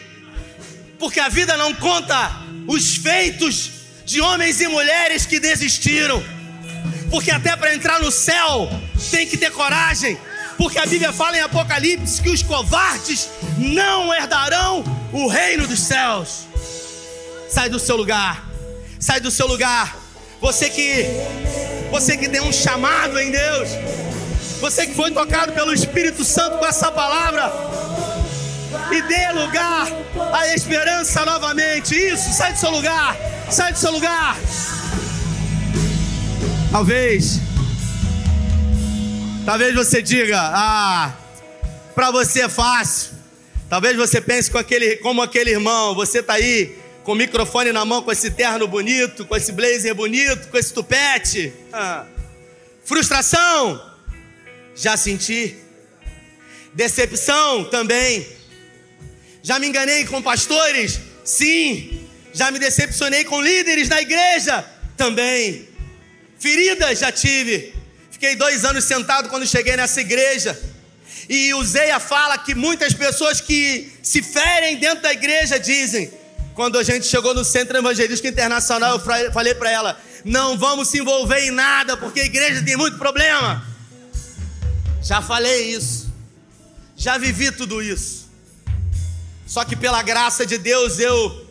porque 1.01 1.19
a 1.19 1.29
vida 1.29 1.57
não 1.57 1.73
conta 1.73 2.31
os 2.67 2.95
feitos 2.95 3.71
de 4.05 4.21
homens 4.21 4.61
e 4.61 4.67
mulheres 4.67 5.25
que 5.25 5.39
desistiram. 5.39 6.23
Porque 7.09 7.31
até 7.31 7.55
para 7.57 7.73
entrar 7.73 7.99
no 7.99 8.11
céu 8.11 8.69
tem 9.09 9.25
que 9.25 9.35
ter 9.35 9.49
coragem. 9.51 10.15
Porque 10.59 10.77
a 10.77 10.85
Bíblia 10.85 11.11
fala 11.11 11.37
em 11.37 11.41
Apocalipse 11.41 12.21
que 12.21 12.29
os 12.29 12.43
covardes 12.43 13.27
não 13.57 14.13
herdarão 14.13 14.83
o 15.11 15.27
reino 15.27 15.67
dos 15.67 15.79
céus. 15.79 16.45
Sai 17.49 17.67
do 17.67 17.79
seu 17.79 17.97
lugar. 17.97 18.47
Sai 18.99 19.19
do 19.19 19.31
seu 19.31 19.47
lugar. 19.47 19.97
Você 20.39 20.69
que 20.69 21.07
você 21.89 22.15
que 22.15 22.29
tem 22.29 22.41
um 22.41 22.53
chamado 22.53 23.19
em 23.19 23.31
Deus. 23.31 23.69
Você 24.59 24.85
que 24.85 24.93
foi 24.93 25.09
tocado 25.09 25.51
pelo 25.53 25.73
Espírito 25.73 26.23
Santo 26.23 26.59
com 26.59 26.65
essa 26.65 26.91
palavra 26.91 27.51
e 28.91 29.01
dê 29.03 29.31
lugar 29.31 29.87
à 30.33 30.53
esperança 30.53 31.25
novamente. 31.25 31.95
Isso, 31.95 32.33
sai 32.33 32.53
do 32.53 32.59
seu 32.59 32.71
lugar, 32.71 33.15
sai 33.49 33.73
do 33.73 33.79
seu 33.79 33.91
lugar. 33.91 34.37
Talvez, 36.71 37.39
talvez 39.45 39.75
você 39.75 40.01
diga, 40.01 40.39
ah, 40.39 41.13
para 41.93 42.11
você 42.11 42.43
é 42.43 42.49
fácil. 42.49 43.11
Talvez 43.69 43.95
você 43.95 44.19
pense 44.19 44.51
com 44.51 44.57
aquele, 44.57 44.97
como 44.97 45.21
aquele 45.21 45.51
irmão, 45.51 45.95
você 45.95 46.19
está 46.19 46.33
aí 46.33 46.77
com 47.03 47.13
o 47.13 47.15
microfone 47.15 47.71
na 47.71 47.85
mão, 47.85 48.01
com 48.01 48.11
esse 48.11 48.31
terno 48.31 48.67
bonito, 48.67 49.25
com 49.25 49.35
esse 49.35 49.51
blazer 49.51 49.95
bonito, 49.95 50.49
com 50.49 50.57
esse 50.57 50.73
tupete. 50.73 51.53
Ah. 51.71 52.05
Frustração, 52.83 53.81
já 54.75 54.97
senti. 54.97 55.57
Decepção 56.73 57.65
também. 57.65 58.27
Já 59.43 59.59
me 59.59 59.67
enganei 59.67 60.05
com 60.05 60.21
pastores? 60.21 60.99
Sim. 61.23 62.07
Já 62.33 62.51
me 62.51 62.59
decepcionei 62.59 63.23
com 63.23 63.41
líderes 63.41 63.89
da 63.89 64.01
igreja? 64.01 64.65
Também. 64.95 65.67
Feridas 66.39 66.99
já 66.99 67.11
tive. 67.11 67.73
Fiquei 68.11 68.35
dois 68.35 68.63
anos 68.63 68.83
sentado 68.83 69.29
quando 69.29 69.47
cheguei 69.47 69.75
nessa 69.75 69.99
igreja. 70.01 70.59
E 71.27 71.53
usei 71.53 71.91
a 71.91 71.99
fala 71.99 72.37
que 72.37 72.53
muitas 72.53 72.93
pessoas 72.93 73.41
que 73.41 73.91
se 74.03 74.21
ferem 74.21 74.77
dentro 74.77 75.01
da 75.01 75.11
igreja 75.11 75.59
dizem. 75.59 76.11
Quando 76.53 76.77
a 76.77 76.83
gente 76.83 77.05
chegou 77.05 77.33
no 77.33 77.45
Centro 77.45 77.77
Evangelístico 77.77 78.27
Internacional, 78.27 78.97
eu 78.97 79.31
falei 79.31 79.55
para 79.55 79.71
ela: 79.71 80.01
não 80.23 80.57
vamos 80.57 80.89
se 80.89 80.99
envolver 80.99 81.39
em 81.39 81.51
nada, 81.51 81.97
porque 81.97 82.19
a 82.19 82.25
igreja 82.25 82.63
tem 82.63 82.75
muito 82.75 82.97
problema. 82.97 83.65
Já 85.01 85.21
falei 85.21 85.73
isso. 85.73 86.11
Já 86.95 87.17
vivi 87.17 87.51
tudo 87.51 87.81
isso. 87.81 88.20
Só 89.51 89.65
que 89.65 89.75
pela 89.75 90.01
graça 90.01 90.45
de 90.45 90.57
Deus 90.57 90.97
eu 90.97 91.45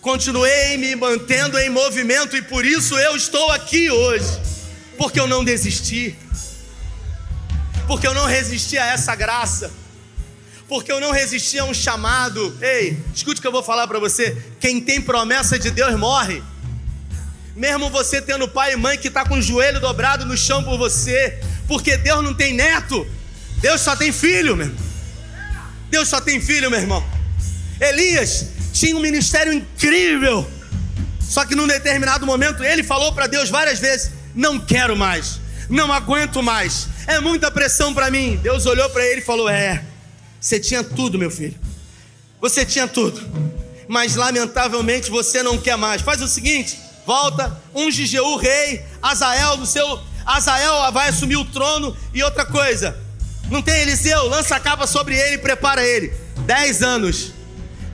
continuei 0.00 0.76
me 0.76 0.94
mantendo 0.94 1.58
em 1.58 1.68
movimento 1.68 2.36
e 2.36 2.42
por 2.42 2.64
isso 2.64 2.96
eu 2.96 3.16
estou 3.16 3.50
aqui 3.50 3.90
hoje. 3.90 4.40
Porque 4.96 5.18
eu 5.18 5.26
não 5.26 5.42
desisti. 5.42 6.16
Porque 7.88 8.06
eu 8.06 8.14
não 8.14 8.24
resisti 8.26 8.78
a 8.78 8.86
essa 8.86 9.16
graça. 9.16 9.72
Porque 10.68 10.92
eu 10.92 11.00
não 11.00 11.10
resisti 11.10 11.58
a 11.58 11.64
um 11.64 11.74
chamado. 11.74 12.56
Ei, 12.62 12.96
escute 13.12 13.40
o 13.40 13.42
que 13.42 13.48
eu 13.48 13.50
vou 13.50 13.64
falar 13.64 13.88
para 13.88 13.98
você. 13.98 14.40
Quem 14.60 14.80
tem 14.80 15.00
promessa 15.00 15.58
de 15.58 15.72
Deus 15.72 15.98
morre. 15.98 16.40
Mesmo 17.56 17.90
você 17.90 18.22
tendo 18.22 18.46
pai 18.46 18.74
e 18.74 18.76
mãe 18.76 18.96
que 18.96 19.08
está 19.08 19.24
com 19.24 19.38
o 19.38 19.42
joelho 19.42 19.80
dobrado 19.80 20.24
no 20.24 20.36
chão 20.36 20.62
por 20.62 20.78
você. 20.78 21.42
Porque 21.66 21.96
Deus 21.96 22.22
não 22.22 22.32
tem 22.32 22.54
neto. 22.54 23.04
Deus 23.56 23.80
só 23.80 23.96
tem 23.96 24.12
filho, 24.12 24.54
meu 24.54 24.66
irmão. 24.68 24.84
Deus 25.90 26.08
só 26.08 26.20
tem 26.20 26.40
filho, 26.40 26.70
meu 26.70 26.78
irmão. 26.78 27.23
Elias 27.80 28.46
tinha 28.72 28.96
um 28.96 29.00
ministério 29.00 29.52
incrível. 29.52 30.46
Só 31.20 31.44
que 31.44 31.54
num 31.54 31.66
determinado 31.66 32.26
momento 32.26 32.62
ele 32.62 32.82
falou 32.82 33.12
para 33.12 33.26
Deus 33.26 33.48
várias 33.48 33.78
vezes: 33.78 34.10
Não 34.34 34.58
quero 34.58 34.96
mais, 34.96 35.40
não 35.68 35.92
aguento 35.92 36.42
mais, 36.42 36.88
é 37.06 37.18
muita 37.20 37.50
pressão 37.50 37.94
para 37.94 38.10
mim. 38.10 38.38
Deus 38.42 38.66
olhou 38.66 38.88
para 38.90 39.04
ele 39.04 39.20
e 39.20 39.24
falou: 39.24 39.48
É, 39.48 39.82
você 40.40 40.60
tinha 40.60 40.84
tudo, 40.84 41.18
meu 41.18 41.30
filho, 41.30 41.56
você 42.40 42.64
tinha 42.64 42.86
tudo, 42.86 43.20
mas 43.88 44.16
lamentavelmente 44.16 45.10
você 45.10 45.42
não 45.42 45.56
quer 45.58 45.76
mais. 45.76 46.02
Faz 46.02 46.20
o 46.20 46.28
seguinte: 46.28 46.78
volta, 47.06 47.60
unge 47.74 48.06
Jeú 48.06 48.36
rei, 48.36 48.84
Azael 49.02 49.56
do 49.56 49.66
seu. 49.66 50.00
Azael 50.26 50.90
vai 50.90 51.08
assumir 51.08 51.36
o 51.36 51.44
trono 51.44 51.96
e 52.12 52.22
outra 52.22 52.46
coisa. 52.46 52.96
Não 53.50 53.60
tem 53.60 53.82
Eliseu, 53.82 54.26
lança 54.28 54.56
a 54.56 54.60
capa 54.60 54.86
sobre 54.86 55.18
ele 55.18 55.34
e 55.34 55.38
prepara 55.38 55.84
ele. 55.84 56.14
Dez 56.46 56.82
anos 56.82 57.32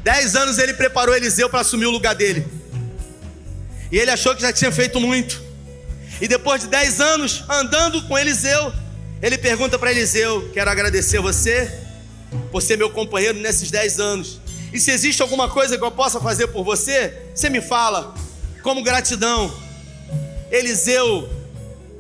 Dez 0.03 0.35
anos 0.35 0.59
ele 0.59 0.75
preparou 0.75 1.15
Eliseu 1.15 1.49
para 1.49 1.61
assumir 1.61 1.87
o 1.87 1.91
lugar 1.91 2.15
dele. 2.15 2.47
E 3.93 3.99
ele 3.99 4.11
achou 4.11 4.35
que 4.35 4.43
já 4.43 4.53
tinha 4.53 4.73
feito 4.73 5.01
muito. 5.01 5.43
E 6.21 6.29
depois 6.29 6.63
de 6.63 6.69
dez 6.69 7.01
anos 7.01 7.45
andando 7.49 8.03
com 8.03 8.19
Eliseu, 8.19 8.73
ele 9.21 9.37
pergunta 9.37 9.79
para 9.79 9.91
Eliseu: 9.91 10.51
Quero 10.53 10.71
agradecer 10.71 11.21
você 11.21 11.71
por 12.51 12.63
ser 12.63 12.77
meu 12.77 12.91
companheiro 12.91 13.39
nesses 13.39 13.71
dez 13.71 13.99
anos. 13.99 14.41
E 14.73 14.79
se 14.79 14.91
existe 14.91 15.21
alguma 15.21 15.49
coisa 15.49 15.77
que 15.77 15.85
eu 15.85 15.91
possa 15.91 16.21
fazer 16.21 16.47
por 16.49 16.65
você, 16.65 17.13
você 17.35 17.51
me 17.51 17.61
fala, 17.61 18.15
como 18.63 18.83
gratidão. 18.83 19.53
Eliseu, 20.51 21.29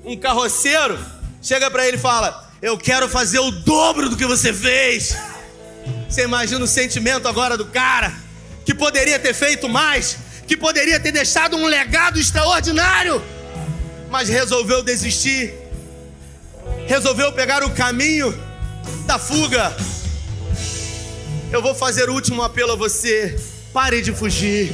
um 0.04 0.16
carroceiro, 0.16 0.98
chega 1.42 1.70
para 1.70 1.86
ele 1.86 1.96
e 1.96 2.00
fala: 2.00 2.50
Eu 2.62 2.78
quero 2.78 3.08
fazer 3.08 3.40
o 3.40 3.50
dobro 3.50 4.08
do 4.08 4.16
que 4.16 4.26
você 4.26 4.52
fez. 4.52 5.16
Você 6.10 6.24
imagina 6.24 6.64
o 6.64 6.66
sentimento 6.66 7.28
agora 7.28 7.56
do 7.56 7.66
cara, 7.66 8.12
que 8.64 8.74
poderia 8.74 9.16
ter 9.16 9.32
feito 9.32 9.68
mais, 9.68 10.16
que 10.44 10.56
poderia 10.56 10.98
ter 10.98 11.12
deixado 11.12 11.56
um 11.56 11.66
legado 11.66 12.18
extraordinário, 12.18 13.22
mas 14.10 14.28
resolveu 14.28 14.82
desistir, 14.82 15.54
resolveu 16.88 17.32
pegar 17.32 17.62
o 17.62 17.70
caminho 17.70 18.36
da 19.06 19.20
fuga. 19.20 19.72
Eu 21.52 21.62
vou 21.62 21.76
fazer 21.76 22.10
o 22.10 22.12
último 22.12 22.42
apelo 22.42 22.72
a 22.72 22.76
você: 22.76 23.38
pare 23.72 24.02
de 24.02 24.12
fugir, 24.12 24.72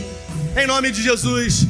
em 0.57 0.67
nome 0.67 0.91
de 0.91 1.03
Jesus. 1.03 1.67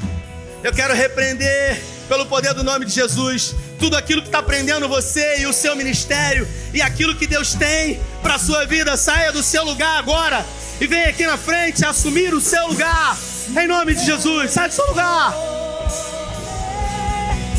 Eu 0.62 0.72
quero 0.72 0.94
repreender, 0.94 1.82
pelo 2.08 2.24
poder 2.26 2.54
do 2.54 2.62
nome 2.62 2.86
de 2.86 2.92
Jesus, 2.92 3.52
tudo 3.78 3.96
aquilo 3.96 4.22
que 4.22 4.28
está 4.28 4.42
prendendo 4.42 4.88
você 4.88 5.40
e 5.40 5.46
o 5.46 5.52
seu 5.52 5.76
ministério, 5.76 6.46
e 6.72 6.82
aquilo 6.82 7.14
que 7.14 7.26
Deus 7.26 7.54
tem 7.54 8.00
para 8.22 8.34
a 8.34 8.38
sua 8.38 8.64
vida. 8.64 8.96
Saia 8.96 9.32
do 9.32 9.42
seu 9.42 9.64
lugar 9.64 9.98
agora 9.98 10.44
e 10.80 10.86
venha 10.86 11.08
aqui 11.08 11.26
na 11.26 11.36
frente 11.36 11.84
assumir 11.84 12.34
o 12.34 12.40
seu 12.40 12.66
lugar, 12.68 13.16
em 13.58 13.66
nome 13.66 13.94
de 13.94 14.04
Jesus. 14.04 14.50
Sai 14.50 14.68
do 14.68 14.74
seu 14.74 14.86
lugar. 14.86 15.34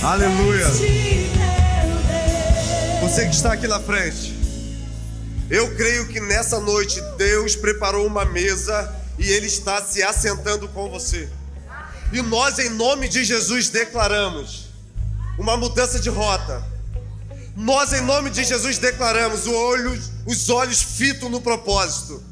Aleluia. 0.03 0.67
Você 3.01 3.25
que 3.25 3.35
está 3.35 3.53
aqui 3.53 3.67
na 3.67 3.79
frente, 3.79 4.35
eu 5.49 5.75
creio 5.75 6.07
que 6.07 6.19
nessa 6.19 6.59
noite 6.59 7.01
Deus 7.17 7.55
preparou 7.55 8.05
uma 8.05 8.25
mesa 8.25 8.93
e 9.17 9.29
Ele 9.31 9.47
está 9.47 9.81
se 9.81 10.03
assentando 10.03 10.67
com 10.69 10.89
você. 10.89 11.29
E 12.11 12.21
nós, 12.21 12.59
em 12.59 12.69
nome 12.69 13.07
de 13.07 13.23
Jesus, 13.23 13.69
declaramos 13.69 14.66
uma 15.37 15.55
mudança 15.55 15.99
de 15.99 16.09
rota. 16.09 16.63
Nós, 17.55 17.93
em 17.93 18.01
nome 18.01 18.29
de 18.29 18.43
Jesus, 18.43 18.77
declaramos 18.77 19.47
olho, 19.47 19.99
os 20.25 20.49
olhos 20.49 20.81
fitos 20.81 21.29
no 21.29 21.41
propósito. 21.41 22.23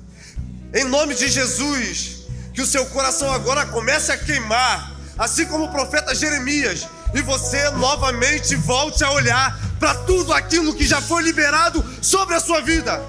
Em 0.74 0.84
nome 0.84 1.16
de 1.16 1.28
Jesus, 1.28 2.26
que 2.54 2.62
o 2.62 2.66
seu 2.66 2.86
coração 2.88 3.32
agora 3.32 3.66
comece 3.66 4.12
a 4.12 4.18
queimar, 4.18 4.94
assim 5.18 5.46
como 5.46 5.66
o 5.66 5.72
profeta 5.72 6.14
Jeremias, 6.14 6.88
e 7.14 7.22
você 7.22 7.70
novamente 7.72 8.56
volte 8.56 9.04
a 9.04 9.12
olhar 9.12 9.60
para 9.80 9.96
tudo 9.96 10.34
aquilo 10.34 10.74
que 10.74 10.86
já 10.86 11.02
foi 11.02 11.24
liberado 11.24 11.84
sobre 12.02 12.36
a 12.36 12.40
sua 12.40 12.62
vida. 12.62 13.02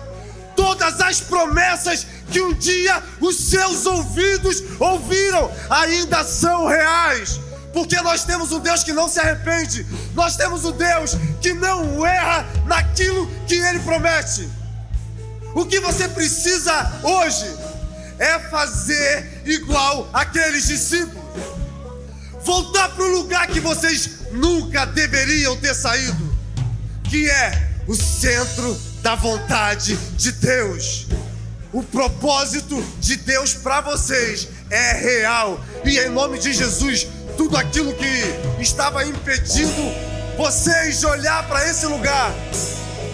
Todas 0.54 1.00
as 1.00 1.20
promessas 1.20 2.06
que 2.30 2.40
um 2.40 2.54
dia 2.54 3.02
os 3.20 3.36
seus 3.36 3.84
ouvidos 3.84 4.62
ouviram 4.78 5.50
ainda 5.68 6.24
são 6.24 6.66
reais. 6.66 7.40
Porque 7.76 8.00
nós 8.00 8.24
temos 8.24 8.52
um 8.52 8.58
Deus 8.58 8.82
que 8.82 8.94
não 8.94 9.06
se 9.06 9.20
arrepende, 9.20 9.86
nós 10.14 10.34
temos 10.34 10.64
um 10.64 10.72
Deus 10.72 11.14
que 11.42 11.52
não 11.52 12.06
erra 12.06 12.48
naquilo 12.64 13.30
que 13.46 13.54
ele 13.54 13.80
promete. 13.80 14.48
O 15.54 15.66
que 15.66 15.78
você 15.78 16.08
precisa 16.08 16.90
hoje 17.02 17.44
é 18.18 18.38
fazer 18.48 19.42
igual 19.44 20.08
aqueles 20.14 20.66
discípulos, 20.68 21.22
voltar 22.42 22.88
para 22.94 23.04
o 23.04 23.12
lugar 23.18 23.46
que 23.48 23.60
vocês 23.60 24.32
nunca 24.32 24.86
deveriam 24.86 25.54
ter 25.58 25.74
saído, 25.74 26.34
que 27.04 27.28
é 27.28 27.72
o 27.86 27.94
centro 27.94 28.74
da 29.02 29.14
vontade 29.14 29.96
de 30.16 30.32
Deus. 30.32 31.08
O 31.74 31.82
propósito 31.82 32.82
de 33.00 33.16
Deus 33.16 33.52
para 33.52 33.82
vocês 33.82 34.48
é 34.70 34.92
real. 34.92 35.62
E 35.84 35.98
em 35.98 36.08
nome 36.08 36.38
de 36.38 36.54
Jesus, 36.54 37.06
tudo 37.36 37.56
aquilo 37.56 37.92
que 37.94 38.62
estava 38.62 39.04
impedindo 39.04 39.92
vocês 40.36 41.00
de 41.00 41.06
olhar 41.06 41.46
para 41.48 41.68
esse 41.68 41.86
lugar, 41.86 42.32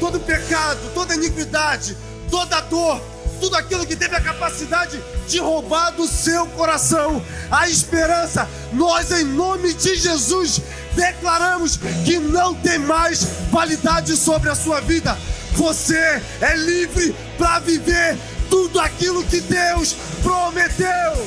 todo 0.01 0.19
pecado, 0.21 0.81
toda 0.95 1.15
iniquidade, 1.15 1.97
toda 2.31 2.61
dor, 2.63 3.01
tudo 3.41 3.57
aquilo 3.57 3.87
que 3.87 3.97
teve 3.97 4.15
a 4.15 4.21
capacidade 4.21 5.03
de 5.29 5.39
roubar 5.39 5.91
do 5.93 6.07
seu 6.07 6.47
coração 6.49 7.23
a 7.51 7.69
esperança, 7.69 8.49
nós, 8.73 9.11
em 9.11 9.25
nome 9.25 9.75
de 9.75 9.95
Jesus, 9.95 10.61
declaramos 10.95 11.79
que 12.05 12.19
não 12.19 12.55
tem 12.55 12.79
mais 12.79 13.25
validade 13.51 14.17
sobre 14.17 14.49
a 14.49 14.55
sua 14.55 14.81
vida. 14.81 15.17
Você 15.53 16.23
é 16.41 16.57
livre 16.57 17.15
para 17.37 17.59
viver 17.59 18.17
tudo 18.49 18.81
aquilo 18.81 19.23
que 19.25 19.41
Deus 19.41 19.95
prometeu. 20.23 21.27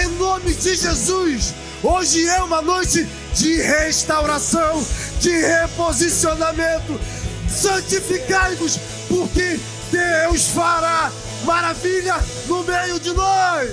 Em 0.00 0.08
nome 0.16 0.54
de 0.54 0.74
Jesus, 0.74 1.52
hoje 1.84 2.26
é 2.26 2.42
uma 2.42 2.62
noite 2.62 3.06
de 3.34 3.60
restauração, 3.60 4.84
de 5.20 5.30
reposicionamento. 5.30 6.98
Santificai-vos, 7.48 8.78
porque 9.08 9.60
Deus 9.90 10.48
fará 10.48 11.12
maravilha 11.44 12.16
no 12.46 12.64
meio 12.64 12.98
de 12.98 13.12
nós. 13.12 13.70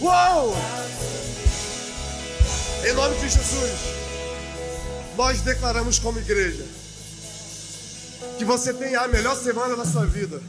Uou! 0.00 0.56
Em 2.84 2.92
nome 2.94 3.14
de 3.16 3.28
Jesus, 3.28 3.70
nós 5.16 5.40
declaramos 5.40 5.98
como 5.98 6.18
igreja 6.18 6.64
que 8.38 8.44
você 8.44 8.72
tenha 8.72 9.00
a 9.00 9.08
melhor 9.08 9.36
semana 9.36 9.76
da 9.76 9.84
sua 9.84 10.06
vida. 10.06 10.40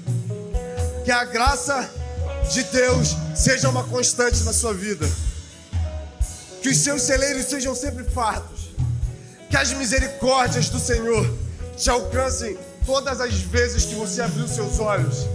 Que 1.03 1.11
a 1.11 1.25
graça 1.25 1.89
de 2.51 2.63
Deus 2.63 3.15
seja 3.35 3.69
uma 3.69 3.83
constante 3.83 4.43
na 4.43 4.53
sua 4.53 4.73
vida. 4.73 5.05
Que 6.61 6.69
os 6.69 6.77
seus 6.77 7.01
celeiros 7.01 7.45
sejam 7.45 7.75
sempre 7.75 8.03
fartos. 8.03 8.69
Que 9.49 9.57
as 9.57 9.73
misericórdias 9.73 10.69
do 10.69 10.79
Senhor 10.79 11.29
te 11.75 11.89
alcancem 11.89 12.57
todas 12.85 13.19
as 13.19 13.33
vezes 13.33 13.85
que 13.85 13.95
você 13.95 14.21
abriu 14.21 14.47
seus 14.47 14.79
olhos. 14.79 15.27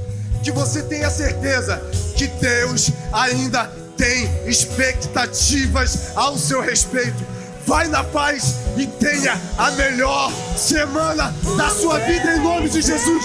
Que 0.42 0.52
você 0.52 0.82
tenha 0.82 1.10
certeza 1.10 1.82
que 2.16 2.26
Deus 2.28 2.90
ainda 3.12 3.64
tem 3.96 4.28
expectativas 4.46 6.16
ao 6.16 6.38
seu 6.38 6.60
respeito. 6.60 7.24
Vai 7.66 7.88
na 7.88 8.04
paz 8.04 8.54
e 8.76 8.86
tenha 8.86 9.40
a 9.58 9.70
melhor 9.72 10.32
semana 10.56 11.34
da 11.56 11.68
sua 11.70 11.98
vida 11.98 12.36
em 12.36 12.40
nome 12.40 12.68
de 12.68 12.80
Jesus. 12.80 13.24